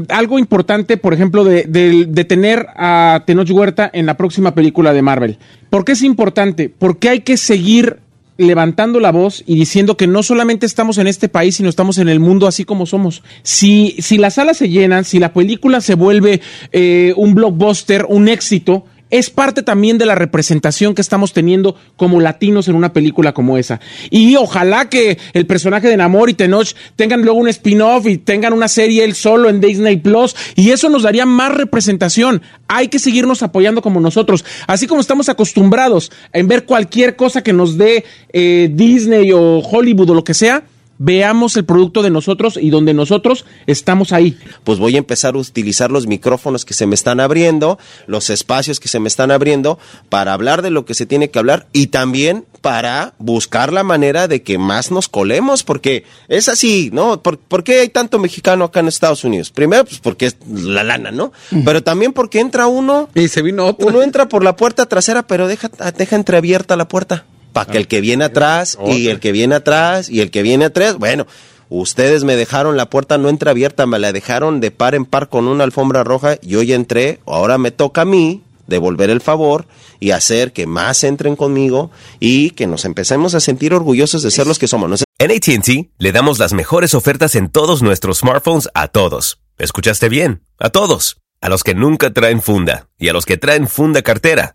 algo 0.08 0.40
importante, 0.40 0.96
por 0.96 1.14
ejemplo, 1.14 1.44
de, 1.44 1.64
de- 1.64 2.06
de 2.08 2.24
tener 2.24 2.66
a 2.78 3.24
Tenoch 3.28 3.50
Huerta 3.52 3.90
en 3.94 4.06
la 4.06 4.16
próxima 4.16 4.56
película 4.56 4.94
de 4.94 5.02
Marvel. 5.02 5.38
¿Por 5.70 5.84
qué 5.84 5.92
es 5.92 6.02
importante? 6.02 6.70
Porque 6.70 7.10
hay 7.10 7.20
que 7.20 7.36
seguir 7.36 7.98
levantando 8.38 9.00
la 9.00 9.12
voz 9.12 9.44
y 9.46 9.56
diciendo 9.56 9.98
que 9.98 10.08
no 10.08 10.24
solamente 10.24 10.66
estamos 10.66 10.98
en 10.98 11.08
este 11.08 11.30
país, 11.30 11.56
sino 11.56 11.70
estamos 11.70 11.98
en 11.98 12.10
el 12.10 12.20
mundo 12.20 12.48
así 12.48 12.66
como 12.66 12.86
somos. 12.86 13.24
Si, 13.44 13.96
si 14.00 14.18
las 14.18 14.36
salas 14.36 14.58
se 14.58 14.70
llenan, 14.70 15.06
si 15.06 15.20
la 15.20 15.34
película 15.34 15.82
se 15.82 15.96
vuelve 15.96 16.42
eh, 16.72 17.14
un 17.16 17.34
blockbuster, 17.34 18.06
un 18.10 18.28
éxito, 18.28 18.86
es 19.18 19.30
parte 19.30 19.64
también 19.64 19.98
de 19.98 20.06
la 20.06 20.16
representación 20.16 20.94
que 20.94 21.02
estamos 21.02 21.34
teniendo 21.34 21.76
como 21.96 22.20
latinos 22.20 22.68
en 22.68 22.76
una 22.76 22.94
película 22.94 23.34
como 23.34 23.58
esa. 23.58 23.80
Y 24.10 24.36
ojalá 24.36 24.90
que 24.90 25.18
el 25.34 25.46
personaje 25.46 25.88
de 25.88 25.98
Namor 25.98 26.30
y 26.30 26.34
Tenoch 26.34 26.76
tengan 26.96 27.22
luego 27.22 27.40
un 27.40 27.48
spin-off 27.48 28.06
y 28.08 28.18
tengan 28.18 28.54
una 28.54 28.68
serie 28.68 29.04
él 29.04 29.16
solo 29.16 29.50
en 29.50 29.62
Disney 29.62 29.98
Plus 29.98 30.36
y 30.56 30.72
eso 30.72 30.90
nos 30.90 31.04
daría 31.04 31.26
más 31.26 31.54
representación. 31.54 32.42
Hay 32.68 32.88
que 32.88 33.00
seguirnos 33.00 33.44
apoyando 33.44 33.82
como 33.82 34.00
nosotros, 34.00 34.44
así 34.68 34.88
como 34.88 35.02
estamos 35.02 35.30
acostumbrados 35.30 36.12
en 36.34 36.48
ver 36.48 36.66
cualquier 36.66 37.16
cosa 37.16 37.42
que 37.42 37.54
nos 37.54 37.78
dé 37.78 38.04
eh, 38.34 38.70
Disney 38.72 39.32
o 39.32 39.60
Hollywood 39.60 40.10
o 40.10 40.16
lo 40.16 40.24
que 40.24 40.34
sea. 40.34 40.64
Veamos 40.98 41.58
el 41.58 41.66
producto 41.66 42.04
de 42.04 42.10
nosotros 42.10 42.58
y 42.62 42.70
donde 42.70 42.94
nosotros 42.94 43.46
estamos 43.68 44.14
ahí. 44.14 44.38
pues 44.64 44.80
voy 44.80 44.96
a 44.96 45.00
empezar 45.00 45.36
a 45.36 45.38
utilizar 45.38 45.92
los 45.92 46.08
micrófonos 46.08 46.64
que 46.66 46.74
se 46.74 46.86
me 46.88 46.96
están 46.96 47.20
abriendo, 47.20 47.78
los 48.08 48.30
espacios 48.30 48.80
que 48.80 48.88
se 48.88 49.00
me 49.00 49.08
están 49.08 49.32
abriendo 49.32 49.78
para 50.10 50.34
hablar 50.34 50.62
de 50.62 50.70
lo 50.70 50.86
que 50.86 50.94
se 50.94 51.06
tiene 51.06 51.30
que 51.30 51.40
hablar 51.40 51.68
y 51.74 51.88
también 51.88 52.46
para 52.62 53.14
buscar 53.20 53.74
la 53.74 53.84
manera 53.84 54.28
de 54.28 54.42
que 54.42 54.58
más 54.58 54.90
nos 54.90 55.08
colemos, 55.08 55.64
porque 55.64 56.04
es 56.30 56.50
así, 56.50 56.90
¿no? 56.94 57.22
¿Por, 57.22 57.38
por 57.38 57.64
qué 57.64 57.82
hay 57.82 57.90
tanto 57.90 58.18
mexicano 58.18 58.66
acá 58.66 58.80
en 58.80 58.88
Estados 58.88 59.24
Unidos? 59.24 59.52
Primero, 59.52 59.86
pues 59.86 60.00
porque 60.00 60.28
es 60.28 60.38
la 60.50 60.84
lana, 60.84 61.12
¿no? 61.12 61.32
Pero 61.64 61.84
también 61.84 62.14
porque 62.14 62.40
entra 62.40 62.68
uno, 62.68 63.10
Y 63.14 63.28
se 63.28 63.42
vino 63.42 63.66
otro. 63.68 63.88
uno 63.88 64.02
entra 64.02 64.28
por 64.28 64.44
la 64.44 64.56
puerta 64.56 64.86
trasera, 64.88 65.28
pero 65.28 65.48
deja, 65.48 65.70
deja 65.96 66.16
entreabierta 66.16 66.76
la 66.76 66.88
puerta. 66.88 67.26
Para 67.56 67.72
que 67.72 67.78
el 67.78 67.88
que 67.88 68.02
viene 68.02 68.26
atrás 68.26 68.78
y 68.86 69.08
el 69.08 69.22
que 69.22 69.32
viene 69.32 69.56
atrás 69.56 70.10
y 70.10 70.20
el 70.20 70.30
que 70.30 70.42
viene 70.42 70.66
atrás, 70.66 70.98
bueno, 70.98 71.26
ustedes 71.70 72.26
me 72.26 72.36
dejaron 72.36 72.76
la 72.76 72.90
puerta 72.90 73.18
no 73.18 73.30
entreabierta, 73.30 73.86
me 73.86 73.98
la 73.98 74.12
dejaron 74.12 74.60
de 74.60 74.72
par 74.72 74.94
en 74.94 75.06
par 75.06 75.30
con 75.30 75.48
una 75.48 75.64
alfombra 75.64 76.04
roja, 76.04 76.38
yo 76.42 76.62
ya 76.64 76.76
entré, 76.76 77.22
ahora 77.26 77.58
me 77.58 77.72
toca 77.72 78.02
a 78.02 78.06
mí 78.06 78.44
devolver 78.68 79.10
el 79.10 79.22
favor 79.22 79.68
y 80.02 80.12
hacer 80.12 80.52
que 80.52 80.68
más 80.68 81.06
entren 81.06 81.38
conmigo 81.38 81.92
y 82.20 82.50
que 82.50 82.68
nos 82.68 82.84
empecemos 82.84 83.36
a 83.36 83.40
sentir 83.40 83.74
orgullosos 83.74 84.22
de 84.22 84.32
ser 84.32 84.48
los 84.48 84.60
que 84.60 84.68
somos. 84.68 85.06
En 85.18 85.32
ATT 85.32 85.92
le 85.98 86.12
damos 86.12 86.40
las 86.40 86.52
mejores 86.52 86.94
ofertas 86.94 87.36
en 87.36 87.48
todos 87.48 87.82
nuestros 87.82 88.18
smartphones 88.18 88.68
a 88.74 88.90
todos. 88.90 89.40
¿Escuchaste 89.58 90.10
bien? 90.10 90.42
A 90.60 90.72
todos. 90.72 91.22
A 91.40 91.48
los 91.48 91.64
que 91.64 91.74
nunca 91.74 92.12
traen 92.12 92.42
funda 92.42 92.90
y 93.00 93.08
a 93.08 93.14
los 93.14 93.26
que 93.26 93.38
traen 93.38 93.70
funda 93.70 94.02
cartera. 94.02 94.55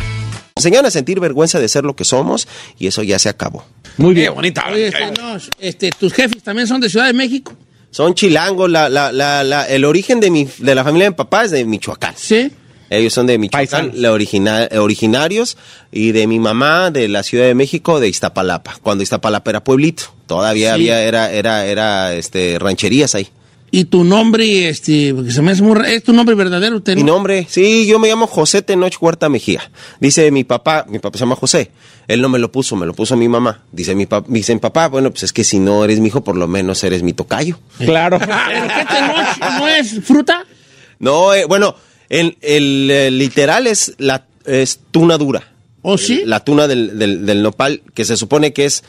Enseñan 0.61 0.85
a 0.85 0.91
sentir 0.91 1.19
vergüenza 1.19 1.59
de 1.59 1.67
ser 1.67 1.83
lo 1.83 1.95
que 1.95 2.03
somos 2.05 2.47
y 2.77 2.87
eso 2.87 3.01
ya 3.03 3.17
se 3.19 3.29
acabó. 3.29 3.65
Muy 3.97 4.13
Qué 4.13 4.21
bien. 4.21 4.35
bonita. 4.35 4.63
Oye, 4.71 4.87
este, 4.87 5.11
no, 5.19 5.37
este, 5.59 5.89
tus 5.89 6.13
jefes 6.13 6.43
también 6.43 6.67
son 6.67 6.79
de 6.79 6.89
Ciudad 6.89 7.07
de 7.07 7.13
México. 7.13 7.53
Son 7.89 8.13
chilangos, 8.13 8.69
la, 8.69 8.87
la, 8.89 9.11
la, 9.11 9.43
la- 9.43 9.67
el 9.67 9.83
origen 9.85 10.19
de, 10.19 10.29
mi, 10.31 10.47
de 10.59 10.75
la 10.75 10.83
familia 10.83 11.05
de 11.05 11.09
mi 11.11 11.15
papá 11.17 11.43
es 11.45 11.51
de 11.51 11.65
Michoacán. 11.65 12.13
Sí. 12.15 12.51
Ellos 12.89 13.11
son 13.13 13.25
de 13.27 13.37
Michoacán, 13.37 13.67
Paisanos. 13.67 13.95
la 13.97 14.11
origina- 14.11 14.69
originarios, 14.79 15.57
y 15.91 16.11
de 16.11 16.27
mi 16.27 16.39
mamá 16.39 16.91
de 16.91 17.07
la 17.07 17.23
Ciudad 17.23 17.45
de 17.45 17.55
México, 17.55 17.99
de 17.99 18.07
Iztapalapa, 18.07 18.77
cuando 18.81 19.01
Iztapalapa 19.03 19.49
era 19.51 19.63
pueblito. 19.63 20.03
Todavía 20.27 20.69
Sí. 20.69 20.73
había, 20.89 21.01
era, 21.01 21.31
era, 21.31 21.65
era, 21.65 22.13
este, 22.13 22.57
rancherías 22.59 23.15
ahí. 23.15 23.27
Y 23.73 23.85
tu 23.85 24.03
nombre, 24.03 24.67
este, 24.67 25.13
porque 25.13 25.31
se 25.31 25.41
me 25.41 25.51
hace 25.51 25.61
muy 25.63 25.79
¿Es 25.87 26.03
tu 26.03 26.11
nombre 26.11 26.35
verdadero? 26.35 26.81
Te- 26.81 26.93
Mi 26.95 27.03
nombre, 27.03 27.47
sí, 27.49 27.85
yo 27.87 27.99
me 27.99 28.09
llamo 28.09 28.27
José 28.27 28.61
Tenoch 28.61 28.93
Huerta 28.99 29.29
Mejía. 29.29 29.71
Dice 30.01 30.29
mi 30.29 30.43
papá, 30.43 30.85
mi 30.89 30.99
papá 30.99 31.17
se 31.17 31.23
llama 31.23 31.37
José. 31.37 31.71
Él 32.09 32.21
no 32.21 32.27
me 32.27 32.37
lo 32.37 32.51
puso, 32.51 32.75
me 32.75 32.85
lo 32.85 32.93
puso 32.93 33.15
mi 33.15 33.29
mamá. 33.29 33.61
Dice 33.71 33.95
mi 33.95 34.05
papá, 34.07 34.27
dice 34.29 34.53
mi 34.53 34.59
papá, 34.59 34.89
bueno, 34.89 35.09
pues 35.11 35.23
es 35.23 35.31
que 35.31 35.45
si 35.45 35.59
no 35.59 35.85
eres 35.85 36.01
mi 36.01 36.07
hijo, 36.07 36.21
por 36.21 36.35
lo 36.35 36.47
menos 36.49 36.83
eres 36.83 37.01
mi 37.01 37.13
tocayo. 37.13 37.59
Claro. 37.77 38.19
¿Pero 38.19 38.31
qué 38.67 38.85
te- 38.85 39.59
no 39.59 39.67
es 39.69 39.99
fruta? 40.03 40.45
No, 40.99 41.33
eh, 41.33 41.45
bueno, 41.45 41.73
el, 42.09 42.37
el, 42.41 42.89
eh, 42.91 43.09
literal 43.09 43.67
es 43.67 43.93
la 43.99 44.25
es 44.45 44.81
tuna 44.91 45.17
dura. 45.17 45.47
¿O 45.81 45.97
sí? 45.97 46.23
La 46.25 46.41
tuna 46.43 46.67
del, 46.67 46.99
del, 46.99 47.25
del 47.25 47.41
nopal, 47.41 47.81
que 47.93 48.03
se 48.03 48.17
supone 48.17 48.51
que 48.51 48.65
es 48.65 48.83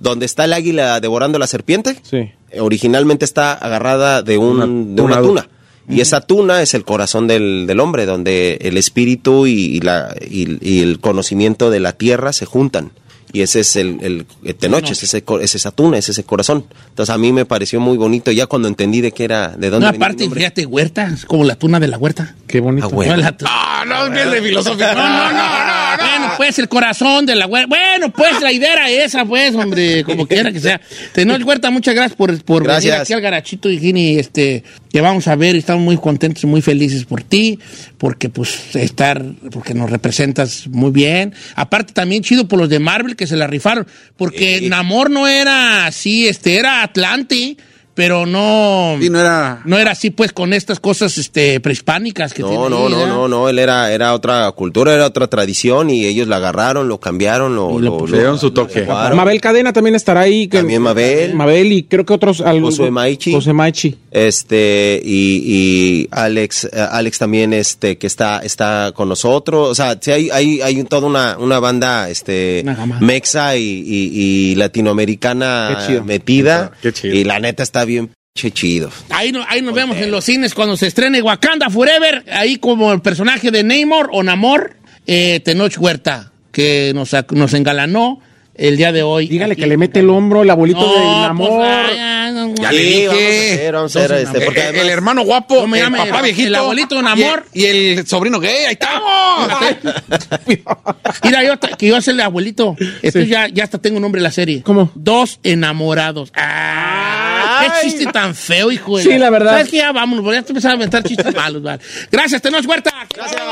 donde 0.00 0.26
está 0.26 0.44
el 0.44 0.52
águila 0.52 1.00
devorando 1.00 1.38
la 1.38 1.46
serpiente. 1.46 1.96
Sí. 2.02 2.30
Originalmente 2.58 3.24
está 3.24 3.52
agarrada 3.52 4.22
de, 4.22 4.38
un, 4.38 4.60
Una 4.62 4.94
de 4.94 5.02
una 5.02 5.22
tuna. 5.22 5.48
Y 5.88 6.00
esa 6.02 6.20
tuna 6.20 6.60
es 6.60 6.74
el 6.74 6.84
corazón 6.84 7.26
del, 7.26 7.66
del 7.66 7.80
hombre, 7.80 8.04
donde 8.04 8.58
el 8.60 8.76
espíritu 8.76 9.46
y, 9.46 9.52
y 9.52 9.80
la, 9.80 10.14
y, 10.20 10.58
y 10.60 10.82
el 10.82 11.00
conocimiento 11.00 11.70
de 11.70 11.80
la 11.80 11.92
tierra 11.92 12.32
se 12.34 12.44
juntan. 12.44 12.92
Y 13.32 13.42
ese 13.42 13.60
es 13.60 13.76
el, 13.76 13.98
el, 14.00 14.26
el 14.44 14.54
tenoch, 14.54 14.90
es, 14.90 15.02
ese, 15.02 15.22
es 15.42 15.54
esa 15.54 15.70
tuna, 15.70 15.98
es 15.98 16.08
ese 16.08 16.24
corazón. 16.24 16.64
Entonces 16.88 17.14
a 17.14 17.18
mí 17.18 17.32
me 17.32 17.44
pareció 17.44 17.78
muy 17.80 17.96
bonito 17.96 18.30
ya 18.32 18.46
cuando 18.46 18.68
entendí 18.68 19.00
de 19.00 19.12
qué 19.12 19.24
era, 19.24 19.48
de 19.48 19.70
dónde 19.70 19.86
No, 19.86 19.92
venía 19.92 20.06
aparte, 20.06 20.30
fíjate, 20.30 20.66
huerta, 20.66 21.10
es 21.14 21.24
como 21.26 21.44
la 21.44 21.54
tuna 21.56 21.78
de 21.78 21.88
la 21.88 21.98
huerta. 21.98 22.34
Qué 22.46 22.60
bonito. 22.60 22.86
Ah, 22.90 22.94
bueno. 22.94 23.16
No 23.16 23.22
la 23.22 23.36
tu- 23.36 23.44
Ah, 23.48 23.84
no, 23.86 24.06
es 24.14 24.30
de 24.30 24.42
filosófico. 24.42 24.84
No, 24.84 24.94
no, 24.94 25.32
no, 25.32 25.32
no, 25.32 25.66
no. 25.66 25.78
Bueno, 25.98 26.32
pues 26.36 26.58
el 26.58 26.68
corazón 26.68 27.26
de 27.26 27.34
la 27.34 27.46
huerta. 27.46 27.68
Bueno, 27.68 28.10
pues 28.12 28.40
la 28.40 28.52
idea 28.52 28.72
era 28.72 28.90
esa, 28.90 29.24
pues, 29.24 29.54
hombre, 29.54 30.04
como 30.04 30.26
quiera 30.26 30.50
que 30.52 30.60
sea. 30.60 30.80
Tenoch 31.12 31.42
Huerta, 31.44 31.70
muchas 31.70 31.94
gracias 31.94 32.16
por, 32.16 32.42
por 32.44 32.66
venir 32.66 32.92
aquí 32.92 33.12
al 33.12 33.20
Garachito 33.20 33.68
y 33.70 33.78
Gini, 33.78 34.16
este, 34.18 34.62
que 34.90 35.00
vamos 35.00 35.26
a 35.28 35.36
ver 35.36 35.56
estamos 35.56 35.82
muy 35.82 35.96
contentos 35.98 36.42
y 36.44 36.46
muy 36.46 36.62
felices 36.62 37.04
por 37.04 37.22
ti, 37.22 37.58
porque 37.98 38.28
pues 38.28 38.74
estar, 38.76 39.22
porque 39.50 39.74
nos 39.74 39.90
representas 39.90 40.66
muy 40.68 40.90
bien. 40.90 41.34
Aparte 41.56 41.92
también 41.92 42.22
chido 42.22 42.46
por 42.48 42.58
los 42.58 42.68
de 42.68 42.78
Marvel 42.78 43.16
que 43.18 43.26
se 43.26 43.36
la 43.36 43.46
rifaron, 43.46 43.86
porque 44.16 44.62
Namor 44.62 45.10
no 45.10 45.28
era 45.28 45.84
así, 45.84 46.26
este, 46.26 46.56
era 46.56 46.82
Atlante. 46.82 47.58
Pero 47.98 48.26
no, 48.26 48.96
Sí, 49.00 49.10
no 49.10 49.18
era. 49.18 49.60
no 49.64 49.76
era 49.76 49.90
así 49.90 50.10
pues 50.10 50.32
con 50.32 50.52
estas 50.52 50.78
cosas 50.78 51.18
este, 51.18 51.58
prehispánicas 51.58 52.32
que 52.32 52.44
tiene 52.44 52.56
No, 52.56 52.68
no, 52.68 52.86
ahí, 52.86 52.92
no, 52.92 53.06
no, 53.08 53.26
no, 53.28 53.48
él 53.48 53.58
era, 53.58 53.92
era 53.92 54.14
otra 54.14 54.48
cultura, 54.52 54.94
era 54.94 55.04
otra 55.06 55.26
tradición 55.26 55.90
y 55.90 56.06
ellos 56.06 56.28
la 56.28 56.36
agarraron, 56.36 56.86
lo 56.86 57.00
cambiaron, 57.00 57.56
lo, 57.56 57.76
Y 57.80 57.82
lo 57.82 57.98
lo- 57.98 58.06
Le 58.06 58.12
dieron 58.18 58.34
lo- 58.34 58.38
su 58.38 58.52
toque. 58.52 58.84
Mabel 58.86 59.40
Cadena 59.40 59.72
también 59.72 59.96
estará 59.96 60.20
ahí. 60.20 60.46
que- 60.46 60.58
También 60.58 60.80
Mabel. 60.80 61.34
Mabel 61.34 61.72
y 61.72 61.82
creo 61.82 62.06
que 62.06 62.12
otros. 62.12 62.40
algo- 62.40 62.66
Josué 62.68 62.92
Maichi. 62.92 63.32
José 63.32 63.52
Maichi. 63.52 63.96
Este, 64.12 65.00
y, 65.04 65.42
y 65.44 66.08
Alex, 66.12 66.64
eh, 66.72 66.86
Alex 66.92 67.18
también, 67.18 67.52
este, 67.52 67.98
que 67.98 68.06
está, 68.06 68.38
está 68.44 68.92
con 68.94 69.08
nosotros. 69.08 69.68
O 69.70 69.74
sea, 69.74 69.98
sí 70.00 70.12
hay, 70.12 70.30
hay, 70.30 70.60
hay 70.60 70.84
toda 70.84 71.08
una, 71.08 71.36
una 71.36 71.58
banda, 71.58 72.08
este, 72.08 72.60
Una 72.62 72.86
mexa 73.00 73.56
y, 73.56 73.62
y- 73.62 74.52
y 74.52 74.54
latinoamericana 74.54 75.76
Qué 75.80 75.86
chido. 75.86 76.04
metida. 76.04 76.70
Qué 76.80 76.92
chido. 76.92 77.14
Y 77.14 77.24
la 77.24 77.40
neta 77.40 77.62
está 77.62 77.84
bien 77.88 78.10
pinche 78.34 78.52
chido. 78.52 78.90
Ahí, 79.10 79.32
no- 79.32 79.44
ahí 79.48 79.60
nos 79.62 79.74
vemos 79.74 79.96
en 79.96 80.12
los 80.12 80.24
cines 80.24 80.54
cuando 80.54 80.76
se 80.76 80.86
estrene 80.86 81.20
Wakanda 81.20 81.68
Forever, 81.70 82.24
ahí 82.32 82.56
como 82.56 82.92
el 82.92 83.00
personaje 83.00 83.50
de 83.50 83.64
Namor 83.64 84.10
o 84.12 84.22
Namor, 84.22 84.76
eh, 85.08 85.40
Tenoch 85.44 85.76
Huerta, 85.78 86.30
que 86.52 86.92
nos, 86.94 87.12
engalanó 87.54 88.20
el 88.54 88.76
día 88.76 88.92
de 88.92 89.02
hoy. 89.02 89.26
Dígale 89.28 89.52
Aquí. 89.54 89.62
que 89.62 89.68
le 89.68 89.76
mete 89.76 90.00
el 90.00 90.10
hombro 90.10 90.42
el 90.42 90.50
abuelito 90.50 90.80
No, 90.80 90.92
del 90.94 91.30
amor. 91.30 91.48
pues, 91.50 91.68
ay, 91.70 91.98
ay, 91.98 92.32
no, 92.34 92.54
Ya 92.56 92.62
no. 92.64 92.70
le 92.72 92.78
Sí, 92.78 92.84
dije. 92.84 93.06
vamos 93.08 93.14
a 93.14 93.16
hacer, 93.16 93.72
vamos 93.72 93.96
a 93.96 93.98
hacer, 93.98 94.10
Entonces, 94.18 94.28
este, 94.34 94.44
porque 94.44 94.62
además- 94.62 94.82
el 94.82 94.88
hermano 94.90 95.22
guapo, 95.24 95.54
¿Cómo 95.56 95.66
me 95.68 95.80
el 95.80 95.92
papá 95.92 96.18
El- 96.18 96.24
viejito. 96.24 96.48
el 96.48 96.54
abuelito 96.56 96.94
de 96.96 97.00
un 97.02 97.08
y- 97.54 97.64
el 97.64 98.06
sobrino 98.06 98.38
gay, 98.40 98.66
ahí 98.66 98.72
estamos. 98.72 99.48
Mira, 101.24 101.44
yo, 101.44 101.58
que 101.78 101.86
yo 101.86 102.00
soy 102.00 102.14
el 102.14 102.20
abuelito. 102.20 102.76
Esto 103.02 103.20
ya, 103.20 103.48
ya 103.48 103.64
hasta 103.64 103.78
tengo 103.78 103.96
un 103.96 104.02
nombre 104.02 104.18
en 104.18 104.24
la 104.24 104.32
serie. 104.32 104.62
¿Cómo? 104.62 104.90
Dos 104.94 105.40
enamorados. 105.42 106.32
¡Ah! 106.34 107.27
¡Qué 107.60 107.70
chiste 107.82 108.06
tan 108.06 108.34
feo, 108.34 108.70
hijo 108.70 108.98
de 108.98 109.04
Sí, 109.04 109.18
la 109.18 109.30
verdad. 109.30 109.52
¿Sabes 109.52 109.68
que 109.70 109.78
Ya 109.78 109.92
vámonos, 109.92 110.24
voy 110.24 110.36
a 110.36 110.38
empezar 110.38 110.72
a 110.72 110.74
inventar 110.74 111.02
chistes 111.02 111.34
malos, 111.34 111.62
vale. 111.62 111.80
Gracias, 112.10 112.42
Tenoch 112.42 112.66
Huerta. 112.66 112.92
Gracias. 113.14 113.42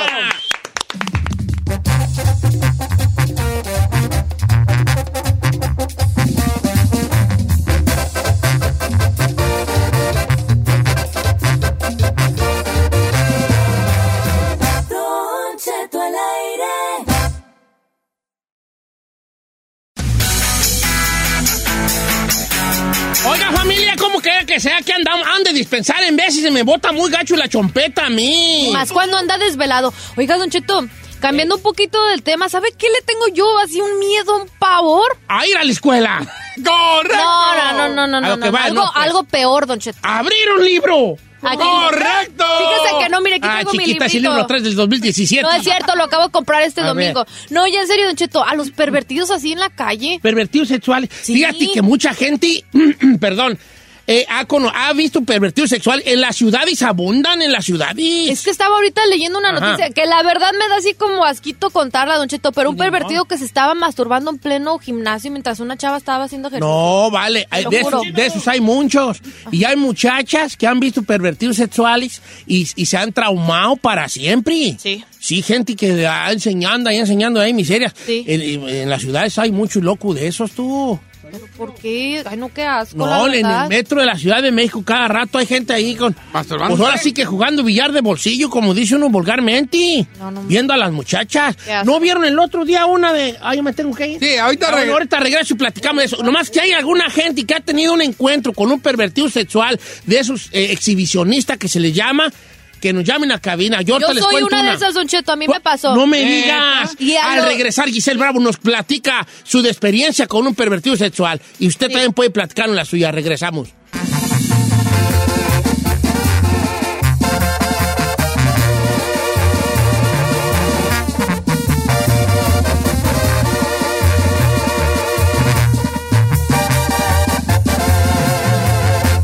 Que 24.56 24.60
sea 24.60 24.80
que 24.80 24.92
andamos? 24.94 25.26
Han 25.34 25.42
de 25.42 25.52
dispensar 25.52 26.02
en 26.04 26.16
veces 26.16 26.38
y 26.38 26.40
se 26.40 26.50
me 26.50 26.62
bota 26.62 26.90
muy 26.90 27.10
gacho 27.10 27.36
la 27.36 27.46
chompeta 27.46 28.06
a 28.06 28.08
mí. 28.10 28.70
Más 28.72 28.90
cuando 28.90 29.18
anda 29.18 29.36
desvelado. 29.36 29.92
Oiga, 30.16 30.38
Don 30.38 30.48
Cheto, 30.48 30.88
cambiando 31.20 31.56
un 31.56 31.62
poquito 31.62 32.02
del 32.06 32.22
tema, 32.22 32.48
¿sabe 32.48 32.68
qué 32.72 32.86
le 32.88 33.02
tengo 33.04 33.28
yo? 33.34 33.46
Así 33.58 33.82
un 33.82 33.98
miedo, 33.98 34.34
un 34.34 34.48
pavor. 34.58 35.18
A 35.28 35.46
ir 35.46 35.58
a 35.58 35.64
la 35.64 35.70
escuela. 35.70 36.20
¡Correcto! 36.64 37.18
No, 37.22 37.54
no, 37.54 37.88
no, 37.88 38.06
no, 38.06 38.20
no, 38.20 38.20
no. 38.22 38.40
que 38.40 38.46
no. 38.46 38.52
va, 38.52 38.64
algo, 38.64 38.84
no, 38.84 38.92
pues. 38.94 39.04
algo 39.04 39.24
peor, 39.24 39.66
Don 39.66 39.78
Cheto. 39.78 39.98
¡Abrir 40.02 40.50
un 40.58 40.64
libro! 40.64 41.16
Aquí- 41.42 41.58
¡Correcto! 41.58 42.44
Fíjese 42.58 43.04
que 43.04 43.08
no, 43.10 43.20
mire, 43.20 43.36
aquí 43.36 43.46
ah, 43.46 43.58
tengo 43.58 43.72
mi 43.72 43.84
chiquita, 43.84 44.06
librito. 44.06 44.30
libro 44.30 44.46
traes 44.46 44.62
del 44.62 44.74
2017. 44.74 45.42
No 45.42 45.52
es 45.52 45.62
cierto, 45.62 45.94
lo 45.96 46.04
acabo 46.04 46.24
de 46.24 46.30
comprar 46.30 46.62
este 46.62 46.80
A 46.80 46.86
domingo. 46.86 47.26
No, 47.50 47.66
ya 47.66 47.82
en 47.82 47.86
serio, 47.86 48.06
Don 48.06 48.16
Cheto, 48.16 48.42
a 48.42 48.54
los 48.54 48.70
pervertidos 48.70 49.30
así 49.30 49.52
en 49.52 49.60
la 49.60 49.68
calle. 49.68 50.18
Pervertidos 50.22 50.68
sexuales. 50.68 51.10
Sí. 51.20 51.34
Fíjate 51.34 51.70
que 51.72 51.82
mucha 51.82 52.14
gente, 52.14 52.64
perdón, 53.20 53.58
eh, 54.06 54.24
ha, 54.28 54.44
cono- 54.44 54.70
ha 54.74 54.92
visto 54.92 55.22
pervertidos 55.22 55.70
sexuales 55.70 56.04
en 56.06 56.20
las 56.20 56.36
ciudades, 56.36 56.80
abundan 56.82 57.42
en 57.42 57.50
las 57.52 57.64
ciudades. 57.64 58.30
Es 58.30 58.42
que 58.42 58.50
estaba 58.50 58.76
ahorita 58.76 59.04
leyendo 59.06 59.38
una 59.38 59.50
Ajá. 59.50 59.60
noticia 59.60 59.90
que 59.90 60.06
la 60.06 60.22
verdad 60.22 60.52
me 60.52 60.68
da 60.68 60.76
así 60.76 60.94
como 60.94 61.24
asquito 61.24 61.70
contarla, 61.70 62.16
Don 62.16 62.28
Cheto, 62.28 62.52
pero 62.52 62.70
un 62.70 62.76
pervertido 62.76 63.24
que 63.24 63.36
se 63.38 63.44
estaba 63.44 63.74
masturbando 63.74 64.30
en 64.30 64.38
pleno 64.38 64.78
gimnasio 64.78 65.30
mientras 65.30 65.60
una 65.60 65.76
chava 65.76 65.96
estaba 65.96 66.24
haciendo 66.24 66.48
ejercicio. 66.48 66.66
No, 66.72 67.10
vale, 67.10 67.46
lo 67.64 67.70
de 67.70 67.80
esos, 67.80 68.02
de 68.12 68.26
esos 68.26 68.48
hay 68.48 68.60
muchos. 68.60 69.18
Y 69.50 69.64
hay 69.64 69.76
muchachas 69.76 70.56
que 70.56 70.66
han 70.66 70.78
visto 70.80 71.02
pervertidos 71.02 71.56
sexuales 71.56 72.20
y, 72.46 72.68
y 72.76 72.86
se 72.86 72.96
han 72.96 73.12
traumado 73.12 73.76
para 73.76 74.08
siempre. 74.08 74.76
Sí. 74.80 75.04
Sí, 75.18 75.42
gente 75.42 75.74
que 75.74 76.06
ha 76.06 76.30
enseñando 76.30 76.88
ahí, 76.88 76.98
enseñando 76.98 77.40
ahí 77.40 77.52
miserias. 77.52 77.92
Sí. 78.06 78.24
En, 78.28 78.40
en- 78.42 78.68
en 78.68 78.90
las 78.90 79.00
ciudades 79.02 79.36
hay 79.38 79.50
mucho 79.50 79.80
loco 79.80 80.14
de 80.14 80.28
esos, 80.28 80.52
tú. 80.52 80.98
¿Pero 81.30 81.44
por 81.56 81.74
qué? 81.74 82.22
Ay, 82.24 82.36
no, 82.36 82.52
qué 82.52 82.62
asco, 82.64 83.06
la 83.06 83.18
No, 83.18 83.26
en 83.32 83.44
el 83.46 83.68
metro 83.68 84.00
de 84.00 84.06
la 84.06 84.16
Ciudad 84.16 84.42
de 84.42 84.52
México 84.52 84.82
cada 84.84 85.08
rato 85.08 85.38
hay 85.38 85.46
gente 85.46 85.72
ahí 85.72 85.94
con... 85.94 86.14
Masturbándose. 86.32 86.78
Pues 86.78 86.88
ahora 86.88 87.02
sí 87.02 87.12
que 87.12 87.24
jugando 87.24 87.62
billar 87.64 87.92
de 87.92 88.00
bolsillo, 88.00 88.48
como 88.50 88.74
dice 88.74 88.94
uno 88.96 89.08
vulgarmente. 89.08 90.06
No, 90.18 90.30
no. 90.30 90.42
Viendo 90.42 90.72
a 90.72 90.76
las 90.76 90.92
muchachas. 90.92 91.56
¿No 91.84 91.98
vieron 92.00 92.24
el 92.24 92.38
otro 92.38 92.64
día 92.64 92.86
una 92.86 93.12
de... 93.12 93.36
Ay, 93.42 93.56
yo 93.58 93.62
me 93.62 93.72
tengo 93.72 93.94
que 93.94 94.06
ir. 94.08 94.18
Sí, 94.20 94.36
ahorita 94.36 94.68
Ah, 94.68 94.70
bueno, 94.72 94.86
reg- 94.86 94.94
ahorita 94.94 95.20
regreso 95.20 95.54
y 95.54 95.56
platicamos 95.56 96.00
de 96.00 96.06
eso. 96.06 96.22
Nomás 96.22 96.50
que 96.50 96.60
hay 96.60 96.72
alguna 96.72 97.10
gente 97.10 97.44
que 97.44 97.54
ha 97.54 97.60
tenido 97.60 97.92
un 97.92 98.02
encuentro 98.02 98.52
con 98.52 98.70
un 98.70 98.80
pervertido 98.80 99.28
sexual 99.28 99.78
de 100.06 100.18
esos 100.18 100.48
eh, 100.52 100.68
exhibicionistas 100.70 101.58
que 101.58 101.68
se 101.68 101.80
les 101.80 101.92
llama, 101.94 102.32
que 102.80 102.92
nos 102.92 103.04
llamen 103.04 103.32
a 103.32 103.38
cabina. 103.40 103.82
Yo, 103.82 103.98
Yo 103.98 104.12
les 104.12 104.22
soy 104.22 104.32
cuento 104.32 104.56
una 104.56 104.70
de 104.70 104.76
esas, 104.76 104.94
Don 104.94 105.06
Cheto, 105.08 105.32
a 105.32 105.36
mí 105.36 105.46
me 105.48 105.60
pasó. 105.60 105.94
No 105.94 106.06
me 106.06 106.22
digas. 106.24 106.94
Y 106.98 107.14
a 107.16 107.32
Al 107.32 107.38
lo- 107.38 107.44
regresar, 107.46 107.88
Giselle 107.88 108.18
Bravo 108.18 108.40
nos 108.40 108.56
platica 108.56 109.26
su 109.44 109.60
experiencia 109.66 110.26
con 110.26 110.46
un 110.46 110.54
pervertido 110.54 110.96
sexual. 110.96 111.40
Y 111.58 111.68
usted 111.68 111.88
también 111.90 112.12
puede 112.12 112.30
platicar 112.30 112.68
la 112.68 112.84
suya. 112.84 113.10
Regresamos. 113.12 113.68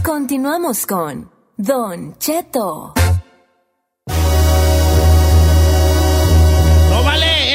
Continuamos 0.03 0.87
con 0.87 1.31
Don 1.57 2.17
Cheto. 2.19 2.95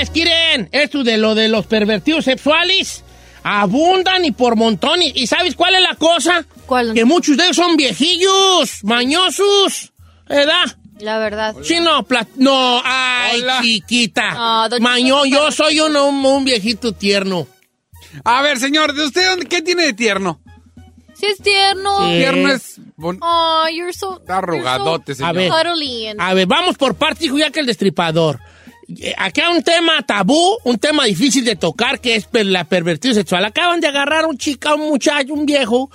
Es 0.01 0.10
que 0.10 0.21
miren, 0.21 0.69
esto 0.71 1.03
de 1.03 1.17
lo 1.17 1.36
de 1.36 1.47
los 1.47 1.65
pervertidos 1.65 2.25
sexuales 2.25 3.03
abundan 3.43 4.25
y 4.25 4.31
por 4.31 4.55
montón. 4.55 5.01
¿Y, 5.01 5.12
y 5.15 5.27
sabes 5.27 5.55
cuál 5.55 5.75
es 5.75 5.81
la 5.81 5.95
cosa? 5.95 6.45
¿Cuál? 6.65 6.93
Que 6.93 7.05
muchos 7.05 7.38
de 7.38 7.43
ellos 7.45 7.55
son 7.55 7.77
viejillos, 7.77 8.83
mañosos, 8.83 9.93
¿verdad? 10.27 10.65
La 10.99 11.19
verdad. 11.19 11.55
Sí, 11.63 11.79
no, 11.79 12.05
no, 12.38 12.81
ay, 12.83 13.41
Hola. 13.41 13.60
chiquita. 13.62 14.33
No, 14.33 14.69
Chiquito, 14.69 15.25
yo 15.25 15.51
soy 15.51 15.79
un, 15.79 15.95
un, 15.95 16.25
un 16.25 16.43
viejito 16.45 16.91
tierno. 16.93 17.47
A 18.23 18.41
ver, 18.41 18.60
señor, 18.60 18.93
¿de 18.93 19.05
usted 19.05 19.29
dónde- 19.29 19.45
qué 19.45 19.62
tiene 19.62 19.83
de 19.83 19.93
tierno? 19.93 20.41
Sí 21.13 21.25
es 21.25 21.38
tierno. 21.38 21.99
Sí. 22.05 22.17
Tierno 22.17 22.51
es... 22.51 22.79
Oh, 23.21 23.65
you're 23.71 23.93
so... 23.93 24.17
Está 24.19 24.38
arrugadote, 24.38 25.15
so 25.15 25.25
A 25.25 25.31
ver. 25.31 25.51
A 26.19 26.33
ver, 26.33 26.47
vamos 26.47 26.77
por 26.77 26.95
partes, 26.95 27.25
hijo, 27.25 27.38
ya 27.38 27.51
que 27.51 27.60
el 27.60 27.65
destripador. 27.65 28.39
Eh, 28.89 29.13
Acá 29.17 29.50
un 29.50 29.62
tema 29.63 30.02
tabú, 30.06 30.58
un 30.63 30.78
tema 30.78 31.04
difícil 31.06 31.43
de 31.43 31.56
tocar, 31.56 32.00
que 32.00 32.15
es 32.15 32.26
per- 32.26 32.45
la 32.45 32.63
pervertido 32.63 33.13
sexual. 33.13 33.43
Acaban 33.45 33.80
de 33.82 33.88
agarrar 33.88 34.23
a 34.23 34.28
un 34.28 34.38
chica, 34.38 34.76
un 34.76 34.88
muchacho, 34.88 35.34
un 35.34 35.45
viejo, 35.45 35.89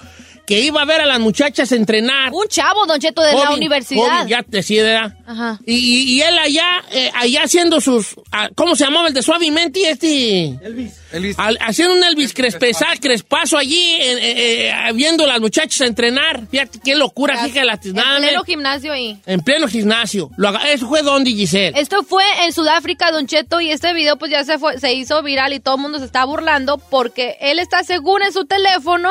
que 0.47 0.61
iba 0.61 0.83
a 0.83 0.85
ver 0.85 1.01
a 1.01 1.07
las 1.07 1.21
muchachas 1.21 1.73
entrenar. 1.73 2.33
Un 2.33 2.49
chavo, 2.49 2.87
Don 2.87 3.01
Cheto, 3.01 3.23
de 3.23 3.33
la 3.33 3.53
universidad. 3.53 4.03
joven, 4.03 4.29
ya 4.29 4.43
te 4.43 4.59
decía, 4.59 4.83
¿verdad? 4.83 5.17
Ajá. 5.27 5.59
Y, 5.67 6.21
él 6.21 6.39
allá, 6.39 6.83
eh, 6.91 7.11
allá 7.15 7.43
haciendo 7.45 7.81
sus, 7.81 8.17
ah, 8.33 8.49
¿cómo 8.55 8.77
se 8.77 8.85
llamaba 8.85 9.09
el 9.09 9.15
de 9.15 9.23
Suavemente? 9.23 9.89
Este... 9.89 10.59
Elvis. 10.63 11.39
Al- 11.39 11.59
haciendo 11.61 11.95
un 11.95 12.03
Elvis 12.05 12.33
crespesa, 12.33 12.87
crespazo 13.01 13.59
allí, 13.59 13.95
eh, 14.01 14.13
eh, 14.13 14.71
eh, 14.71 14.93
viendo 14.95 15.25
a 15.25 15.27
las 15.27 15.41
muchachas 15.41 15.81
entrenar. 15.83 16.47
Fíjate 16.51 16.81
qué 16.83 16.97
locura, 16.97 17.37
fíjate 17.45 17.65
la 17.65 17.79
En 17.83 17.93
pleno 17.93 18.45
gimnasio 18.45 18.93
ahí. 18.93 19.21
En 19.27 19.41
pleno 19.41 19.69
gimnasio. 19.69 20.31
Lo 20.37 20.53
¿Eso 20.65 20.89
fue 20.89 21.03
donde, 21.03 21.31
Giselle? 21.31 21.79
Esto 21.79 22.03
fue 22.03 22.25
en 22.45 22.53
Sudáfrica, 22.53 23.11
Don 23.11 23.27
Cheto, 23.27 23.61
y 23.61 23.71
este 23.71 23.93
video 23.93 24.17
pues 24.17 24.31
ya 24.31 24.45
se 24.45 24.59
fue, 24.59 24.79
se 24.79 24.93
hizo 24.95 25.23
viral 25.23 25.53
y 25.53 25.61
todo 25.61 25.77
el 25.77 25.83
mundo 25.83 25.99
se 25.99 26.05
está 26.07 26.25
burlando 26.25 26.79
porque 26.79 27.37
él 27.41 27.59
está 27.59 27.85
según 27.85 28.23
en 28.23 28.33
su 28.33 28.45
teléfono, 28.47 29.11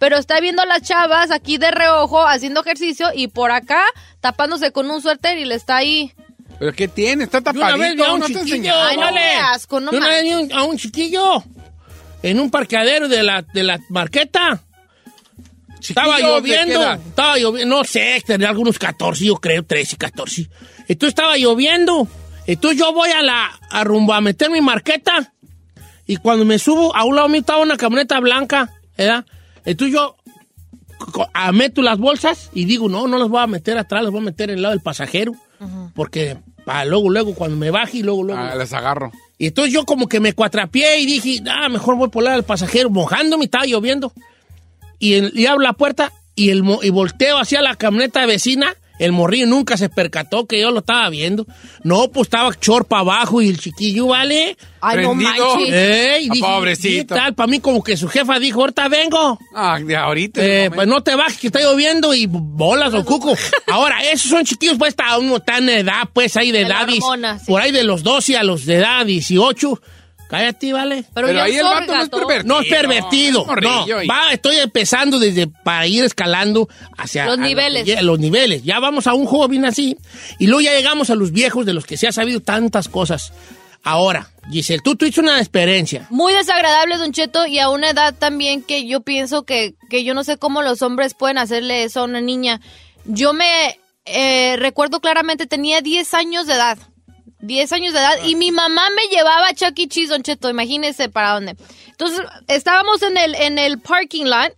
pero 0.00 0.16
está 0.16 0.40
viendo 0.40 0.62
a 0.62 0.66
las 0.66 0.82
chavas 0.82 1.30
aquí 1.30 1.58
de 1.58 1.70
reojo 1.70 2.26
haciendo 2.26 2.60
ejercicio 2.60 3.08
y 3.14 3.28
por 3.28 3.50
acá 3.50 3.82
tapándose 4.20 4.72
con 4.72 4.90
un 4.90 5.00
suéter 5.02 5.38
y 5.38 5.44
le 5.44 5.54
está 5.54 5.76
ahí. 5.76 6.12
¿Pero 6.58 6.72
qué 6.72 6.88
tiene? 6.88 7.24
Está 7.24 7.40
Yo 7.52 7.60
una 7.60 7.76
vez 7.76 7.94
vi 7.94 8.02
a 8.02 8.06
tapadito, 8.06 8.38
un 8.40 8.44
chiquillo. 8.46 8.74
Ay, 8.74 8.96
no, 8.96 9.02
vale. 9.02 9.20
qué 9.20 9.36
asco, 9.54 9.80
no 9.80 9.92
Yo 9.92 9.98
una 9.98 10.08
vez 10.08 10.22
vi 10.24 10.30
manches. 10.32 10.52
un- 10.52 10.58
a 10.58 10.62
un 10.64 10.76
chiquillo 10.78 11.44
en 12.22 12.40
un 12.40 12.50
parqueadero 12.50 13.08
de 13.08 13.22
la, 13.22 13.42
de 13.42 13.62
la 13.62 13.78
marqueta. 13.90 14.62
Estaba 15.80 16.16
Chiquillo, 16.16 16.40
¿de 16.40 16.42
qué 16.42 16.48
lloviendo, 16.56 16.92
estaba 16.92 17.38
lloviendo, 17.38 17.76
no 17.76 17.84
sé, 17.84 18.20
tenía 18.26 18.48
algunos 18.48 18.78
14, 18.78 19.24
yo 19.24 19.36
creo, 19.36 19.62
13, 19.64 19.96
14. 19.96 20.48
Entonces 20.88 21.10
estaba 21.10 21.36
lloviendo. 21.36 22.08
Entonces 22.46 22.80
yo 22.80 22.92
voy 22.92 23.10
a 23.10 23.22
la, 23.22 23.48
a 23.70 23.84
rumbo 23.84 24.12
a 24.12 24.20
meter 24.20 24.50
mi 24.50 24.60
marqueta. 24.60 25.32
Y 26.06 26.16
cuando 26.16 26.44
me 26.44 26.58
subo, 26.58 26.96
a 26.96 27.04
un 27.04 27.14
lado 27.14 27.28
mío 27.28 27.40
estaba 27.40 27.60
una 27.62 27.76
camioneta 27.76 28.18
blanca, 28.18 28.70
¿verdad? 28.96 29.24
Entonces 29.70 29.94
yo 29.94 30.16
meto 31.52 31.82
las 31.82 31.98
bolsas 31.98 32.50
y 32.52 32.64
digo, 32.64 32.88
no, 32.88 33.06
no 33.06 33.18
las 33.18 33.28
voy 33.28 33.40
a 33.42 33.46
meter 33.46 33.78
atrás, 33.78 34.02
las 34.02 34.10
voy 34.12 34.20
a 34.20 34.24
meter 34.24 34.50
en 34.50 34.56
el 34.56 34.62
lado 34.62 34.74
del 34.74 34.82
pasajero. 34.82 35.32
Porque 35.94 36.36
para 36.64 36.84
luego, 36.84 37.10
luego, 37.10 37.34
cuando 37.34 37.56
me 37.56 37.70
baje 37.70 37.98
y 37.98 38.02
luego, 38.02 38.22
luego. 38.24 38.40
Ah, 38.40 38.54
les 38.54 38.72
agarro. 38.72 39.10
Y 39.38 39.46
entonces 39.48 39.72
yo 39.72 39.84
como 39.84 40.08
que 40.08 40.20
me 40.20 40.32
cuatrapié 40.32 40.98
y 41.00 41.06
dije, 41.06 41.42
ah, 41.50 41.68
mejor 41.68 41.96
voy 41.96 42.08
por 42.08 42.22
el 42.22 42.24
lado 42.26 42.36
del 42.36 42.44
pasajero, 42.44 42.90
mojándome, 42.90 43.44
estaba 43.44 43.64
lloviendo. 43.66 44.12
Y, 44.98 45.14
el- 45.14 45.32
y 45.38 45.46
abro 45.46 45.62
la 45.62 45.72
puerta 45.74 46.12
y, 46.34 46.50
el, 46.50 46.62
mo- 46.62 46.80
y 46.82 46.90
volteo 46.90 47.38
hacia 47.38 47.62
la 47.62 47.76
camioneta 47.76 48.24
vecina. 48.26 48.74
El 48.98 49.12
morrillo 49.12 49.46
nunca 49.46 49.76
se 49.76 49.88
percató 49.88 50.46
que 50.46 50.60
yo 50.60 50.70
lo 50.70 50.80
estaba 50.80 51.08
viendo. 51.10 51.46
No, 51.84 52.08
pues 52.10 52.26
estaba 52.26 52.52
chorpa 52.58 53.00
abajo 53.00 53.40
y 53.42 53.48
el 53.48 53.58
chiquillo, 53.58 54.06
¿vale? 54.08 54.56
Ay, 54.80 54.98
no 55.02 55.12
Prendido. 55.14 55.54
manches. 55.56 55.74
Ey, 55.74 56.28
Ah, 56.28 56.32
dije, 56.34 56.46
pobrecito. 56.46 57.14
¿qué 57.14 57.20
tal? 57.20 57.34
Para 57.34 57.46
mí 57.46 57.60
como 57.60 57.82
que 57.82 57.96
su 57.96 58.08
jefa 58.08 58.38
dijo, 58.38 58.60
ahorita 58.60 58.88
vengo. 58.88 59.38
Ah, 59.54 59.78
de 59.84 59.96
ahorita. 59.96 60.40
Eh, 60.44 60.70
pues 60.74 60.86
no 60.88 61.02
te 61.02 61.14
bajes 61.14 61.38
que 61.38 61.46
está 61.48 61.60
lloviendo 61.60 62.14
y 62.14 62.26
bolas 62.28 62.92
o 62.94 63.04
cuco. 63.04 63.34
Ahora, 63.66 64.02
esos 64.10 64.30
son 64.30 64.44
chiquillos, 64.44 64.76
pues 64.78 64.90
está 64.90 65.16
uno 65.18 65.40
tan 65.40 65.66
de 65.66 65.78
edad, 65.80 66.08
pues 66.12 66.36
ahí 66.36 66.50
de, 66.50 66.58
De 66.60 66.64
edad, 66.64 66.86
dis- 66.86 67.00
hormona, 67.02 67.38
sí. 67.38 67.44
por 67.46 67.60
ahí 67.60 67.70
de 67.72 67.84
los 67.84 68.02
12 68.02 68.36
a 68.36 68.42
los 68.42 68.66
de 68.66 68.76
edad 68.76 69.04
18. 69.06 69.80
Cállate, 70.28 70.72
¿vale? 70.72 71.04
Pero, 71.14 71.28
ahí 71.42 71.56
el 71.56 71.64
vato 71.64 71.94
no 71.94 72.02
es 72.02 72.08
pervertido. 72.10 72.44
No 72.54 72.60
es 72.60 72.68
pervertido. 72.68 73.46
no, 73.62 74.02
y- 74.02 74.06
va, 74.06 74.32
estoy 74.32 74.56
empezando 74.56 75.18
desde 75.18 75.46
para 75.46 75.86
ir 75.86 76.04
escalando 76.04 76.68
hacia 76.96 77.26
Los 77.26 77.38
niveles. 77.38 78.02
los 78.02 78.18
niveles. 78.18 78.62
Ya 78.62 78.78
vamos 78.78 79.06
a 79.06 79.14
un 79.14 79.24
joven 79.24 79.64
así 79.64 79.96
y 80.38 80.46
luego 80.46 80.60
ya 80.60 80.72
llegamos 80.72 81.08
a 81.10 81.14
los 81.14 81.32
viejos 81.32 81.64
de 81.64 81.72
los 81.72 81.86
que 81.86 81.96
se 81.96 82.06
ha 82.08 82.12
sabido 82.12 82.40
tantas 82.40 82.88
cosas. 82.88 83.32
Ahora, 83.82 84.30
Giselle, 84.50 84.82
tú 84.82 84.96
tuviste 84.96 85.20
una 85.20 85.38
experiencia. 85.38 86.06
Muy 86.10 86.32
desagradable, 86.32 86.98
Don 86.98 87.12
Cheto, 87.12 87.46
y 87.46 87.58
a 87.58 87.70
una 87.70 87.90
edad 87.90 88.14
también 88.14 88.62
que 88.62 88.86
yo 88.86 89.00
pienso 89.00 89.44
que, 89.44 89.74
que 89.88 90.04
yo 90.04 90.14
no 90.14 90.24
sé 90.24 90.36
cómo 90.36 90.62
los 90.62 90.82
hombres 90.82 91.14
pueden 91.14 91.38
hacerle 91.38 91.84
eso 91.84 92.00
a 92.00 92.04
una 92.04 92.20
niña. 92.20 92.60
Yo 93.06 93.32
me 93.32 93.78
eh, 94.04 94.56
recuerdo 94.58 95.00
claramente, 95.00 95.46
tenía 95.46 95.80
10 95.80 96.12
años 96.14 96.46
de 96.46 96.54
edad. 96.54 96.78
10 97.40 97.72
años 97.72 97.92
de 97.92 98.00
edad 98.00 98.16
y 98.24 98.34
mi 98.34 98.50
mamá 98.52 98.88
me 98.96 99.14
llevaba 99.14 99.48
a 99.48 99.54
Chuck 99.54 99.78
E. 99.78 99.88
Cheese, 99.88 100.08
Don 100.10 100.22
Cheto, 100.22 100.50
imagínese 100.50 101.08
para 101.08 101.34
dónde. 101.34 101.56
Entonces, 101.88 102.20
estábamos 102.48 103.02
en 103.02 103.16
el, 103.16 103.34
en 103.34 103.58
el 103.58 103.78
parking 103.80 104.24
lot 104.26 104.54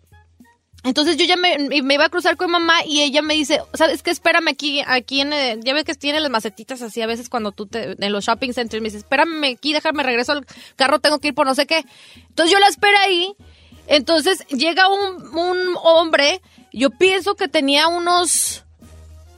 entonces 0.82 1.18
yo 1.18 1.26
ya 1.26 1.36
me, 1.36 1.58
me 1.82 1.94
iba 1.94 2.06
a 2.06 2.08
cruzar 2.08 2.38
con 2.38 2.50
mamá 2.50 2.86
y 2.86 3.02
ella 3.02 3.20
me 3.20 3.34
dice, 3.34 3.60
¿sabes 3.74 4.02
qué? 4.02 4.10
Espérame 4.10 4.48
aquí, 4.48 4.82
aquí 4.86 5.20
en, 5.20 5.34
el- 5.34 5.62
ya 5.62 5.74
ves 5.74 5.84
que 5.84 5.94
tiene 5.94 6.20
las 6.20 6.30
macetitas 6.30 6.80
así 6.80 7.02
a 7.02 7.06
veces 7.06 7.28
cuando 7.28 7.52
tú 7.52 7.66
te, 7.66 8.02
en 8.02 8.12
los 8.12 8.24
shopping 8.24 8.52
centers 8.54 8.80
me 8.80 8.86
dice, 8.86 8.96
espérame 8.96 9.44
aquí, 9.56 9.74
déjame 9.74 10.02
regreso 10.02 10.32
al 10.32 10.46
carro, 10.76 10.98
tengo 10.98 11.18
que 11.18 11.28
ir 11.28 11.34
por 11.34 11.46
no 11.46 11.54
sé 11.54 11.66
qué. 11.66 11.84
Entonces 12.30 12.50
yo 12.50 12.58
la 12.58 12.68
esperé 12.68 12.96
ahí, 12.96 13.34
entonces 13.88 14.46
llega 14.48 14.88
un, 14.88 15.38
un 15.38 15.76
hombre, 15.82 16.40
yo 16.72 16.88
pienso 16.88 17.34
que 17.34 17.48
tenía 17.48 17.88
unos 17.88 18.64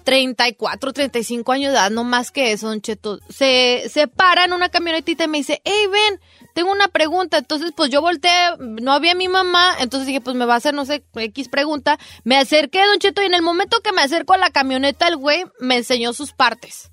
34, 0.02 0.92
35 0.92 1.52
años 1.52 1.72
de 1.72 1.78
edad, 1.78 1.90
no 1.90 2.04
más 2.04 2.30
que 2.30 2.52
eso, 2.52 2.68
don 2.68 2.80
Cheto. 2.80 3.18
Se, 3.28 3.88
se 3.88 4.08
para 4.08 4.44
en 4.44 4.52
una 4.52 4.68
camionetita 4.68 5.24
y 5.24 5.28
me 5.28 5.38
dice, 5.38 5.60
hey, 5.64 5.86
ven, 5.90 6.20
tengo 6.54 6.70
una 6.72 6.88
pregunta. 6.88 7.38
Entonces, 7.38 7.72
pues 7.74 7.90
yo 7.90 8.00
volteé, 8.00 8.30
no 8.58 8.92
había 8.92 9.14
mi 9.14 9.28
mamá, 9.28 9.76
entonces 9.80 10.06
dije, 10.06 10.20
pues 10.20 10.36
me 10.36 10.44
va 10.44 10.54
a 10.54 10.58
hacer, 10.58 10.74
no 10.74 10.84
sé, 10.84 11.04
X 11.14 11.48
pregunta. 11.48 11.98
Me 12.24 12.36
acerqué, 12.36 12.84
don 12.84 12.98
Cheto, 12.98 13.22
y 13.22 13.26
en 13.26 13.34
el 13.34 13.42
momento 13.42 13.80
que 13.80 13.92
me 13.92 14.02
acerco 14.02 14.32
a 14.34 14.38
la 14.38 14.50
camioneta, 14.50 15.08
el 15.08 15.16
güey 15.16 15.44
me 15.60 15.76
enseñó 15.76 16.12
sus 16.12 16.32
partes. 16.32 16.90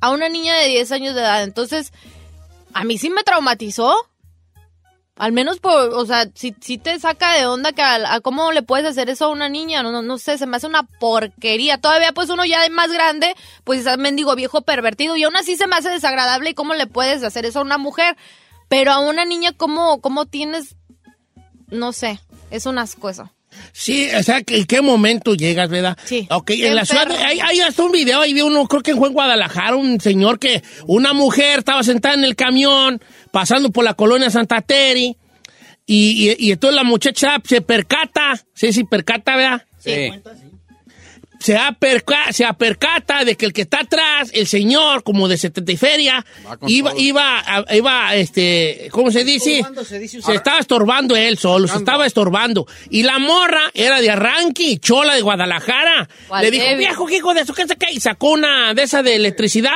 A 0.00 0.10
una 0.10 0.28
niña 0.28 0.54
de 0.54 0.68
10 0.68 0.92
años 0.92 1.14
de 1.14 1.20
edad. 1.20 1.42
Entonces, 1.42 1.92
a 2.72 2.84
mí 2.84 2.98
sí 2.98 3.10
me 3.10 3.22
traumatizó. 3.22 3.96
Al 5.16 5.32
menos 5.32 5.60
por, 5.60 5.94
o 5.94 6.04
sea, 6.04 6.28
si, 6.34 6.54
si 6.60 6.76
te 6.76 7.00
saca 7.00 7.32
de 7.32 7.46
onda 7.46 7.72
que 7.72 7.80
a, 7.80 8.14
a 8.14 8.20
cómo 8.20 8.52
le 8.52 8.62
puedes 8.62 8.86
hacer 8.86 9.08
eso 9.08 9.24
a 9.24 9.30
una 9.30 9.48
niña, 9.48 9.82
no, 9.82 9.90
no, 9.90 10.02
no 10.02 10.18
sé, 10.18 10.36
se 10.36 10.46
me 10.46 10.58
hace 10.58 10.66
una 10.66 10.82
porquería. 10.82 11.80
Todavía 11.80 12.12
pues 12.12 12.28
uno 12.28 12.44
ya 12.44 12.62
de 12.62 12.68
más 12.68 12.92
grande, 12.92 13.34
pues 13.64 13.86
es 13.86 13.98
mendigo 13.98 14.34
viejo 14.36 14.60
pervertido 14.60 15.16
y 15.16 15.24
aún 15.24 15.36
así 15.36 15.56
se 15.56 15.66
me 15.66 15.76
hace 15.76 15.88
desagradable 15.88 16.50
y 16.50 16.54
cómo 16.54 16.74
le 16.74 16.86
puedes 16.86 17.22
hacer 17.22 17.46
eso 17.46 17.60
a 17.60 17.62
una 17.62 17.78
mujer. 17.78 18.16
Pero 18.68 18.92
a 18.92 18.98
una 18.98 19.24
niña, 19.24 19.52
¿cómo, 19.52 20.02
cómo 20.02 20.26
tienes? 20.26 20.76
No 21.68 21.92
sé, 21.92 22.20
es 22.50 22.66
un 22.66 22.78
asco 22.78 23.08
eso. 23.08 23.30
Sí, 23.72 24.08
o 24.18 24.22
sea, 24.22 24.42
¿en 24.46 24.64
qué 24.64 24.80
momento 24.80 25.34
llegas, 25.34 25.68
verdad? 25.68 25.96
Sí. 26.04 26.26
Ok, 26.30 26.50
en 26.50 26.74
la 26.74 26.84
ciudad, 26.84 27.10
hay, 27.10 27.40
hay 27.40 27.60
hasta 27.60 27.82
un 27.82 27.92
video 27.92 28.20
ahí 28.20 28.32
de 28.32 28.42
uno, 28.42 28.66
creo 28.66 28.82
que 28.82 28.94
fue 28.94 29.08
en 29.08 29.14
Guadalajara, 29.14 29.76
un 29.76 30.00
señor 30.00 30.38
que, 30.38 30.62
una 30.86 31.12
mujer 31.12 31.60
estaba 31.60 31.82
sentada 31.82 32.14
en 32.14 32.24
el 32.24 32.36
camión, 32.36 33.00
pasando 33.30 33.70
por 33.70 33.84
la 33.84 33.94
colonia 33.94 34.30
Santa 34.30 34.62
Teri, 34.62 35.16
y, 35.86 36.30
y, 36.30 36.48
y 36.48 36.52
entonces 36.52 36.74
la 36.74 36.84
muchacha 36.84 37.36
se 37.44 37.60
percata, 37.60 38.42
sí, 38.54 38.72
sí, 38.72 38.84
percata, 38.84 39.36
¿verdad? 39.36 39.62
Sí. 39.78 40.10
Se, 41.40 41.56
aperca- 41.56 42.32
se 42.32 42.44
apercata 42.44 43.24
de 43.24 43.36
que 43.36 43.46
el 43.46 43.52
que 43.52 43.62
está 43.62 43.80
atrás, 43.80 44.30
el 44.32 44.46
señor, 44.46 45.02
como 45.02 45.28
de 45.28 45.36
70 45.36 45.72
y 45.72 45.76
feria, 45.76 46.24
iba, 46.66 46.90
todo. 46.90 47.00
iba, 47.00 47.38
a- 47.40 47.74
iba, 47.74 48.14
este, 48.16 48.88
¿cómo 48.90 49.10
se 49.10 49.24
dice? 49.24 49.62
se, 49.84 50.34
estaba 50.34 50.58
estorbando 50.58 51.14
él 51.16 51.38
solo, 51.38 51.68
se 51.68 51.76
estaba 51.76 52.06
estorbando. 52.06 52.66
Y 52.90 53.02
la 53.02 53.18
morra 53.18 53.62
era 53.74 54.00
de 54.00 54.10
arranque, 54.10 54.78
chola 54.78 55.14
de 55.14 55.22
Guadalajara. 55.22 56.08
¿Cuál 56.28 56.44
Le 56.44 56.50
dijo, 56.50 56.64
débil? 56.64 56.78
viejo, 56.78 57.10
hijo 57.10 57.34
de 57.34 57.40
eso, 57.42 57.54
¿qué 57.54 57.66
se 57.66 57.76
qué? 57.76 57.92
Y 57.92 58.00
sacó 58.00 58.30
una 58.32 58.74
de 58.74 58.82
esa 58.82 59.02
de 59.02 59.14
electricidad. 59.16 59.72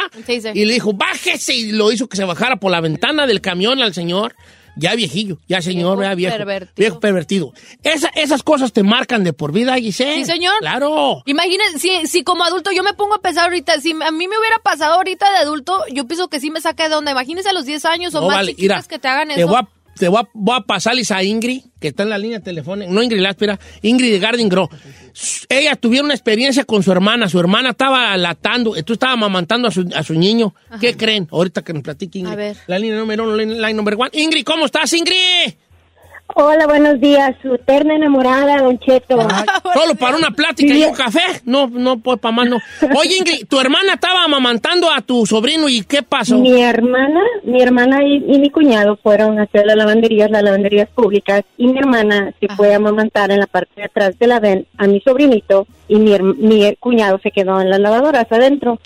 Y 0.54 0.64
le 0.64 0.74
dijo, 0.74 0.92
bájese. 0.92 1.54
Y 1.54 1.72
lo 1.72 1.92
hizo 1.92 2.08
que 2.08 2.16
se 2.16 2.24
bajara 2.24 2.56
por 2.56 2.70
la 2.72 2.80
ventana 2.80 3.26
del 3.26 3.40
camión 3.40 3.80
al 3.82 3.94
señor. 3.94 4.34
Ya 4.76 4.94
viejillo, 4.94 5.38
ya 5.48 5.60
señor, 5.62 5.98
Viejo 5.98 6.10
ya 6.10 6.14
viejo. 6.14 6.36
pervertido. 6.36 6.72
Viejo 6.76 7.00
pervertido. 7.00 7.52
Esa- 7.82 8.10
esas 8.14 8.42
cosas 8.42 8.72
te 8.72 8.82
marcan 8.82 9.24
de 9.24 9.32
por 9.32 9.52
vida, 9.52 9.74
Giselle. 9.76 10.24
Sí, 10.24 10.24
señor. 10.24 10.54
Claro. 10.60 11.22
Imagínense, 11.26 11.78
si, 11.78 12.06
si 12.06 12.22
como 12.24 12.44
adulto 12.44 12.70
yo 12.72 12.82
me 12.82 12.94
pongo 12.94 13.14
a 13.14 13.20
pensar 13.20 13.44
ahorita, 13.44 13.80
si 13.80 13.90
a 13.92 14.10
mí 14.10 14.28
me 14.28 14.38
hubiera 14.38 14.58
pasado 14.62 14.94
ahorita 14.94 15.30
de 15.30 15.38
adulto, 15.38 15.84
yo 15.92 16.06
pienso 16.06 16.28
que 16.28 16.40
sí 16.40 16.50
me 16.50 16.60
saca 16.60 16.88
de 16.88 16.94
onda. 16.94 17.10
Imagínense 17.10 17.48
a 17.50 17.52
los 17.52 17.66
10 17.66 17.84
años 17.84 18.14
o 18.14 18.20
No, 18.20 18.26
más 18.28 18.36
vale, 18.36 18.52
chiquitas 18.52 18.76
mira, 18.84 18.88
que 18.88 18.98
te 18.98 19.08
hagan 19.08 19.28
Te 19.28 19.34
eso. 19.40 19.48
voy 19.48 19.56
a, 19.56 19.68
te 20.01 20.09
voy 20.09 20.20
a, 20.22 20.28
voy 20.32 20.57
a 20.57 20.61
pasarles 20.62 21.11
a 21.11 21.22
Ingrid, 21.22 21.61
que 21.78 21.88
está 21.88 22.05
en 22.05 22.09
la 22.09 22.16
línea 22.16 22.40
telefónica. 22.40 22.90
No 22.90 23.03
Ingrid 23.03 23.20
Láspera, 23.20 23.61
Ingrid 23.82 24.12
de 24.12 24.18
Garden 24.18 24.48
Grow. 24.48 24.66
Ella 25.51 25.76
tuvieron 25.76 26.07
una 26.07 26.14
experiencia 26.14 26.64
con 26.64 26.82
su 26.82 26.90
hermana. 26.90 27.28
Su 27.28 27.38
hermana 27.38 27.70
estaba 27.70 28.16
latando, 28.16 28.72
tú 28.82 28.94
estaba 28.94 29.12
amamantando 29.12 29.68
a 29.68 29.70
su, 29.70 29.86
a 29.94 30.03
su 30.03 30.14
niño. 30.14 30.55
¿Qué 30.80 30.96
creen? 30.96 31.28
Ahorita 31.30 31.61
que 31.61 31.74
nos 31.74 31.82
platique 31.82 32.18
Ingrid. 32.18 32.32
A 32.32 32.36
ver. 32.36 32.57
La 32.66 32.78
línea 32.78 32.98
número 32.98 33.24
uno, 33.24 33.36
line 33.36 33.74
number 33.74 33.94
one. 33.98 34.09
Ingrid, 34.14 34.42
¿cómo 34.44 34.64
estás, 34.64 34.90
Ingrid? 34.94 35.53
Hola, 36.35 36.66
buenos 36.66 37.01
días. 37.01 37.35
Su 37.43 37.55
eterna 37.55 37.95
enamorada, 37.95 38.62
Don 38.62 38.78
Cheto. 38.78 39.16
Solo 39.74 39.95
para 39.99 40.16
una 40.16 40.31
plática 40.31 40.72
y 40.74 40.85
un 40.85 40.95
café. 40.95 41.20
No, 41.45 41.66
no, 41.66 41.99
pues 41.99 42.18
para 42.20 42.35
más 42.35 42.49
no. 42.49 42.59
Oye, 42.97 43.18
Ingrid, 43.18 43.47
tu 43.49 43.59
hermana 43.59 43.95
estaba 43.95 44.24
amamantando 44.24 44.91
a 44.91 45.01
tu 45.01 45.26
sobrino 45.26 45.68
y 45.68 45.83
¿qué 45.83 46.03
pasó? 46.03 46.39
Mi 46.39 46.62
hermana, 46.62 47.20
mi 47.45 47.62
hermana 47.62 48.05
y, 48.05 48.24
y 48.28 48.39
mi 48.39 48.51
cuñado 48.51 48.97
fueron 49.03 49.39
a 49.39 49.45
hacer 49.45 49.66
las 49.66 49.76
lavanderías, 49.76 50.31
las 50.31 50.43
lavanderías 50.43 50.89
públicas, 50.91 51.43
y 51.57 51.66
mi 51.66 51.78
hermana 51.78 52.33
se 52.39 52.49
fue 52.49 52.72
a 52.72 52.76
amamantar 52.76 53.31
en 53.31 53.41
la 53.41 53.47
parte 53.47 53.72
de 53.76 53.85
atrás 53.85 54.18
de 54.18 54.26
la 54.26 54.41
ven 54.41 54.66
a 54.78 54.87
mi 54.87 55.01
sobrinito, 55.01 55.66
y 55.91 55.97
mi, 55.97 56.16
mi 56.18 56.74
cuñado 56.76 57.18
se 57.22 57.30
quedó 57.32 57.61
en 57.61 57.68
las 57.68 57.80
lavadoras 57.80 58.30
adentro. 58.30 58.78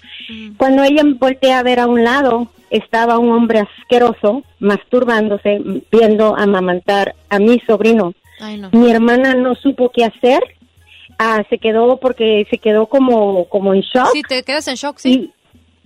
Cuando 0.56 0.82
ella 0.82 1.02
voltea 1.18 1.58
a 1.58 1.62
ver 1.62 1.78
a 1.80 1.86
un 1.86 2.02
lado, 2.02 2.48
estaba 2.70 3.18
un 3.18 3.30
hombre 3.30 3.60
asqueroso, 3.60 4.42
masturbándose, 4.58 5.60
viendo 5.92 6.34
amamantar 6.36 7.14
a 7.28 7.38
mi 7.38 7.60
sobrino. 7.60 8.14
Ay, 8.40 8.58
no. 8.58 8.70
Mi 8.72 8.90
hermana 8.90 9.34
no 9.34 9.54
supo 9.54 9.90
qué 9.94 10.04
hacer, 10.04 10.40
ah, 11.18 11.42
se 11.50 11.58
quedó 11.58 11.98
porque 11.98 12.46
se 12.50 12.58
quedó 12.58 12.86
como, 12.86 13.44
como 13.48 13.74
en 13.74 13.82
shock. 13.82 14.08
Sí, 14.12 14.22
te 14.22 14.42
quedas 14.42 14.66
en 14.68 14.74
shock, 14.76 14.98
sí. 14.98 15.10
Y, 15.12 15.32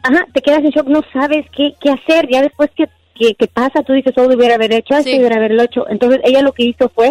ajá, 0.03 0.27
te 0.33 0.41
quedas 0.41 0.61
en 0.61 0.71
shock, 0.71 0.87
no 0.87 1.03
sabes 1.12 1.47
qué, 1.55 1.75
qué 1.81 1.91
hacer. 1.91 2.29
Ya 2.31 2.43
después 2.43 2.71
que, 2.77 2.87
que, 3.14 3.35
que 3.35 3.47
pasa, 3.49 3.83
tú 3.83 3.93
dices, 3.93 4.14
oh, 4.16 4.29
debiera 4.29 4.55
haber 4.55 4.73
hecho 4.73 4.95
esto, 4.95 5.11
Sí. 5.11 5.16
debiera 5.16 5.37
haberlo 5.37 5.62
hecho. 5.64 5.87
Entonces, 5.89 6.21
ella 6.25 6.43
lo 6.43 6.53
que 6.53 6.64
hizo 6.64 6.89
fue, 6.89 7.11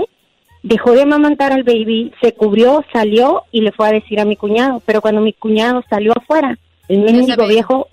dejó 0.64 0.92
de 0.94 1.04
amamantar 1.04 1.52
al 1.54 1.64
baby, 1.64 2.12
se 2.22 2.34
cubrió, 2.34 2.84
salió 2.92 3.44
y 3.52 3.62
le 3.62 3.72
fue 3.72 3.88
a 3.88 3.92
decir 3.92 4.20
a 4.20 4.26
mi 4.26 4.36
cuñado. 4.36 4.82
Pero 4.86 5.02
cuando 5.02 5.22
mi 5.22 5.34
cuñado 5.34 5.84
salió 5.90 6.14
afuera, 6.16 6.58
el 6.88 7.02
mendigo 7.02 7.48
viejo 7.48 7.88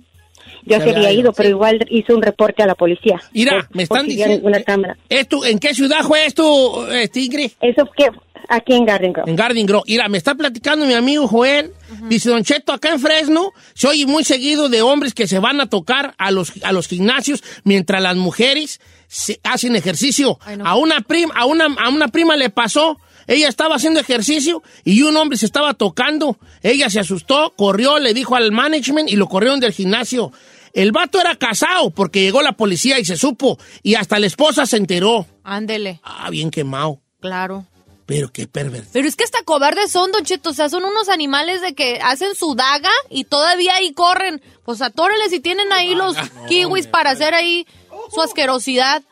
ya 0.67 0.81
Se 0.81 0.91
había 0.91 1.13
ido, 1.13 1.33
pero 1.35 1.49
sí. 1.49 1.51
igual 1.51 1.87
hizo 1.91 2.15
un 2.15 2.23
reporte 2.23 2.63
a 2.63 2.67
la 2.67 2.75
policía. 2.75 3.21
Mira, 3.33 3.53
Por- 3.67 3.77
me 3.77 3.83
están 3.83 4.07
diciendo. 4.07 4.47
Una 4.47 4.63
cámara. 4.63 4.97
¿Esto, 5.11 5.45
¿En 5.45 5.59
qué 5.59 5.75
ciudad 5.75 6.03
fue 6.03 6.25
esto, 6.25 6.91
este, 6.91 7.21
Ingrid? 7.21 7.51
Eso 7.61 7.85
que 7.97 8.07
aquí 8.49 8.73
en 8.73 8.87
Garden 8.87 9.13
Grove. 9.13 9.31
En 9.31 9.37
Garden 9.37 9.67
Grove. 9.67 9.85
Mira, 9.87 10.09
me 10.09 10.17
está 10.17 10.35
platicando 10.35 10.87
mi 10.87 10.95
amigo 10.95 11.29
Joel. 11.29 11.73
Dice, 12.09 12.31
Don 12.31 12.43
Cheto, 12.45 12.73
acá 12.73 12.91
en 12.93 12.99
Fresno 13.01 13.53
se 13.75 13.89
oye 13.89 14.07
muy 14.07 14.25
seguido 14.25 14.69
de 14.71 14.81
hombres 14.83 15.13
que 15.13 15.27
se 15.27 15.39
van 15.39 15.61
a 15.61 15.69
tocar 15.69 16.15
a 16.19 16.31
los, 16.31 16.53
a 16.65 16.73
los 16.73 16.89
gimnasios 16.89 17.43
mientras 17.65 18.03
las 18.03 18.17
mujeres 18.17 18.81
se 19.09 19.41
hacen 19.43 19.77
ejercicio. 19.77 20.39
Ay, 20.45 20.57
no. 20.57 20.67
a, 20.67 20.77
una 20.77 21.01
prima, 21.01 21.35
a, 21.37 21.45
una, 21.47 21.67
a 21.67 21.89
una 21.89 22.09
prima 22.09 22.37
le 22.37 22.51
pasó. 22.51 22.99
Ella 23.27 23.49
estaba 23.49 23.77
haciendo 23.77 24.01
ejercicio 24.01 24.63
y 24.85 25.03
un 25.03 25.17
hombre 25.17 25.39
se 25.39 25.47
estaba 25.47 25.73
tocando. 25.75 26.37
Ella 26.63 26.91
se 26.91 27.01
asustó, 27.01 27.55
corrió, 27.57 27.99
le 27.99 28.13
dijo 28.13 28.37
al 28.37 28.53
management 28.53 29.09
y 29.11 29.17
lo 29.17 29.29
corrieron 29.29 29.61
del 29.61 29.73
gimnasio. 29.73 30.31
El 30.75 30.93
vato 30.93 31.21
era 31.21 31.37
casado 31.37 31.91
porque 31.91 32.21
llegó 32.21 32.43
la 32.43 32.53
policía 32.53 32.99
y 32.99 33.05
se 33.05 33.17
supo. 33.17 33.59
Y 33.83 33.95
hasta 33.95 34.19
la 34.19 34.27
esposa 34.27 34.67
se 34.67 34.77
enteró. 34.77 35.27
Ándele, 35.45 36.01
Ah, 36.03 36.29
bien 36.31 36.51
quemado. 36.51 37.01
claro. 37.21 37.65
Pero 38.07 38.31
qué 38.31 38.47
pervertido. 38.47 38.91
Pero 38.93 39.09
es 39.09 39.17
que 39.17 39.25
hasta 39.25 39.43
cobardes 39.45 39.91
son, 39.91 40.13
Don 40.13 40.23
Cheto. 40.27 40.51
O 40.51 40.53
sea, 40.53 40.69
son 40.69 40.85
unos 40.85 41.09
animales 41.09 41.63
de 41.63 41.75
que 41.75 42.01
hacen 42.03 42.35
su 42.35 42.55
daga 42.55 42.91
y 43.09 43.25
todavía 43.25 43.77
ahí 43.77 43.95
corren. 43.95 44.43
Pues 44.63 44.83
atórenles 44.83 45.31
si 45.31 45.41
tienen 45.41 45.73
ahí 45.73 45.95
los 45.95 46.15
kiwis 46.47 46.87
para 46.87 47.13
hacer 47.13 47.33
ahí 47.33 47.67
su 48.13 48.21
asquerosidad. 48.23 49.03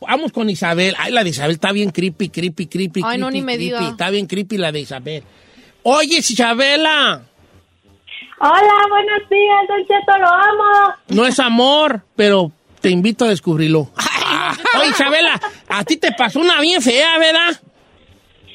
Vamos 0.00 0.32
con 0.32 0.48
Isabel. 0.48 0.94
Ay, 0.98 1.12
la 1.12 1.22
de 1.24 1.30
Isabel 1.30 1.52
está 1.52 1.72
bien 1.72 1.90
creepy, 1.90 2.30
creepy, 2.30 2.66
creepy. 2.66 3.02
Ay, 3.04 3.18
no, 3.18 3.26
creepy, 3.26 3.40
ni 3.40 3.44
me 3.44 3.54
creepy. 3.56 3.74
diga. 3.76 3.88
Está 3.90 4.10
bien 4.10 4.26
creepy 4.26 4.56
la 4.56 4.72
de 4.72 4.80
Isabel. 4.80 5.22
Oye, 5.82 6.18
Isabela, 6.18 7.22
Hola, 8.42 8.72
buenos 8.88 9.28
días, 9.28 9.68
Don 9.68 9.80
Cheto, 9.82 10.18
lo 10.18 10.28
amo. 10.28 10.94
no 11.08 11.26
es 11.26 11.38
amor, 11.38 12.02
pero 12.16 12.50
te 12.80 12.88
invito 12.88 13.26
a 13.26 13.28
descubrirlo. 13.28 13.90
Oye, 14.80 14.88
Isabela, 14.90 15.38
a 15.68 15.84
ti 15.84 15.98
te 15.98 16.12
pasó 16.12 16.40
una 16.40 16.58
bien 16.60 16.80
fea, 16.80 17.18
¿verdad? 17.18 17.60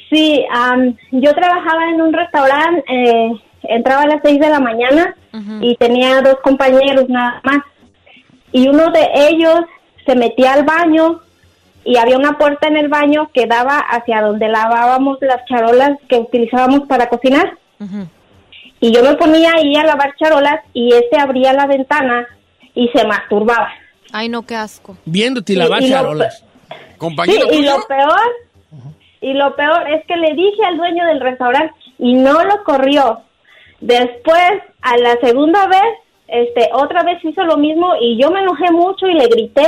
Sí, 0.10 0.44
am, 0.52 0.96
yo 1.12 1.34
trabajaba 1.36 1.90
en 1.94 2.02
un 2.02 2.14
restaurante, 2.14 2.84
eh, 2.88 3.32
entraba 3.64 4.04
a 4.04 4.08
las 4.08 4.22
6 4.24 4.40
de 4.40 4.50
la 4.50 4.60
mañana 4.60 5.16
y 5.62 5.76
tenía 5.76 6.22
dos 6.22 6.38
compañeros 6.44 7.06
nada 7.10 7.42
más. 7.44 7.58
Y 8.52 8.68
uno 8.68 8.90
de 8.92 9.08
ellos 9.30 9.60
se 10.06 10.16
metía 10.16 10.54
al 10.54 10.64
baño 10.64 11.22
y 11.84 11.98
había 11.98 12.18
una 12.18 12.38
puerta 12.38 12.68
en 12.68 12.78
el 12.78 12.88
baño 12.88 13.30
que 13.34 13.46
daba 13.46 13.78
hacia 13.80 14.22
donde 14.22 14.48
lavábamos 14.48 15.18
las 15.22 15.46
charolas 15.46 15.98
que 16.10 16.18
utilizábamos 16.18 16.88
para 16.88 17.10
cocinar. 17.10 17.58
Y 18.80 18.92
yo 18.92 19.04
me 19.04 19.16
ponía 19.16 19.52
ahí 19.56 19.76
a 19.76 19.84
lavar 19.86 20.16
charolas 20.18 20.62
y 20.74 20.94
este 20.94 21.20
abría 21.20 21.54
la 21.54 21.66
ventana 21.68 22.28
y 22.74 22.88
se 22.90 23.06
masturbaba. 23.06 23.70
Ay, 24.12 24.30
no, 24.30 24.44
qué 24.46 24.56
asco. 24.56 24.98
Viéndote 25.06 25.54
Sí, 25.54 25.60
lavar 25.60 25.82
y 25.82 25.90
lo- 25.90 25.96
charolas. 25.96 26.40
Sí, 26.40 26.76
Compañero 26.98 27.46
y 27.52 27.58
tuyo. 27.58 27.78
lo 27.78 27.88
peor, 27.88 28.22
y 29.22 29.34
lo 29.34 29.56
peor 29.56 29.90
es 29.92 30.06
que 30.06 30.16
le 30.16 30.34
dije 30.34 30.64
al 30.66 30.78
dueño 30.78 31.06
del 31.06 31.20
restaurante 31.20 31.74
y 32.00 32.14
no 32.14 32.44
lo 32.44 32.64
corrió. 32.64 33.22
Después, 33.82 34.52
a 34.82 34.98
la 34.98 35.18
segunda 35.22 35.68
vez, 35.68 35.84
este, 36.28 36.70
otra 36.74 37.04
vez 37.04 37.24
hizo 37.24 37.44
lo 37.44 37.58
mismo 37.58 37.94
y 38.00 38.20
yo 38.22 38.32
me 38.32 38.40
enojé 38.42 38.72
mucho 38.72 39.08
y 39.08 39.14
le 39.14 39.28
grité 39.28 39.68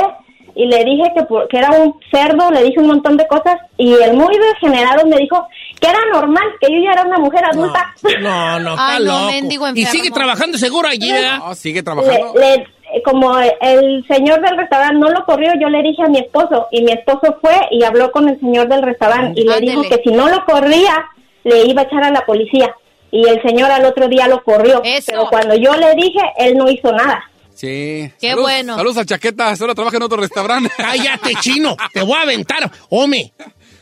y 0.58 0.66
le 0.66 0.84
dije 0.84 1.12
que, 1.16 1.24
por- 1.24 1.47
que 1.47 1.58
era 1.60 1.70
un 1.72 1.95
cerdo, 2.12 2.49
le 2.51 2.64
dije 2.64 2.80
un 2.80 2.88
montón 2.88 3.16
de 3.16 3.28
cosas 3.28 3.58
y 3.78 3.93
el 3.93 4.14
muy 4.14 4.36
degenerado 4.38 5.05
me 5.08 5.18
dijo 5.18 5.47
que 5.80 5.88
era 5.88 5.99
normal, 6.12 6.43
que 6.60 6.68
yo 6.74 6.80
ya 6.84 6.91
era 6.93 7.03
una 7.03 7.20
mujer 7.20 7.45
adulta. 7.45 7.93
No, 8.22 8.60
no, 8.60 8.72
está 8.72 8.95
Ay, 8.95 9.03
no, 9.05 9.20
loco. 9.20 9.32
mendigo 9.32 9.66
y 9.68 9.70
enfermo. 9.70 9.91
sigue 9.91 10.12
trabajando 10.12 10.58
seguro 10.58 10.88
allí, 10.89 11.12
¿verdad? 11.12 11.38
No, 11.38 11.53
sigue 11.55 11.80
Le- 11.80 11.84
trabajando. 11.84 12.34
le- 12.39 12.68
como 13.03 13.38
el 13.39 14.05
señor 14.08 14.41
del 14.41 14.58
restaurante 14.58 14.95
no 14.97 15.10
lo 15.10 15.26
corrió, 15.26 15.51
yo 15.62 15.70
le 15.70 15.84
dije 15.84 16.01
a 16.03 16.08
mi 16.08 16.20
esposo 16.20 16.68
y 16.72 16.82
mi 16.84 16.93
esposo 16.93 17.38
fue 17.41 17.53
y 17.70 17.84
habló 17.84 18.12
con 18.12 18.28
el 18.30 18.39
señor 18.39 18.68
del 18.70 18.82
restaurante 18.82 19.39
y 19.39 19.43
le 19.43 19.53
Ándele. 19.53 19.72
dijo 19.72 19.84
que 19.89 20.01
si 20.03 20.10
no 20.16 20.28
lo 20.30 20.43
corría 20.45 21.05
le 21.43 21.66
iba 21.66 21.82
a 21.82 21.86
echar 21.86 22.03
a 22.03 22.12
la 22.12 22.22
policía 22.26 22.74
y 23.12 23.28
el 23.28 23.41
señor 23.41 23.70
al 23.72 23.86
otro 23.86 24.08
día 24.08 24.28
lo 24.28 24.41
corrió. 24.43 24.82
Eso. 24.84 25.05
Pero 25.12 25.28
cuando 25.30 25.55
yo 25.55 25.74
le 25.76 25.93
dije, 25.95 26.20
él 26.38 26.58
no 26.58 26.70
hizo 26.70 26.91
nada. 26.93 27.24
Sí. 27.58 28.12
Qué 28.22 28.30
Saludos- 28.30 28.41
bueno. 28.43 28.76
Saludos 28.76 28.97
al 28.97 29.05
chaqueta, 29.08 29.55
solo 29.55 29.74
trabaja 29.74 29.97
en 29.97 30.03
otro 30.03 30.18
restaurante. 30.22 30.70
Cállate, 30.78 31.34
chino. 31.41 31.76
Te 31.91 32.03
voy 32.03 32.16
a 32.18 32.22
aventar. 32.22 32.72
Home. 32.89 33.34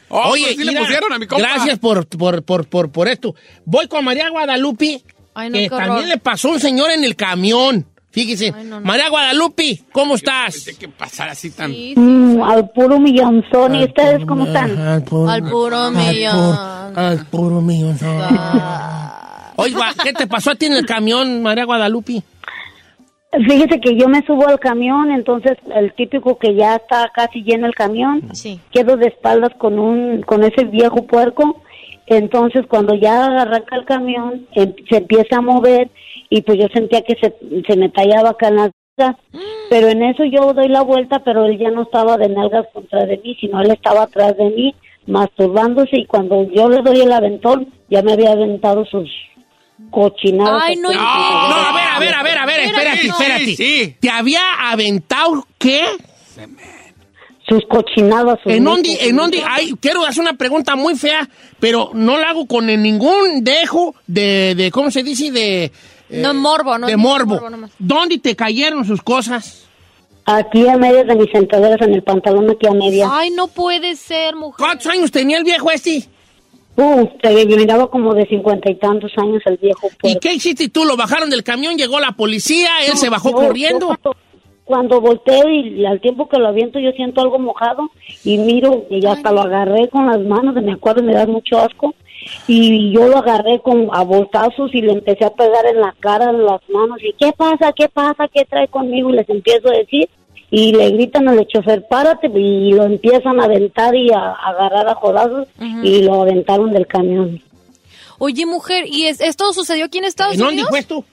Oh, 0.08 0.30
Oye, 0.30 0.44
pues 0.46 0.56
sí 0.58 0.64
le 0.64 0.72
mira, 0.72 0.82
pusieron 0.84 1.12
a 1.12 1.20
mi 1.20 1.28
compa. 1.28 1.46
gracias 1.46 1.78
por, 1.80 2.08
por, 2.08 2.44
por, 2.44 2.68
por, 2.68 2.92
por 2.92 3.08
esto. 3.10 3.36
Voy 3.66 3.88
con 3.88 4.06
María 4.06 4.30
Guadalupe, 4.30 5.02
Ay, 5.34 5.50
no, 5.50 5.58
que 5.58 5.66
horror. 5.68 5.80
también 5.88 6.10
le 6.10 6.18
pasó 6.20 6.48
a 6.50 6.52
un 6.54 6.60
señor 6.60 6.92
en 6.92 7.04
el 7.04 7.16
camión. 7.16 7.86
Fíjese. 8.12 8.54
Ay, 8.56 8.64
no, 8.64 8.80
no. 8.80 8.86
María 8.86 9.10
Guadalupe, 9.10 9.82
¿cómo 9.92 10.16
estás? 10.16 10.54
Pensé 10.54 10.76
que 10.76 10.88
pasara 10.88 11.34
así 11.34 11.50
tan... 11.52 11.70
Sí, 11.72 11.96
Mm, 11.98 12.42
al 12.44 12.70
puro 12.70 12.98
millonzón. 13.00 13.76
¿Y 13.76 13.84
ustedes 13.84 14.24
cómo 14.26 14.46
están? 14.46 14.80
Al 14.80 15.04
puro, 15.04 15.30
Al 15.30 15.44
puro 15.44 15.78
al 15.82 15.92
millón. 15.94 16.34
puro- 16.36 17.00
Al 17.02 17.26
puro 17.26 17.62
millón. 17.62 17.98
Oiga, 19.58 19.94
¿qué 20.04 20.14
te 20.14 20.28
pasó 20.28 20.52
a 20.52 20.56
ti 20.56 20.66
en 20.66 20.74
el 20.74 20.86
camión, 20.86 21.42
María 21.42 21.66
Guadalupe? 21.66 22.22
Fíjese 23.48 23.80
que 23.80 23.96
yo 23.98 24.08
me 24.08 24.22
subo 24.26 24.48
al 24.48 24.60
camión, 24.60 25.12
entonces 25.12 25.58
el 25.74 25.94
típico 25.94 26.38
que 26.38 26.56
ya 26.56 26.76
está 26.78 27.10
casi 27.14 27.44
lleno 27.44 27.68
el 27.68 27.76
camión, 27.76 28.22
Sí. 28.34 28.60
quedo 28.72 28.98
de 28.98 29.08
espaldas 29.08 29.52
con 29.58 29.78
un 29.80 30.22
con 30.22 30.44
ese 30.44 30.66
viejo 30.66 31.06
puerco, 31.06 31.62
entonces 32.08 32.66
cuando 32.68 32.94
ya 32.96 33.26
arranca 33.26 33.76
el 33.76 33.86
camión 33.86 34.46
em- 34.54 34.74
se 34.90 34.98
empieza 34.98 35.38
a 35.38 35.42
mover 35.42 35.90
y 36.30 36.42
pues 36.42 36.58
yo 36.60 36.68
sentía 36.74 37.02
que 37.02 37.16
se, 37.16 37.36
se 37.68 37.78
me 37.78 37.90
tallaba 37.90 38.30
acá 38.32 38.48
en 38.50 38.56
las 38.58 38.72
nalgas, 38.98 39.18
pero 39.70 39.88
en 39.90 40.04
eso 40.04 40.24
yo 40.24 40.54
doy 40.54 40.68
la 40.70 40.82
vuelta, 40.82 41.20
pero 41.24 41.46
él 41.46 41.58
ya 41.58 41.72
no 41.72 41.82
estaba 41.84 42.18
de 42.18 42.30
nalgas 42.30 42.68
contra 42.74 43.06
de 43.06 43.18
mí, 43.18 43.36
sino 43.40 43.60
él 43.62 43.72
estaba 43.72 44.04
atrás 44.04 44.38
de 44.38 44.46
mí 44.52 44.76
masturbándose 45.08 45.98
y 45.98 46.06
cuando 46.06 46.50
yo 46.52 46.70
le 46.70 46.82
doy 46.82 47.02
el 47.02 47.12
aventón 47.12 47.68
ya 47.90 48.02
me 48.02 48.14
había 48.14 48.32
aventado 48.32 48.86
sus 48.86 49.10
cochinadas. 49.92 50.64
Ay, 50.66 50.76
no, 50.78 50.92
No, 50.92 51.00
a 51.00 51.74
ver, 51.74 51.88
a 51.88 52.00
ver, 52.00 52.14
a 52.16 52.24
ver, 52.24 52.38
a 52.38 52.46
ver, 52.46 52.60
espérate, 52.62 53.08
espérate. 53.08 53.46
sí, 53.46 53.56
sí. 53.56 53.96
¿Te 54.00 54.10
había 54.10 54.42
aventado 54.70 55.46
qué? 55.58 55.84
sus 57.48 57.64
cochinadas. 57.68 58.40
sus 58.44 58.54
¿En 58.54 58.64
dónde, 58.64 58.98
en 59.02 59.16
dónde? 59.16 59.44
Ay, 59.48 59.74
quiero 59.80 60.06
hacer 60.06 60.22
una 60.22 60.34
pregunta 60.34 60.76
muy 60.76 60.96
fea, 60.96 61.30
pero 61.60 61.92
no 61.94 62.18
la 62.18 62.30
hago 62.30 62.48
con 62.48 62.66
ningún 62.66 63.44
dejo 63.44 63.96
de, 64.08 64.56
de 64.56 64.72
¿cómo 64.72 64.90
se 64.90 65.04
dice? 65.04 65.32
De, 65.32 65.66
eh, 65.66 65.72
No, 66.10 66.34
morbo, 66.34 66.78
no 66.78 66.88
de 66.88 66.98
morbo. 66.98 67.40
¿Dónde 67.78 68.18
te 68.18 68.36
cayeron 68.36 68.84
sus 68.86 69.02
cosas? 69.02 69.62
Aquí 70.26 70.68
a 70.68 70.76
medias 70.76 71.06
de 71.06 71.16
mis 71.16 71.30
sentaderas 71.30 71.80
en 71.88 71.94
el 71.94 72.02
pantalón, 72.02 72.50
aquí 72.50 72.66
a 72.66 72.72
medias. 72.72 73.08
Ay, 73.12 73.30
no 73.30 73.48
puede 73.48 73.96
ser, 73.96 74.36
mujer. 74.36 74.58
¿Cuántos 74.58 74.88
años 74.88 75.12
tenía 75.12 75.38
el 75.38 75.44
viejo 75.44 75.70
este? 75.70 76.04
Uh, 76.78 77.08
se 77.24 77.46
miraba 77.46 77.90
como 77.90 78.14
de 78.14 78.26
cincuenta 78.26 78.70
y 78.70 78.76
tantos 78.76 79.12
años 79.18 79.42
el 79.46 79.58
viejo. 79.58 79.88
¿Y 80.04 80.18
qué 80.20 80.34
hiciste 80.34 80.68
tú? 80.70 80.84
¿Lo 80.84 80.98
bajaron 80.98 81.30
del 81.30 81.44
camión? 81.44 81.78
¿Llegó 81.78 82.00
la 82.00 82.12
policía? 82.12 82.70
¿Él 82.86 82.98
se 82.98 83.10
bajó 83.10 83.30
Yo- 83.30 83.36
corriendo? 83.38 83.90
yo 83.92 83.96
cuando, 83.98 84.16
cuando 84.66 85.02
volteo 85.02 85.50
y 85.50 85.86
al 85.86 86.02
tiempo 86.02 86.28
que 86.28 86.38
lo 86.38 86.48
aviento 86.48 86.80
yo 86.80 86.92
siento 86.92 87.22
algo 87.22 87.40
mojado 87.40 87.90
y 88.26 88.38
miro 88.38 88.86
y 88.90 89.06
hasta 89.06 89.32
lo 89.32 89.42
agarré 89.42 89.88
con 89.88 90.08
las 90.08 90.20
manos, 90.20 90.56
me 90.56 90.74
acuerdo, 90.74 91.02
me 91.02 91.14
da 91.14 91.26
mucho 91.26 91.60
asco. 91.60 91.94
Y 92.48 92.92
yo 92.92 93.08
lo 93.08 93.18
agarré 93.18 93.60
con 93.60 93.88
a 93.94 94.04
bolsazos 94.04 94.74
y 94.74 94.82
le 94.82 94.94
empecé 94.94 95.26
a 95.26 95.30
pegar 95.30 95.66
en 95.68 95.80
la 95.80 95.96
cara, 96.00 96.32
en 96.32 96.44
las 96.44 96.60
manos. 96.70 96.98
Y 97.04 97.14
¿qué 97.14 97.32
pasa? 97.32 97.72
¿Qué 97.74 97.88
pasa? 97.88 98.28
¿Qué 98.34 98.46
trae 98.46 98.68
conmigo? 98.68 99.12
Y 99.12 99.14
les 99.14 99.30
empiezo 99.30 99.70
a 99.70 99.78
decir. 99.78 100.10
Y 100.52 100.72
le 100.74 100.92
gritan 100.92 101.28
al 101.28 101.46
chofer, 101.48 101.86
párate. 101.88 102.28
Y 102.34 102.72
lo 102.74 102.84
empiezan 102.84 103.40
a 103.40 103.46
aventar 103.46 103.96
y 103.96 104.12
a, 104.12 104.20
a 104.20 104.50
agarrar 104.50 104.88
a 104.88 104.96
jodazos. 104.96 105.48
Y 105.84 106.04
lo 106.04 106.22
aventaron 106.22 106.72
del 106.72 106.88
camión. 106.88 107.42
Oye, 108.18 108.46
mujer, 108.46 108.86
¿y 108.88 109.06
es- 109.08 109.20
esto 109.22 109.52
sucedió 109.54 109.86
aquí 109.86 109.98
en 109.98 110.06
Estados 110.06 110.36
¿En 110.36 110.40
dónde 110.40 110.54
Unidos? 110.54 110.70
fue 110.70 110.80
esto? 110.80 111.04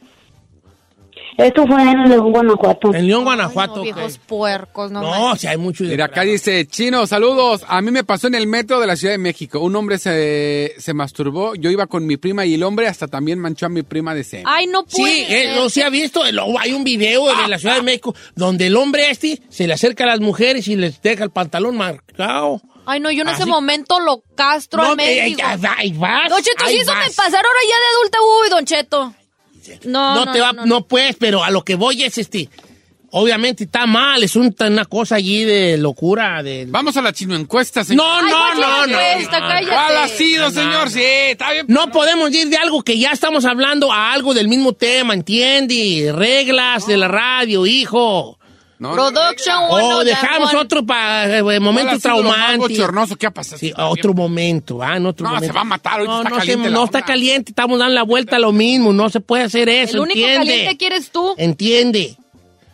Esto 1.39 1.67
fue 1.67 1.81
en 1.83 2.09
León, 2.09 2.31
Guanajuato. 2.31 2.95
En 2.95 3.07
León, 3.07 3.21
Ay, 3.21 3.25
Guanajuato. 3.25 3.77
no, 3.77 3.83
viejos 3.83 4.19
puercos, 4.19 4.91
no, 4.91 5.01
No, 5.01 5.11
manches. 5.11 5.41
si 5.41 5.47
hay 5.47 5.57
mucho. 5.57 5.85
Mira, 5.85 6.05
acá 6.05 6.23
dice, 6.23 6.67
chino, 6.67 7.07
saludos. 7.07 7.65
A 7.69 7.81
mí 7.81 7.91
me 7.91 8.05
pasó 8.05 8.27
en 8.27 8.35
el 8.35 8.47
metro 8.47 8.81
de 8.81 8.87
la 8.87 8.97
Ciudad 8.97 9.15
de 9.15 9.19
México. 9.19 9.59
Un 9.61 9.75
hombre 9.77 9.99
se, 9.99 10.75
se 10.79 10.93
masturbó, 10.93 11.55
yo 11.55 11.71
iba 11.71 11.87
con 11.87 12.07
mi 12.07 12.17
prima 12.19 12.45
y 12.45 12.55
el 12.55 12.63
hombre 12.63 12.87
hasta 12.87 13.07
también 13.09 13.39
manchó 13.39 13.67
a 13.67 13.69
mi 13.71 13.83
prima 13.83 14.15
de 14.15 14.25
semen. 14.25 14.45
Ay, 14.47 14.67
no 14.67 14.85
puede 14.85 15.13
Sí, 15.13 15.25
eh, 15.29 15.53
no 15.57 15.71
se 15.71 15.83
ha 15.85 15.89
visto. 15.91 16.25
el- 16.27 16.39
hay 16.61 16.73
un 16.75 16.85
video 16.85 17.31
en 17.43 17.51
la 17.51 17.59
Ciudad 17.59 17.77
de 17.77 17.83
México 17.83 18.15
donde 18.37 18.67
el 18.67 18.77
hombre 18.77 19.11
este 19.11 19.41
se 19.49 19.67
le 19.67 19.73
acerca 19.73 20.05
a 20.05 20.09
las 20.09 20.21
mujeres 20.21 20.69
y 20.69 20.77
les 20.77 21.01
deja 21.01 21.25
el 21.25 21.31
pantalón 21.31 21.77
marcado. 21.77 22.61
Ay, 22.85 23.01
no, 23.01 23.11
yo 23.11 23.23
en 23.23 23.29
ese 23.29 23.47
momento 23.47 24.01
lo 24.01 24.23
castro 24.37 24.83
No, 24.83 24.93
al 24.93 25.01
eh, 25.01 25.23
mendigo. 25.31 25.41
eh, 25.49 25.69
ahí 25.79 25.93
vas. 25.93 26.29
Don 26.29 26.43
Cheto, 26.43 26.67
si 26.67 26.77
eso 26.79 26.93
me 26.95 27.07
pasara 27.11 27.39
ahora 27.49 27.61
ya 27.69 27.77
de 27.77 27.97
adulta, 27.97 28.19
uy, 28.43 28.51
Don 28.51 28.65
Cheto. 28.67 29.15
No, 29.85 30.15
No, 30.15 30.25
no, 30.27 30.33
te 30.33 30.41
va, 30.41 30.53
no, 30.53 30.63
no, 30.63 30.67
no. 30.67 30.87
pues, 30.87 31.17
pero 31.19 31.43
a 31.45 31.51
lo 31.51 31.63
que 31.65 31.75
voy 31.75 32.03
es 32.03 32.19
este. 32.19 32.49
Obviamente 33.15 33.65
está 33.65 33.85
mal, 33.85 34.23
es 34.23 34.37
un- 34.37 34.57
una 34.59 34.87
cosa 34.87 35.17
allí 35.17 35.45
de 35.45 35.77
locura. 35.77 36.43
De... 36.43 36.65
Vamos 36.67 36.97
a 36.97 37.03
la 37.03 37.13
chino 37.13 37.35
encuesta, 37.37 37.85
señor. 37.85 38.07
No, 38.07 38.17
Ay, 38.17 38.31
no, 38.31 38.39
vaya 38.39 38.55
no, 38.55 38.87
no. 38.87 39.01
encuesta, 39.01 39.41
no, 39.41 39.49
cállate. 39.49 39.67
¿Cuál 39.75 39.97
ha 39.99 40.09
sido, 40.09 40.45
No, 40.47 40.51
señor? 40.51 40.85
no. 40.85 40.91
Sí, 40.91 41.03
está 41.03 41.53
bien. 41.53 41.67
No 41.69 41.91
podemos 41.91 42.33
ir 42.33 42.49
de 42.49 42.57
algo 42.57 42.83
que 42.83 42.97
ya 42.99 43.11
estamos 43.11 43.45
hablando 43.45 43.93
a 43.93 44.15
algo 44.15 44.33
del 44.33 44.49
mismo 44.49 44.73
tema, 44.73 45.13
¿entiende? 45.13 46.11
Reglas 46.15 46.87
de 46.87 46.97
la 46.97 47.09
radio, 47.09 47.67
hijo. 47.67 48.39
No, 48.83 48.95
Production 48.95 49.55
O 49.69 49.99
one, 49.99 50.05
dejamos 50.07 50.51
that 50.51 50.57
one. 50.57 50.65
otro 50.65 50.85
para 50.85 51.41
¿Cuál 51.43 51.57
ha 51.57 51.61
momentos 51.61 52.03
sido 52.03 52.17
lo 52.17 52.23
más 52.25 52.35
traumantes. 52.37 52.69
bochornoso 52.79 53.17
que 53.17 53.27
ha 53.27 53.31
pasado? 53.31 53.59
Sí, 53.59 53.73
a 53.77 53.87
otro 53.87 54.13
momento, 54.13 54.83
ah, 54.83 54.97
en 54.97 55.07
otro 55.07 55.25
No, 55.25 55.31
momento. 55.35 55.47
se 55.47 55.57
va 55.57 55.61
a 55.61 55.65
matar, 55.65 55.93
ahorita 56.01 56.13
no, 56.13 56.19
está 56.19 56.31
no, 56.31 56.37
caliente 56.37 56.65
se- 56.65 56.71
la 56.71 56.77
no 56.79 56.85
está 56.85 57.03
caliente, 57.03 57.51
estamos 57.53 57.79
dando 57.79 57.95
la 57.95 58.03
vuelta 58.03 58.37
a 58.37 58.39
lo 58.41 58.51
mismo, 58.51 58.93
no 58.93 59.09
se 59.09 59.21
puede 59.21 59.45
hacer 59.45 59.69
eso, 59.69 59.99
El 59.99 60.01
único 60.01 60.19
entiende. 60.19 60.47
caliente 60.49 60.79
que 60.79 60.87
eres 60.87 61.11
tú. 61.13 61.35
Entiende. 61.39 62.17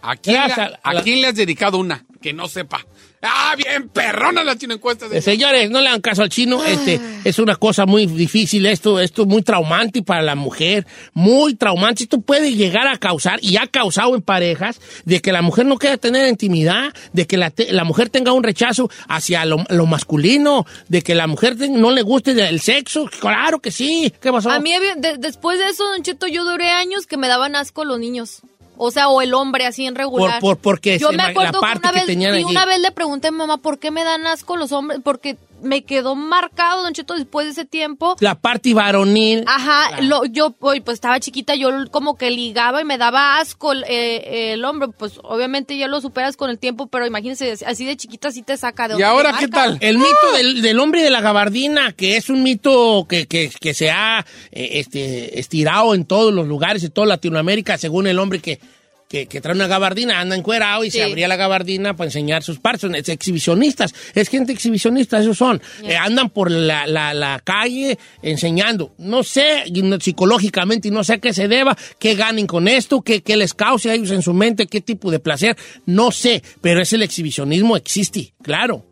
¿A 0.01 0.17
quién, 0.17 0.41
le, 0.47 0.53
a 0.83 1.03
quién 1.03 1.21
le 1.21 1.27
has 1.27 1.35
dedicado 1.35 1.77
una? 1.77 2.05
Que 2.23 2.33
no 2.33 2.49
sepa. 2.49 2.81
Ah, 3.21 3.55
bien, 3.57 3.89
perrona 3.89 4.45
la 4.45 4.57
chino 4.57 4.75
encuesta. 4.75 5.07
Eh, 5.11 5.21
Señores, 5.21 5.71
no 5.71 5.81
le 5.81 5.89
hagan 5.89 6.01
caso 6.01 6.23
al 6.23 6.29
chino. 6.29 6.63
Este 6.65 7.01
es 7.25 7.39
una 7.41 7.57
cosa 7.57 7.85
muy 7.85 8.07
difícil. 8.07 8.65
Esto, 8.67 9.01
esto 9.01 9.23
es 9.23 9.29
muy 9.29 9.43
traumante 9.43 10.03
para 10.03 10.23
la 10.23 10.37
mujer. 10.37 10.87
Muy 11.15 11.55
traumante. 11.57 12.05
Esto 12.05 12.21
puede 12.21 12.55
llegar 12.55 12.87
a 12.87 12.97
causar, 12.97 13.41
y 13.43 13.57
ha 13.57 13.67
causado 13.67 14.15
en 14.15 14.23
parejas, 14.23 14.81
de 15.05 15.21
que 15.21 15.33
la 15.33 15.43
mujer 15.43 15.67
no 15.67 15.79
quiera 15.79 15.97
tener 15.97 16.29
intimidad, 16.29 16.95
de 17.13 17.27
que 17.27 17.37
la, 17.37 17.51
te- 17.51 17.73
la 17.73 17.83
mujer 17.85 18.09
tenga 18.09 18.33
un 18.33 18.45
rechazo 18.45 18.89
hacia 19.09 19.45
lo, 19.45 19.65
lo 19.69 19.87
masculino, 19.87 20.65
de 20.89 21.03
que 21.03 21.17
la 21.17 21.27
mujer 21.27 21.57
te- 21.59 21.69
no 21.69 21.91
le 21.91 22.03
guste 22.03 22.31
el 22.49 22.61
sexo. 22.61 23.07
Claro 23.21 23.59
que 23.59 23.73
sí. 23.73 24.13
¿Qué 24.21 24.31
pasó? 24.31 24.51
A 24.51 24.61
mí, 24.61 24.71
de- 25.01 25.17
después 25.19 25.59
de 25.59 25.65
eso, 25.65 25.83
Don 25.85 26.03
Cheto, 26.05 26.29
yo 26.29 26.45
duré 26.45 26.71
años 26.71 27.07
que 27.07 27.17
me 27.17 27.27
daban 27.27 27.57
asco 27.57 27.85
los 27.85 27.99
niños. 27.99 28.43
O 28.79 28.91
sea, 28.93 29.09
o 29.09 29.21
el 29.21 29.35
hombre 29.35 29.67
así 29.67 29.87
en 29.87 29.95
regular. 29.97 30.41
Por- 30.41 30.57
por- 30.57 30.63
porque 30.63 30.99
yo 30.99 31.11
me 31.13 31.23
acuerdo 31.23 31.61
la 31.61 31.61
parte 31.61 31.81
que 31.81 31.89
una 31.89 31.93
que 31.93 31.99
vez, 31.99 32.07
tenían 32.07 32.35
y 32.35 32.37
allí. 32.39 32.45
una 32.45 32.65
vez 32.65 32.81
le 32.81 32.91
pregunté 32.93 33.29
a 33.29 33.31
mi 33.33 33.39
mamá 33.39 33.59
por 33.59 33.79
qué 33.79 33.91
me 33.91 34.05
dan 34.05 34.27
asco 34.27 34.57
los 34.57 34.71
hombres, 34.73 35.01
porque 35.03 35.37
me 35.63 35.83
quedó 35.83 36.15
marcado, 36.15 36.83
Don 36.83 36.93
Cheto, 36.93 37.15
después 37.15 37.47
de 37.47 37.53
ese 37.53 37.65
tiempo. 37.65 38.17
La 38.21 38.35
parte 38.35 38.75
varonil. 38.75 39.45
Ajá, 39.47 40.01
lo, 40.03 40.25
yo 40.25 40.51
pues 40.51 40.83
estaba 40.87 41.21
chiquita, 41.21 41.55
yo 41.55 41.71
como 41.91 42.17
que 42.17 42.31
ligaba 42.31 42.81
y 42.81 42.85
me 42.85 42.99
daba 42.99 43.39
asco 43.39 43.73
el, 43.73 43.85
eh, 43.89 44.53
el 44.53 44.65
hombre, 44.65 44.89
pues 44.97 45.21
obviamente 45.23 45.77
ya 45.77 45.89
lo 45.89 46.01
superas 46.01 46.37
con 46.37 46.51
el 46.51 46.59
tiempo, 46.59 46.87
pero 46.87 47.07
imagínense, 47.07 47.55
así 47.67 47.85
de 47.85 47.97
chiquita 47.97 48.31
sí 48.31 48.43
te 48.43 48.57
saca 48.57 48.89
de 48.89 48.99
¿Y 48.99 49.03
ahora 49.03 49.37
qué 49.39 49.49
tal? 49.49 49.79
El 49.81 49.99
mito 49.99 50.33
del, 50.37 50.63
del 50.63 50.81
hombre 50.81 51.03
de 51.03 51.11
la 51.11 51.21
gabardina, 51.21 51.93
que 51.93 52.17
es 52.17 52.29
un 52.31 52.43
mito 52.43 53.07
que, 53.09 53.27
que, 53.27 53.51
que 53.61 53.75
se 53.75 53.91
ha 53.91 54.25
eh, 54.51 54.71
este, 54.75 55.39
estirado 55.39 55.95
en 55.95 56.05
todos 56.05 56.33
los 56.33 56.47
lugares, 56.47 56.85
en 56.85 56.91
toda 56.91 57.07
Latinoamérica, 57.07 57.79
según 57.79 58.07
el 58.07 58.19
hombre 58.19 58.41
que, 58.41 58.61
que, 59.09 59.27
que 59.27 59.41
trae 59.41 59.55
una 59.55 59.67
gabardina, 59.67 60.21
anda 60.21 60.37
encuerado 60.37 60.85
y 60.85 60.91
Sí. 60.91 60.99
se 60.99 61.05
abría 61.05 61.29
la 61.29 61.37
gabardina 61.37 61.97
para 61.97 62.09
enseñar 62.09 62.43
sus 62.43 62.59
partes. 62.59 62.83
Son 62.83 62.95
es 62.95 63.09
exhibicionistas, 63.09 63.95
es 64.15 64.29
gente 64.29 64.53
exhibicionista, 64.53 65.19
esos 65.19 65.39
son. 65.39 65.61
Eh, 65.83 65.97
andan 65.97 66.29
por 66.31 66.51
la, 66.51 66.87
la, 66.87 67.15
la 67.15 67.41
calle 67.43 67.99
enseñando. 68.23 68.95
No 68.99 69.23
sé 69.23 69.65
psicológicamente 70.01 70.89
y 70.89 70.91
no 70.91 71.05
sé 71.05 71.15
a 71.15 71.19
qué 71.19 71.33
se 71.33 71.49
deba, 71.49 71.77
qué 71.99 72.15
ganen 72.15 72.47
con 72.47 72.69
esto, 72.69 73.01
qué, 73.03 73.23
qué 73.23 73.37
les 73.37 73.55
cause 73.55 73.91
a 73.91 73.95
ellos 73.95 74.11
en 74.11 74.23
su 74.23 74.35
mente, 74.35 74.67
qué 74.67 74.81
tipo 74.81 75.11
de 75.11 75.19
placer. 75.21 75.57
No 75.87 76.11
sé, 76.11 76.43
pero 76.61 76.81
es 76.83 76.93
el 76.93 77.03
exhibicionismo, 77.03 77.77
existe, 77.77 78.35
claro. 78.43 78.85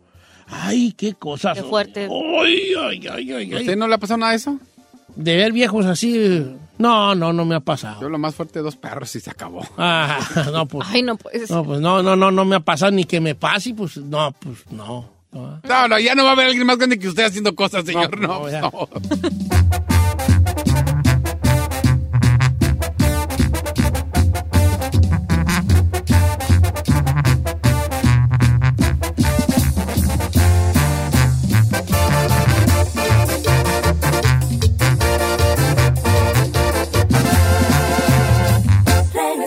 Ay, 0.47 0.93
qué 0.97 1.13
cosas. 1.13 1.57
Qué 1.57 1.63
fuerte. 1.63 2.07
Ay, 2.09 2.71
ay, 2.79 3.07
ay, 3.11 3.31
ay, 3.33 3.53
¿A 3.53 3.57
ay. 3.57 3.61
usted 3.61 3.75
no 3.75 3.87
le 3.87 3.95
ha 3.95 3.97
pasado 3.97 4.17
nada 4.17 4.31
de 4.31 4.37
eso? 4.37 4.59
De 5.17 5.35
ver 5.35 5.51
viejos 5.51 5.85
así. 5.87 6.55
No, 6.77 7.15
no, 7.15 7.33
no 7.33 7.43
me 7.43 7.55
ha 7.55 7.59
pasado. 7.59 8.01
Yo 8.01 8.09
lo 8.09 8.19
más 8.19 8.35
fuerte, 8.35 8.59
dos 8.59 8.75
perros 8.75 9.15
y 9.15 9.19
se 9.19 9.31
acabó. 9.31 9.65
Ah, 9.77 10.19
no, 10.51 10.67
pues. 10.67 10.87
Ay, 10.91 11.01
no 11.01 11.17
puedes. 11.17 11.49
No, 11.49 11.63
pues 11.63 11.81
no, 11.81 12.03
no, 12.03 12.15
no, 12.15 12.29
no 12.31 12.45
me 12.45 12.55
ha 12.55 12.59
pasado 12.59 12.91
ni 12.91 13.03
que 13.03 13.19
me 13.19 13.33
pase, 13.33 13.73
pues 13.73 13.97
no, 13.97 14.31
pues 14.39 14.59
no. 14.69 15.09
no. 15.31 15.59
No, 15.63 15.87
no, 15.87 15.99
ya 15.99 16.13
no 16.13 16.23
va 16.23 16.29
a 16.29 16.33
haber 16.33 16.47
alguien 16.47 16.67
más 16.67 16.77
grande 16.77 16.99
que 16.99 17.07
usted 17.09 17.25
haciendo 17.25 17.55
cosas, 17.55 17.83
señor. 17.83 18.19
No, 18.19 18.47
No, 18.47 18.61
no, 18.61 18.89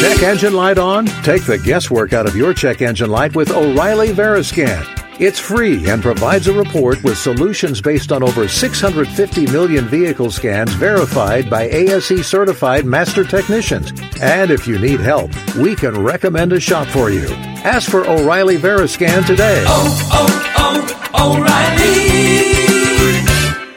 check 0.00 0.22
engine 0.22 0.52
light 0.52 0.76
on? 0.76 1.06
Take 1.22 1.44
the 1.44 1.58
guesswork 1.64 2.12
out 2.12 2.26
of 2.26 2.36
your 2.36 2.52
check 2.52 2.82
engine 2.82 3.10
light 3.10 3.34
with 3.34 3.50
O'Reilly 3.50 4.08
Veriscan. 4.08 5.07
It's 5.20 5.40
free 5.40 5.90
and 5.90 6.00
provides 6.00 6.46
a 6.46 6.52
report 6.52 7.02
with 7.02 7.18
solutions 7.18 7.80
based 7.80 8.12
on 8.12 8.22
over 8.22 8.46
650 8.46 9.46
million 9.46 9.88
vehicle 9.88 10.30
scans 10.30 10.72
verified 10.74 11.50
by 11.50 11.64
ASE 11.64 12.24
certified 12.24 12.86
master 12.86 13.24
technicians. 13.24 13.90
And 14.22 14.52
if 14.52 14.68
you 14.68 14.78
need 14.78 15.00
help, 15.00 15.32
we 15.56 15.74
can 15.74 16.04
recommend 16.04 16.52
a 16.52 16.60
shop 16.60 16.86
for 16.86 17.10
you. 17.10 17.26
Ask 17.64 17.90
for 17.90 18.08
O'Reilly 18.08 18.58
Veriscan 18.58 19.26
today. 19.26 19.64
Oh, 19.66 20.08
oh, 20.12 21.02
oh, 21.14 21.34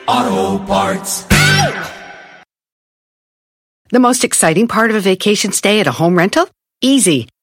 O'Reilly 0.06 0.60
Auto 0.60 0.64
Parts. 0.68 1.26
The 3.90 4.00
most 4.00 4.24
exciting 4.24 4.68
part 4.68 4.92
of 4.92 4.96
a 4.96 5.02
vacation 5.02 5.54
stay 5.54 5.80
at 5.80 5.88
a 5.88 5.92
home 5.92 6.16
rental? 6.16 6.48
Easy. 6.82 7.28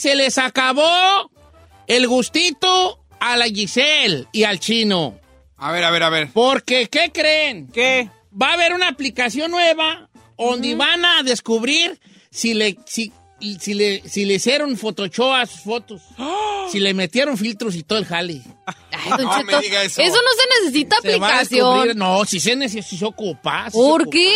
Se 0.00 0.14
les 0.16 0.38
acabó 0.38 1.30
el 1.86 2.08
gustito 2.08 3.04
a 3.20 3.36
la 3.36 3.46
Giselle 3.46 4.26
y 4.32 4.44
al 4.44 4.58
chino. 4.60 5.18
A 5.58 5.72
ver, 5.72 5.84
a 5.84 5.90
ver, 5.90 6.02
a 6.02 6.08
ver. 6.08 6.30
Porque, 6.32 6.88
¿qué 6.88 7.10
creen? 7.12 7.68
¿Qué? 7.68 8.08
Va 8.40 8.50
a 8.50 8.52
haber 8.54 8.72
una 8.72 8.88
aplicación 8.88 9.50
nueva 9.50 10.08
donde 10.38 10.74
van 10.74 11.04
a 11.04 11.22
descubrir 11.22 12.00
si 12.30 12.54
le, 12.54 12.78
si, 12.86 13.12
si 13.60 13.74
le, 13.74 14.08
si 14.08 14.24
le 14.24 14.34
hicieron 14.34 14.74
Photoshop 14.78 15.32
a 15.34 15.44
sus 15.46 15.60
fotos. 15.60 16.00
Si 16.72 16.78
le 16.80 16.94
metieron 16.94 17.36
filtros 17.36 17.74
y 17.74 17.82
todo 17.82 17.98
el 17.98 18.06
jale. 18.06 18.40
Ay, 18.64 19.10
Don 19.18 19.24
No 19.24 19.42
me 19.44 19.58
diga 19.60 19.82
eso. 19.82 20.00
no 20.00 20.08
se 20.08 20.62
necesita 20.62 20.96
Se 21.02 21.18
va 21.18 21.28
a 21.28 21.40
aplicación. 21.40 21.98
no, 21.98 22.24
si 22.24 22.40
se 22.40 22.56
necesita, 22.56 22.88
si 22.88 22.96
se 22.96 23.04
ocupa. 23.04 23.64
si 23.66 23.72
se 23.72 23.76
¿Por 23.76 24.02
ocupa. 24.02 24.16
qué? 24.16 24.32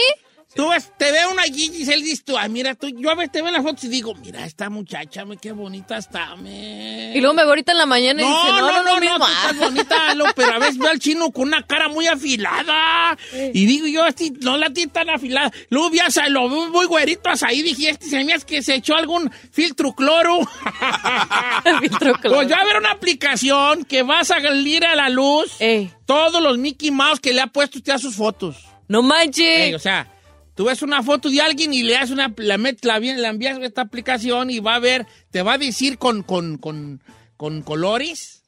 Tú 0.55 0.69
ves, 0.69 0.93
te 0.97 1.11
veo 1.11 1.33
una 1.33 1.43
Gigi 1.43 1.83
y 1.83 1.91
él 1.91 2.03
dice, 2.03 2.23
tú, 2.25 2.39
ah, 2.39 2.47
mira, 2.49 2.75
tú, 2.75 2.89
yo 2.89 3.11
a 3.11 3.15
veces 3.17 3.33
te 3.33 3.39
veo 3.41 3.49
en 3.49 3.55
las 3.55 3.63
fotos 3.63 3.85
y 3.85 3.89
digo, 3.89 4.15
mira, 4.15 4.45
esta 4.45 4.71
muchacha, 4.71 5.25
me, 5.25 5.37
qué 5.37 5.53
bonita 5.53 5.97
está, 5.97 6.37
me. 6.37 7.13
Y 7.17 7.21
luego 7.21 7.35
me 7.35 7.43
veo 7.43 7.51
ahorita 7.51 7.73
en 7.73 7.79
la 7.79 7.87
mañana 7.87 8.23
y 8.23 8.25
No, 8.25 8.31
dice, 8.45 8.49
no, 8.53 8.61
no, 8.61 8.83
no, 8.83 8.95
no, 8.95 9.01
mismo. 9.01 9.19
no, 9.19 9.27
tú 9.27 9.33
estás 9.33 9.57
bonita, 9.59 10.15
lo, 10.15 10.25
pero 10.35 10.53
a 10.53 10.59
veces 10.59 10.79
veo 10.79 10.91
al 10.91 10.99
chino 10.99 11.31
con 11.31 11.49
una 11.49 11.63
cara 11.67 11.89
muy 11.89 12.07
afilada. 12.07 13.19
Y 13.53 13.67
digo 13.67 13.87
yo, 13.87 14.07
este, 14.07 14.31
no 14.41 14.57
la 14.57 14.71
tiene 14.71 14.93
tan 14.93 15.11
afilada. 15.11 15.51
Luego 15.71 15.91
vi 15.91 15.99
a 15.99 16.29
lo 16.29 16.49
veo 16.49 16.71
muy 16.71 16.87
güerito 16.87 17.29
a 17.31 17.35
ahí, 17.47 17.63
dije, 17.63 17.91
este 17.91 18.07
se 18.07 18.25
me 18.25 18.33
hace 18.33 18.47
que 18.47 18.63
se 18.63 18.75
echó 18.77 18.95
algún 18.95 19.31
filtro 19.51 19.93
cloro. 19.93 20.39
Filtro 21.81 22.15
cloro. 22.15 22.37
Pues 22.37 22.49
ya 22.49 22.59
haber 22.59 22.77
una 22.77 22.93
aplicación 22.93 23.85
que 23.85 24.03
va 24.03 24.21
a 24.21 24.25
salir 24.25 24.85
a 24.85 24.95
la 24.95 25.09
luz 25.09 25.61
Ey, 25.61 25.91
todos 26.07 26.43
los 26.43 26.59
Mickey 26.59 26.91
Mouse 26.91 27.21
que 27.21 27.33
le 27.33 27.41
ha 27.41 27.47
puesto 27.49 27.79
usted 27.79 27.93
a 27.93 27.99
sus 27.99 28.15
fotos. 28.15 28.57
no 28.89 29.03
manches. 29.03 29.61
Ey, 29.61 29.75
o 29.75 29.79
sea, 29.79 30.07
tú 30.55 30.65
ves 30.65 30.83
una 30.83 31.03
foto 31.03 31.29
de 31.31 31.41
alguien 31.41 31.73
y 31.75 31.83
le 31.83 31.97
haces 31.97 32.11
una, 32.11 32.33
la, 32.37 32.57
met- 32.59 32.79
la, 32.83 32.99
la 33.01 33.29
envías 33.29 33.59
a 33.59 33.65
esta 33.65 33.83
aplicación 33.83 34.51
y 34.51 34.61
va 34.61 34.77
a 34.77 34.79
ver, 34.81 35.07
te 35.31 35.43
va 35.43 35.55
a 35.55 35.59
decir 35.59 35.99
con, 35.99 36.23
con, 36.23 36.59
con, 36.59 37.01
con 37.37 37.63
colores 37.63 38.41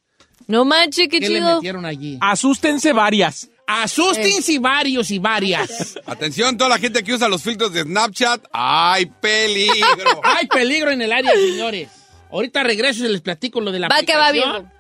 no 0.49 0.65
manches, 0.65 1.09
qué 1.09 1.19
qué 1.19 1.29
le 1.29 1.39
chido. 1.39 1.57
metieron 1.57 1.85
allí. 1.85 2.19
Asústense 2.21 2.93
varias. 2.93 3.49
Asústense 3.67 4.53
y 4.53 4.59
varios 4.59 5.11
y 5.11 5.19
varias. 5.19 5.99
Atención, 6.07 6.57
toda 6.57 6.71
la 6.71 6.79
gente 6.79 7.03
que 7.03 7.13
usa 7.15 7.29
los 7.29 7.43
filtros 7.43 7.73
de 7.73 7.83
Snapchat. 7.83 8.45
¡Ay, 8.53 9.07
peligro! 9.07 10.21
Hay 10.23 10.47
peligro 10.47 10.93
en 10.93 11.03
el 11.03 11.11
área, 11.13 11.33
señores. 11.33 11.89
Ahorita 12.31 12.63
regreso 12.63 13.05
y 13.05 13.09
les 13.09 13.23
platico 13.23 13.61
lo 13.61 13.73
de 13.73 13.81
la 13.81 13.89
Va 13.89 14.03
que 14.03 14.15
va, 14.15 14.29
aplicación. 14.29 14.71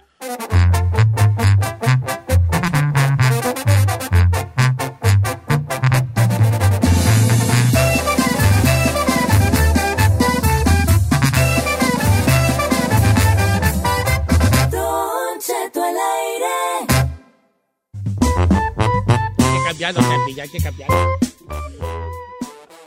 Que 19.76 19.84
cambiarlo, 19.84 20.00
Capi, 20.00 20.34
ya 20.34 20.42
hay 20.44 20.48
que 20.48 20.58
cambiarlo. 20.58 21.18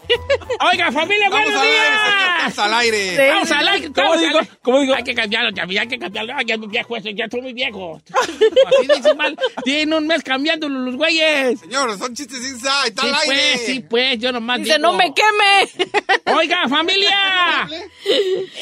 Oiga, 0.72 0.92
familia, 0.92 1.30
Vamos 1.30 1.46
buenos 1.54 1.62
al 1.62 1.68
aire, 1.68 1.78
días. 1.78 2.02
señor, 2.02 2.50
estamos 2.50 2.58
al 2.60 2.74
aire. 2.74 3.28
Vamos 3.30 3.52
al 3.52 3.68
aire. 3.68 3.92
¿Cómo 3.94 4.18
digo? 4.18 4.40
¿Cómo 4.64 4.80
digo? 4.82 4.96
Hay 4.96 5.04
que 5.04 5.14
cambiarlo, 5.14 5.52
ya, 5.52 5.66
ya 5.70 5.82
hay 5.82 5.88
que 5.88 6.00
cambiarlo. 6.00 6.34
Ay, 6.36 6.46
ya 6.48 6.54
es 6.56 6.60
muy 6.60 6.68
viejo 6.70 6.98
eso, 6.98 7.10
ya 7.16 7.26
estoy 7.26 7.42
muy 7.42 7.54
viejo. 7.54 8.02
Así 8.68 8.88
dice 8.96 9.14
mal. 9.14 9.38
Tiene 9.64 9.96
un 9.96 10.08
mes 10.08 10.24
cambiándolo 10.24 10.80
los 10.80 10.96
güeyes. 10.96 11.60
Señor, 11.60 11.96
son 12.00 12.16
chistes 12.16 12.40
inside, 12.40 12.88
está 12.88 13.04
Sí, 13.04 13.08
al 13.08 13.16
aire. 13.16 13.26
pues, 13.54 13.66
sí, 13.68 13.80
pues, 13.88 14.20
yo 14.20 14.32
nomás 14.32 14.60
Dice, 14.60 14.78
digo. 14.78 14.92
no 14.92 14.94
me 14.98 15.14
queme. 15.14 15.94
Oiga, 16.38 16.68
familia. 16.68 17.70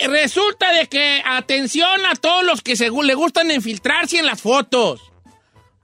Resulta 0.07 0.73
de 0.73 0.88
que, 0.88 1.23
atención 1.25 2.05
a 2.07 2.15
todos 2.15 2.43
los 2.43 2.61
que 2.61 2.75
según 2.75 3.07
le 3.07 3.13
gustan 3.15 3.49
infiltrarse 3.51 4.19
en 4.19 4.25
las 4.25 4.41
fotos. 4.41 5.01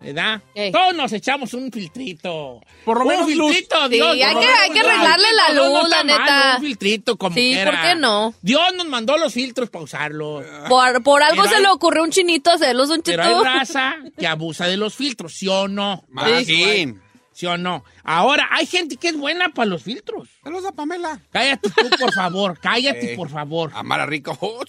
¿Verdad? 0.03 0.41
Ey. 0.53 0.71
Todos 0.71 0.93
nos 0.95 1.13
echamos 1.13 1.53
un 1.53 1.71
filtrito. 1.71 2.61
Por 2.85 2.97
lo 2.97 3.03
un 3.03 3.07
menos 3.07 3.31
luz. 3.35 3.51
filtrito, 3.55 3.87
Sí, 3.87 3.93
Dios. 3.95 4.09
hay 4.11 4.17
que- 4.17 4.25
hay 4.25 4.69
que 4.71 4.79
luz. 4.79 4.87
arreglarle 4.89 5.27
la 5.33 5.53
No, 5.55 5.63
no 5.73 5.79
luz, 5.81 5.89
la 5.89 6.03
mal, 6.03 6.07
neta. 6.07 6.53
Un 6.57 6.63
filtrito 6.63 7.17
como 7.17 7.35
Sí, 7.35 7.51
quiera. 7.53 7.71
¿por 7.71 7.81
qué 7.81 7.95
no? 7.95 8.33
Dios 8.41 8.61
nos 8.75 8.87
mandó 8.87 9.17
los 9.17 9.33
filtros 9.33 9.69
para 9.69 9.85
usarlos. 9.85 10.45
Por, 10.67 11.01
por 11.03 11.23
algo 11.23 11.37
Pero 11.43 11.49
se 11.49 11.55
hay- 11.55 11.61
le 11.63 11.69
ocurrió 11.69 12.01
a 12.01 12.05
un 12.05 12.11
chinito 12.11 12.51
hacerlos, 12.51 12.89
un 12.89 13.01
Pero 13.01 13.23
chito. 13.23 13.37
hay 13.39 13.43
raza 13.43 13.95
que 14.17 14.27
abusa 14.27 14.67
de 14.67 14.77
los 14.77 14.93
filtros, 14.93 15.33
¿sí 15.33 15.47
o 15.47 15.67
no? 15.67 16.03
Machín. 16.09 16.45
¿Sí 16.45 16.95
o 17.45 17.57
no? 17.57 17.83
Ahora, 18.03 18.47
hay 18.51 18.65
gente 18.65 18.97
que 18.97 19.09
es 19.09 19.17
buena 19.17 19.49
para 19.49 19.65
los 19.69 19.83
filtros. 19.83 20.29
Saludos 20.43 20.65
a 20.65 20.71
Pamela. 20.71 21.19
Cállate 21.31 21.69
tú, 21.69 21.89
por 21.99 22.13
favor. 22.15 22.59
Cállate, 22.61 23.13
Eh. 23.13 23.15
por 23.15 23.29
favor. 23.29 23.71
Amara 23.73 24.05
Rico. 24.05 24.37
Oh. 24.39 24.63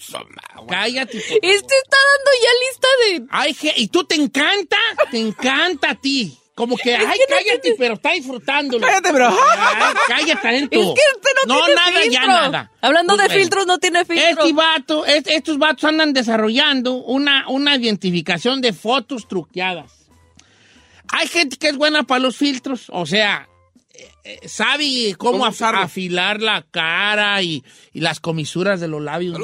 Cállate. 0.69 1.17
por 1.19 1.37
Este 1.41 1.75
está 1.75 1.97
dando 2.11 2.31
ya 2.41 2.49
lista 2.67 2.87
de... 3.01 3.27
Ay, 3.31 3.57
y 3.77 3.87
tú 3.87 4.03
te 4.03 4.15
encanta, 4.15 4.77
te 5.11 5.19
encanta 5.19 5.91
a 5.91 5.95
ti. 5.95 6.37
Como 6.55 6.77
que, 6.77 6.95
ay, 6.95 7.19
cállate, 7.27 7.75
pero 7.77 7.95
está 7.95 8.11
disfrutándolo. 8.13 8.87
Cállate, 8.87 9.11
bro. 9.11 9.27
Ay, 9.27 9.93
cállate, 10.07 10.55
Es 10.55 10.69
que 10.69 10.79
este 10.79 11.29
no, 11.47 11.57
tiene 11.57 11.75
nada, 11.75 11.91
filtro. 12.01 12.11
ya 12.11 12.25
nada. 12.27 12.71
Hablando 12.81 13.15
Pues 13.17 13.27
de 13.27 13.35
filtros, 13.39 13.67
no 13.67 13.77
tiene 13.77 14.05
filtro. 14.05 14.29
Este 14.45 14.53
vato, 14.53 15.05
est- 15.05 15.27
estos 15.27 15.57
vatos 15.57 15.83
andan 15.83 16.13
desarrollando 16.13 16.93
una, 16.93 17.49
una 17.49 17.75
identificación 17.75 18.61
de 18.61 18.71
fotos 18.71 19.27
truqueadas. 19.27 20.04
Hay 21.17 21.27
gente 21.27 21.57
que 21.57 21.69
es 21.69 21.77
buena 21.77 22.03
para 22.03 22.19
los 22.19 22.35
filtros, 22.37 22.87
o 22.89 23.05
sea, 23.05 23.47
eh, 23.93 24.11
eh, 24.25 24.39
sabe 24.49 25.15
cómo, 25.17 25.33
¿Cómo 25.39 25.45
afilar 25.45 26.41
la 26.41 26.63
cara 26.69 27.41
y, 27.41 27.63
y 27.93 28.01
las 28.01 28.19
comisuras 28.19 28.81
de 28.81 28.87
los 28.89 29.01
labios. 29.01 29.37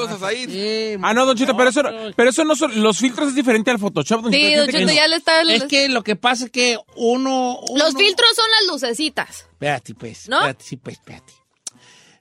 Ah, 1.02 1.14
no, 1.14 1.26
Don 1.26 1.38
Chito, 1.38 1.56
pero 1.56 1.70
eso, 1.70 1.82
pero 2.16 2.30
eso 2.30 2.44
no 2.44 2.56
son, 2.56 2.82
los 2.82 2.98
filtros 2.98 3.30
es 3.30 3.36
diferente 3.36 3.72
al 3.72 3.80
Photoshop. 3.80 4.24
Don 4.24 4.34
Sí, 4.34 4.40
Chito, 4.42 4.66
Don 4.78 4.86
no. 4.88 4.92
ya 4.94 5.08
le 5.08 5.16
está... 5.16 5.42
Es 5.44 5.64
que 5.64 5.88
lo 5.88 6.04
que 6.04 6.16
pasa 6.18 6.46
es 6.46 6.52
que 6.52 6.78
uno... 6.98 7.60
Los 7.76 7.96
filtros 7.96 8.30
son 8.36 8.46
las 8.60 8.74
lucecitas. 8.74 9.46
Espérate, 9.54 9.94
pues. 9.94 10.28
¿No? 10.28 10.38
Espérate, 10.38 10.66
sí, 10.66 10.76
pues, 10.78 10.98
espérate. 10.98 11.34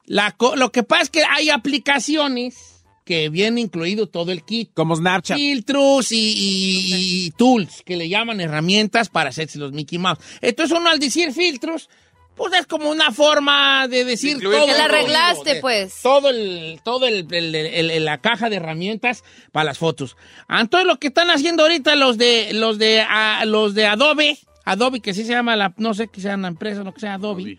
La 0.05 0.33
co- 0.33 0.55
lo 0.57 0.71
que 0.71 0.83
pasa 0.85 1.03
es 1.03 1.11
que 1.11 1.25
hay 1.25 1.51
aplicaciones 1.51 2.70
que 3.11 3.29
viene 3.29 3.61
incluido 3.61 4.07
todo 4.07 4.31
el 4.31 4.45
kit. 4.45 4.71
Como 4.73 4.95
Snapchat. 4.95 5.37
Filtros 5.37 6.13
y, 6.13 6.17
y- 6.17 7.27
y 7.27 7.31
tools, 7.33 7.83
que 7.85 7.97
le 7.97 8.09
llaman 8.09 8.41
herramientas 8.41 9.09
para 9.09 9.31
hacerse 9.31 9.59
los 9.59 9.73
Mickey 9.73 9.99
Mouse. 9.99 10.21
Entonces 10.41 10.79
uno 10.79 10.89
al 10.89 11.01
decir 11.01 11.33
filtros, 11.33 11.91
pues 12.37 12.55
es 12.55 12.67
como 12.69 12.89
una 12.89 13.11
forma 13.11 13.89
de 13.89 14.05
decir 14.05 14.37
Incluir 14.37 14.59
todo. 14.59 14.67
Que 14.69 14.73
la 14.75 14.85
arreglaste, 14.85 15.55
de- 15.57 15.61
pues. 15.61 15.93
Todo 16.03 16.31
el, 16.31 16.81
todo 16.85 17.09
el, 17.09 17.27
el- 17.35 17.55
el- 17.57 17.91
el- 17.91 18.05
la 18.05 18.19
caja 18.19 18.49
de 18.49 18.57
herramientas 18.57 19.25
para 19.51 19.65
las 19.65 19.79
fotos. 19.79 20.17
Entonces 20.49 20.87
lo 20.87 21.01
que 21.01 21.09
están 21.09 21.31
haciendo 21.31 21.65
ahorita 21.65 21.97
los 21.97 22.17
de, 22.17 22.53
los 22.53 22.79
de, 22.79 23.01
ah, 23.07 23.43
los 23.45 23.75
de 23.75 23.87
Adobe, 23.87 24.39
Adobe 24.65 25.01
que 25.01 25.15
sí 25.15 25.25
se 25.25 25.33
llama 25.33 25.57
la, 25.57 25.75
no 25.79 25.95
sé 25.95 26.07
que 26.07 26.21
sea 26.21 26.37
una 26.37 26.47
empresa, 26.49 26.85
no 26.85 26.95
que 26.95 27.01
sea 27.01 27.15
Adobe 27.15 27.59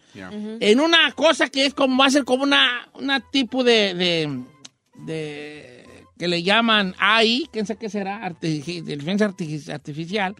en 0.62 0.80
una 0.80 1.12
cosa 1.12 1.50
que 1.50 1.66
es 1.66 1.74
como, 1.74 1.98
va 1.98 2.06
a 2.06 2.12
ser 2.12 2.24
como 2.24 2.44
una, 2.44 2.88
una 2.94 3.20
tipo 3.20 3.66
de, 3.66 3.94
de, 3.94 4.40
de- 4.96 6.06
que 6.18 6.28
le 6.28 6.44
llaman 6.44 6.94
AI, 7.00 7.48
quién 7.52 7.66
sabe 7.66 7.80
qué 7.80 7.90
será, 7.90 8.22
Arti- 8.24 8.64
inteligencia 8.78 9.28
arti- 9.30 9.70
artificial, 9.74 10.36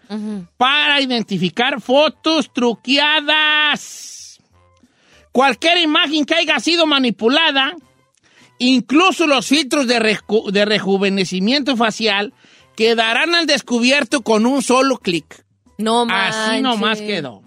para 0.58 1.02
identificar 1.02 1.82
fotos 1.82 2.52
truqueadas. 2.54 4.40
Cualquier 5.32 5.78
imagen 5.80 6.26
que 6.26 6.36
haya 6.36 6.60
sido 6.60 6.86
manipulada, 6.86 7.74
incluso 8.60 9.26
los 9.28 9.48
filtros 9.48 9.88
de, 9.88 10.00
reju- 10.00 10.52
de 10.52 10.66
rejuvenecimiento 10.66 11.78
facial, 11.78 12.34
quedarán 12.76 13.34
al 13.36 13.46
descubierto 13.48 14.22
con 14.22 14.46
un 14.46 14.62
solo 14.62 14.98
clic. 14.98 15.46
No 15.78 16.06
Así 16.10 16.62
nomás 16.62 17.00
quedó. 17.00 17.42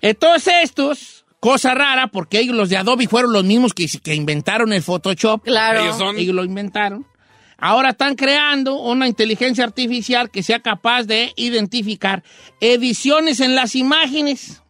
Entonces 0.00 0.54
estos, 0.62 1.13
cosa 1.44 1.74
rara, 1.74 2.06
porque 2.06 2.38
ellos 2.40 2.56
los 2.56 2.70
de 2.70 2.78
Adobe 2.78 3.06
fueron 3.06 3.34
los 3.34 3.44
mismos 3.44 3.74
que, 3.74 3.86
que 4.02 4.14
inventaron 4.14 4.72
el 4.72 4.82
Photoshop. 4.82 5.42
Claro. 5.44 5.82
Ellos 5.82 5.98
son- 5.98 6.16
Ellos 6.16 6.34
lo 6.34 6.42
inventaron. 6.42 7.06
Ahora 7.58 7.90
están 7.90 8.14
creando 8.14 8.76
una 8.76 9.06
inteligencia 9.06 9.62
artificial 9.62 10.30
que 10.30 10.42
sea 10.42 10.60
capaz 10.60 11.02
de 11.04 11.32
identificar 11.36 12.22
ediciones 12.60 13.40
en 13.40 13.54
las 13.54 13.74
imágenes. 13.76 14.62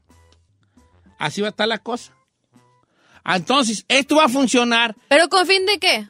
Así 1.18 1.41
va 1.43 1.47
a 1.49 1.51
estar 1.51 1.68
la 1.68 1.79
cosa. 1.79 2.12
Entonces, 3.25 3.85
esto 3.89 4.16
va 4.16 4.25
a 4.25 4.29
funcionar 4.29 4.95
¿Pero 5.09 5.29
con 5.29 5.47
fin 5.47 5.64
de 5.66 5.79
qué? 5.79 6.09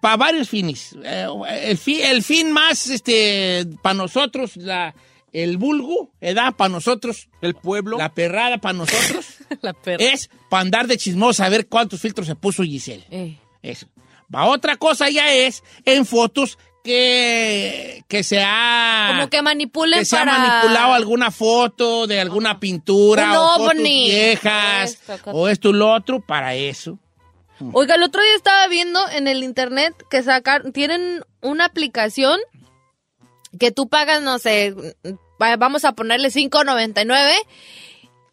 para 0.00 0.16
varios 0.16 0.48
fines. 0.48 0.96
Eh, 1.04 1.26
el, 1.64 1.76
fi- 1.76 2.00
el 2.02 2.22
fin 2.22 2.52
más, 2.52 2.86
este, 2.88 3.66
para 3.82 3.94
nosotros, 3.94 4.56
la, 4.56 4.94
el 5.32 5.58
vulgo, 5.58 6.10
¿edad? 6.22 6.54
Para 6.54 6.70
nosotros, 6.70 7.28
El 7.42 7.54
pueblo. 7.54 7.98
la 7.98 8.14
perrada 8.14 8.58
para 8.58 8.72
nosotros, 8.78 9.26
La 9.62 9.72
perra. 9.72 10.04
es 10.04 10.30
para 10.48 10.62
andar 10.62 10.86
de 10.86 10.96
chismosa 10.96 11.46
a 11.46 11.48
ver 11.48 11.66
cuántos 11.68 12.00
filtros 12.00 12.26
se 12.26 12.34
puso 12.34 12.62
Giselle. 12.62 13.04
Eh. 13.10 13.38
Eso. 13.62 13.86
Va, 14.34 14.46
otra 14.46 14.76
cosa 14.76 15.08
ya 15.10 15.32
es 15.32 15.62
en 15.84 16.04
fotos 16.06 16.58
que, 16.82 18.04
que 18.08 18.22
se 18.22 18.42
ha... 18.44 19.08
Como 19.14 19.30
que 19.30 19.40
manipulen 19.42 20.00
que 20.00 20.04
se 20.04 20.16
para... 20.16 20.34
ha 20.34 20.38
manipulado 20.38 20.92
alguna 20.94 21.30
foto 21.30 22.06
de 22.06 22.20
alguna 22.20 22.60
pintura 22.60 23.30
Un 23.30 23.36
o 23.36 23.56
fotos 23.56 23.82
viejas 23.82 24.98
Esto, 25.08 25.30
o 25.32 25.48
esto 25.48 25.70
y 25.70 25.72
lo 25.74 25.92
otro 25.92 26.20
para 26.20 26.54
eso. 26.54 26.98
Oiga, 27.72 27.94
el 27.94 28.02
otro 28.02 28.20
día 28.22 28.34
estaba 28.34 28.66
viendo 28.68 29.00
en 29.10 29.28
el 29.28 29.42
internet 29.44 29.94
que 30.10 30.22
sacar, 30.22 30.72
tienen 30.72 31.24
una 31.40 31.66
aplicación 31.66 32.38
que 33.58 33.70
tú 33.70 33.88
pagas, 33.88 34.20
no 34.20 34.38
sé, 34.38 34.74
va- 35.40 35.56
vamos 35.56 35.84
a 35.84 35.92
ponerle 35.92 36.28
5.99 36.28 37.32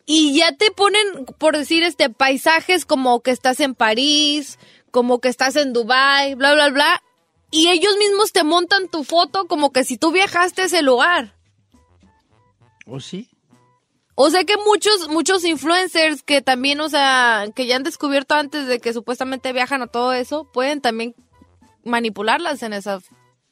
y 0.06 0.38
ya 0.38 0.56
te 0.56 0.72
ponen, 0.72 1.26
por 1.38 1.58
decir, 1.58 1.84
este 1.84 2.10
paisajes 2.10 2.86
como 2.86 3.22
que 3.22 3.32
estás 3.32 3.60
en 3.60 3.76
París, 3.76 4.60
como 4.92 5.20
que 5.20 5.30
estás 5.30 5.56
en 5.56 5.74
Dubai, 5.74 6.36
bla, 6.36 6.54
bla, 6.54 6.70
bla. 6.70 7.04
Y 7.52 7.68
ellos 7.68 7.98
mismos 7.98 8.32
te 8.32 8.44
montan 8.44 8.88
tu 8.88 9.04
foto 9.04 9.48
como 9.48 9.72
que 9.72 9.84
si 9.84 9.98
tú 9.98 10.12
viajaste 10.12 10.62
a 10.62 10.66
ese 10.66 10.82
lugar. 10.82 11.36
¿O 12.86 13.00
sí? 13.00 13.30
O 14.16 14.30
sea 14.30 14.44
que 14.44 14.56
muchos, 14.58 15.10
muchos 15.10 15.44
influencers 15.46 16.24
que 16.24 16.42
también, 16.42 16.80
o 16.82 16.90
sea, 16.90 17.46
que 17.56 17.66
ya 17.66 17.76
han 17.76 17.84
descubierto 17.84 18.36
antes 18.36 18.68
de 18.68 18.80
que 18.80 18.94
supuestamente 18.94 19.54
viajan 19.54 19.82
a 19.82 19.88
todo 19.88 20.14
eso, 20.14 20.50
pueden 20.52 20.82
también 20.82 21.16
manipularlas 21.84 22.62
en 22.64 22.74
esa 22.74 23.00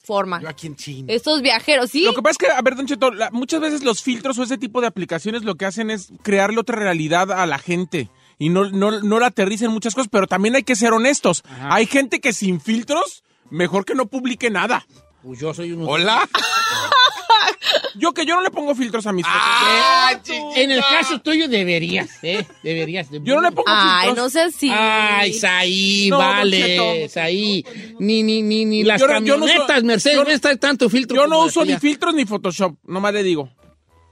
forma. 0.09 0.41
Yo 0.41 0.49
aquí 0.49 0.65
en 0.65 0.75
China. 0.75 1.13
Estos 1.13 1.43
viajeros, 1.43 1.91
sí. 1.91 2.03
Lo 2.03 2.13
que 2.15 2.21
pasa 2.23 2.31
es 2.31 2.37
que, 2.39 2.47
a 2.51 2.61
ver, 2.63 2.75
Don 2.75 2.87
Cheto, 2.87 3.11
la- 3.11 3.29
muchas 3.29 3.61
veces 3.61 3.83
los 3.83 4.01
filtros 4.01 4.39
o 4.39 4.43
ese 4.43 4.57
tipo 4.57 4.81
de 4.81 4.87
aplicaciones 4.87 5.43
lo 5.43 5.53
que 5.55 5.65
hacen 5.65 5.91
es 5.91 6.11
crearle 6.23 6.59
otra 6.59 6.75
realidad 6.77 7.31
a 7.31 7.45
la 7.45 7.59
gente. 7.59 8.09
Y 8.39 8.49
no, 8.49 8.69
no, 8.71 9.01
no 9.01 9.19
la 9.19 9.27
aterrizan 9.27 9.71
muchas 9.71 9.93
cosas, 9.93 10.09
pero 10.11 10.25
también 10.25 10.55
hay 10.55 10.63
que 10.63 10.75
ser 10.75 10.93
honestos. 10.93 11.43
Hay 11.69 11.85
gente 11.85 12.19
que 12.21 12.33
sin 12.33 12.59
filtros, 12.59 13.23
mejor 13.51 13.85
que 13.85 13.93
no 13.93 14.07
publique 14.07 14.49
nada. 14.49 14.87
Pues 15.21 15.39
yo 15.39 15.53
soy 15.53 15.73
un... 15.73 15.83
Hola. 15.87 16.27
Yo 17.95 18.13
que 18.13 18.25
yo 18.25 18.35
no 18.35 18.41
le 18.41 18.49
pongo 18.51 18.75
filtros 18.75 19.05
a 19.07 19.11
mis 19.13 19.25
fotos. 19.25 19.41
Ah, 19.41 20.19
En 20.55 20.71
el 20.71 20.79
caso 20.81 21.19
tuyo 21.21 21.47
deberías, 21.47 22.09
¿eh? 22.23 22.45
Deberías. 22.63 23.07
Yo 23.11 23.35
no 23.35 23.41
le 23.41 23.51
pongo 23.51 23.65
Ay, 23.67 24.07
filtros. 24.07 24.25
no 24.25 24.29
sé 24.29 24.51
si. 24.51 24.69
Ay, 24.71 25.33
Saí, 25.33 26.07
No, 26.09 26.17
vale. 26.17 27.09
Saí. 27.09 27.65
Ni, 27.99 28.23
ni, 28.23 28.41
ni, 28.41 28.65
ni 28.65 28.83
las 28.83 28.99
Yo 29.01 29.07
no- 29.07 29.13
yo 29.21 29.37
no 29.37 29.45
uso- 29.45 29.53
camionetas 29.53 29.83
Mercedes 29.83 30.15
yo- 30.17 30.23
no 30.23 30.29
está 30.31 30.55
tanto 30.57 30.89
filtro. 30.89 31.15
Yo 31.15 31.27
no 31.27 31.43
uso 31.45 31.63
ni 31.65 31.77
filtros 31.77 32.13
ni 32.13 32.25
Photoshop, 32.25 32.75
nomás 32.85 33.13
le 33.13 33.23
digo. 33.23 33.49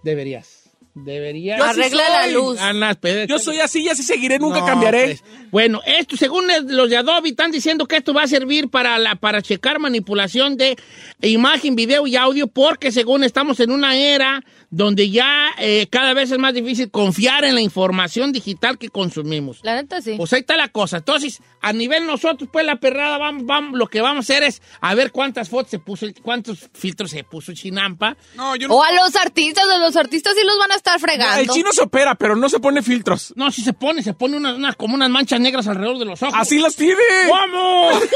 Deberías. 0.04 0.57
Deberías. 1.04 1.58
Yo 1.60 1.64
Arregla 1.66 2.10
la 2.10 2.28
luz. 2.28 2.60
Ana, 2.60 2.92
espérate. 2.92 3.28
Yo 3.28 3.40
soy 3.40 3.60
así 3.60 3.82
y 3.84 3.90
así 3.90 4.04
seguiré, 4.04 4.40
nunca 4.40 4.60
No, 4.62 4.66
cambiaré. 4.66 5.06
pues. 5.06 5.24
Bueno, 5.52 5.82
esto, 5.86 6.18
según 6.18 6.50
el- 6.52 6.66
los 6.76 6.90
de 6.90 6.98
Adobe, 6.98 7.30
están 7.30 7.52
diciendo 7.52 7.86
que 7.88 7.98
esto 7.98 8.14
va 8.14 8.24
a 8.24 8.28
servir 8.28 8.70
para, 8.70 8.98
la, 8.98 9.16
para 9.16 9.42
checar 9.42 9.80
manipulación 9.80 10.58
de 10.58 10.76
imagen, 11.22 11.76
video 11.76 12.08
y 12.08 12.16
audio, 12.16 12.48
porque 12.48 12.92
según 12.92 13.24
estamos 13.24 13.60
en 13.60 13.72
una 13.72 13.96
era 13.96 14.44
donde 14.70 15.10
ya 15.10 15.50
eh, 15.60 15.88
cada 15.90 16.14
vez 16.14 16.30
es 16.32 16.38
más 16.40 16.54
difícil 16.54 16.92
confiar 16.92 17.46
en 17.46 17.56
la 17.56 17.62
información 17.62 18.34
digital 18.34 18.78
que 18.78 18.90
consumimos. 18.90 19.60
La 19.64 19.76
neta 19.76 20.02
sí. 20.02 20.16
Pues 20.18 20.34
ahí 20.34 20.42
está 20.42 20.58
la 20.58 20.68
cosa. 20.68 20.98
Entonces, 20.98 21.40
a 21.62 21.72
nivel 21.74 22.06
nosotros, 22.06 22.50
pues 22.52 22.66
la 22.66 22.76
perrada, 22.78 23.18
vamos, 23.18 23.46
vamos, 23.46 23.78
lo 23.80 23.88
que 23.88 24.02
vamos 24.02 24.18
a 24.18 24.26
hacer 24.34 24.44
es 24.44 24.62
a 24.82 24.94
ver 24.96 25.12
cuántas 25.12 25.50
fotos 25.50 25.72
se 25.72 25.80
puso, 25.80 26.06
cuántos 26.22 26.70
filtros 26.74 27.12
se 27.12 27.24
puso 27.24 27.54
Chinampa. 27.54 28.18
No, 28.36 28.56
yo 28.58 28.68
no. 28.68 28.76
O 28.76 28.84
a 28.84 28.92
los 28.92 29.16
artistas, 29.16 29.64
a 29.70 29.78
los 29.78 29.96
artistas 29.96 30.34
sí 30.38 30.46
los 30.46 30.58
van 30.60 30.72
a 30.72 30.76
estar 30.76 31.00
fregando. 31.00 31.40
El 31.42 31.48
chino 31.50 31.72
se 31.72 31.82
opera, 31.84 32.16
pero 32.16 32.36
no 32.36 32.50
se 32.50 32.60
pone 32.60 32.82
filtros. 32.82 33.34
No, 33.38 33.50
si 33.52 33.62
se 33.62 33.72
pone, 33.74 34.04
se 34.04 34.14
pone 34.14 34.36
unas, 34.38 34.56
unas- 34.58 34.76
como 34.76 34.96
unas 34.96 35.10
manchas 35.10 35.40
negras 35.40 35.68
alrededor 35.68 35.98
de 35.98 36.06
los 36.06 36.22
ojos. 36.22 36.34
Así 36.38 36.60
las 36.60 36.76
tiene. 36.76 36.96
¡Vamos! 37.30 38.04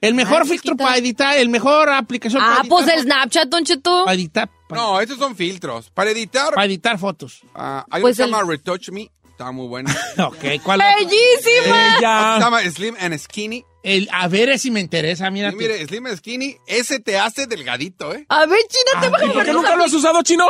El 0.00 0.14
mejor 0.14 0.42
Ay, 0.42 0.48
filtro 0.48 0.72
chiquita. 0.72 0.84
para 0.84 0.96
editar, 0.98 1.38
el 1.38 1.48
mejor 1.48 1.88
aplicación 1.90 2.40
para 2.42 2.56
Ah, 2.56 2.60
editar 2.60 2.68
pues 2.68 2.88
el. 2.88 3.00
Snapchat, 3.02 3.48
Don 3.48 3.64
Cheto. 3.64 3.99
Para 4.04 4.14
editar, 4.14 4.50
No, 4.70 5.00
estos 5.00 5.18
son 5.18 5.34
filtros. 5.36 5.90
Para 5.90 6.10
editar, 6.10 6.54
para 6.54 6.64
editar 6.66 6.98
fotos. 6.98 7.42
ah, 7.54 7.84
hay 7.90 8.02
Pues 8.02 8.18
uno 8.18 8.26
que 8.26 8.30
se 8.32 8.38
llama 8.40 8.50
Retouch 8.50 8.88
Me. 8.90 9.10
Está 9.30 9.52
muy 9.52 9.68
bueno. 9.68 9.90
Ok, 10.26 10.62
¿cuál 10.62 10.80
otro? 10.80 10.92
¡Bellísima! 10.98 11.94
Se 11.96 12.40
llama 12.40 12.60
Slim 12.62 12.96
and 13.00 13.18
Skinny. 13.18 13.64
El, 13.82 14.08
a 14.12 14.28
ver 14.28 14.58
si 14.58 14.70
me 14.70 14.80
interesa, 14.80 15.30
mira. 15.30 15.50
Y 15.50 15.56
mire, 15.56 15.86
Slim 15.86 16.06
and 16.06 16.18
Skinny, 16.18 16.56
ese 16.66 17.00
te 17.00 17.18
hace 17.18 17.46
delgadito, 17.46 18.12
¿eh? 18.12 18.26
A 18.28 18.44
ver, 18.44 18.58
China, 18.68 19.00
te 19.00 19.08
vas 19.08 19.22
a 19.22 19.32
¿Por 19.32 19.44
qué 19.44 19.52
nunca 19.52 19.74
lo 19.76 19.84
has 19.84 19.92
usado, 19.94 20.22
chino? 20.22 20.46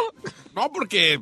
No, 0.55 0.73
porque... 0.73 1.21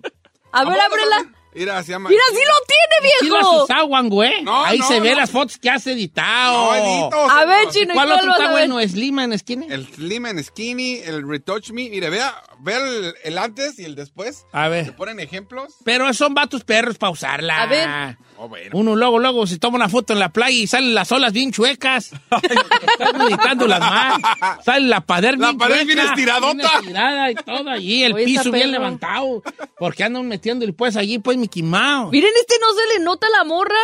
A 0.52 0.64
ver, 0.64 0.80
ábrela. 0.80 1.30
Mira, 1.55 1.82
se 1.82 1.92
llama... 1.92 2.09
Mira, 2.11 2.22
sí 2.30 2.34
lo 2.36 2.66
tiene, 2.66 3.14
¿Sí 3.20 3.26
lo 3.28 3.36
has 3.36 3.42
viejo. 3.42 3.64
usado, 3.64 4.09
güey? 4.09 4.42
No, 4.42 4.64
Ahí 4.64 4.78
no, 4.78 4.86
se 4.88 5.01
ve 5.01 5.11
no. 5.11 5.16
las 5.16 5.30
fotos 5.30 5.59
que 5.59 5.70
has 5.70 5.86
editado. 5.86 6.66
No, 6.66 6.74
edito, 6.74 7.30
A 7.30 7.44
ver, 7.46 7.68
chino, 7.70 7.92
¿y 7.92 7.96
¿Cuál 7.96 8.09
cuál 8.09 8.18
otro 8.20 8.30
está 8.32 8.51
bueno? 8.53 8.80
¿Slim 8.80 9.18
and 9.18 9.38
Skinny? 9.38 9.66
El 9.70 9.86
Slim 9.86 10.26
and 10.26 10.42
Skinny, 10.42 10.96
el 11.05 11.28
Retouch 11.28 11.70
Me. 11.70 11.88
Mire, 11.88 12.11
vea, 12.11 12.34
vea 12.61 12.78
el, 12.78 13.14
el 13.24 13.38
antes 13.38 13.78
y 13.78 13.84
el 13.84 13.94
después. 13.94 14.46
A 14.53 14.64
¿Se 14.64 14.70
ver. 14.70 14.96
ponen 14.96 15.20
ejemplos? 15.20 15.74
Pero 15.84 16.12
son 16.14 16.34
vatos 16.34 16.64
perros 16.64 16.99
para 16.99 17.11
usarla. 17.12 17.62
A 17.62 17.66
ver. 17.66 18.18
Oh, 18.41 18.49
bueno. 18.49 18.70
Uno 18.74 18.95
luego, 18.95 19.18
luego 19.18 19.47
se 19.49 19.59
toma 19.59 19.76
una 19.76 19.89
foto 19.89 20.12
en 20.12 20.20
la 20.20 20.28
playa 20.28 20.57
y 20.57 20.66
salen 20.68 20.95
las 20.95 21.11
olas 21.11 21.32
bien 21.32 21.51
chuecas. 21.51 22.12
Están 22.93 23.20
editando 23.22 23.66
las 23.66 23.80
más. 23.80 24.20
Sale 24.64 24.86
la 24.86 25.01
pared 25.01 25.34
La 25.36 25.49
bien 25.49 25.59
pared 25.59 25.84
bien 25.84 25.99
estiradota. 25.99 26.55
bien 26.55 26.66
estirada 26.78 27.30
y 27.32 27.34
todo 27.34 27.68
allí. 27.68 28.05
El 28.05 28.12
Oye, 28.12 28.24
piso 28.26 28.53
bien 28.53 28.70
levantado. 28.70 29.43
Porque 29.76 30.05
andan 30.05 30.28
metiendo 30.28 30.64
pues 30.72 30.97
allí 30.97 31.18
pues 31.18 31.36
Mickey 31.36 31.64
Mouse. 31.64 32.12
Miren, 32.12 32.30
este 32.41 32.55
no 32.61 32.72
se 32.74 32.99
le 32.99 33.05
nota 33.05 33.26
la 33.36 33.43
morra. 33.43 33.74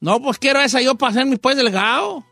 No, 0.00 0.22
pues 0.22 0.38
quiero 0.38 0.60
esa 0.60 0.80
yo 0.80 0.94
para 0.94 1.10
hacerme 1.10 1.36
pues 1.36 1.56
delgado. 1.56 2.24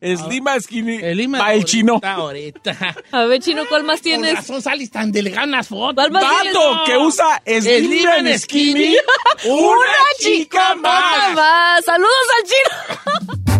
Slima 0.00 0.58
Skinny. 0.60 0.96
El 1.02 1.18
Lima 1.18 1.38
Va 1.38 1.46
el 1.52 1.60
ahorita, 1.60 1.66
chino. 1.70 2.00
Ahorita. 2.02 2.76
A 3.12 3.24
ver, 3.24 3.40
chino, 3.42 3.62
¿cuál 3.68 3.84
más 3.84 3.96
Con 4.00 4.04
tienes? 4.04 4.34
razón 4.34 4.62
sales 4.62 4.90
tan 4.90 5.10
delgado 5.12 5.44
en 5.44 5.50
las 5.52 5.68
fotos. 5.68 5.94
¿Cuál 5.94 6.10
más? 6.12 6.22
Dato 6.44 6.84
que 6.86 6.96
usa 6.96 7.42
Slima 7.46 8.14
and 8.14 8.38
Skinny. 8.38 8.96
Una 9.46 9.86
chica 10.20 10.72
Otra 10.72 10.74
más. 10.76 11.34
más. 11.34 11.84
Saludos 11.84 12.26
al 12.38 12.48
chino. 12.48 13.58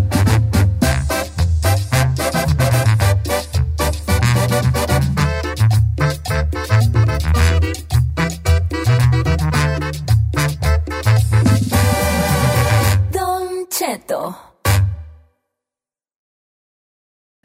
Don 13.13 13.67
Cheto. 13.69 14.48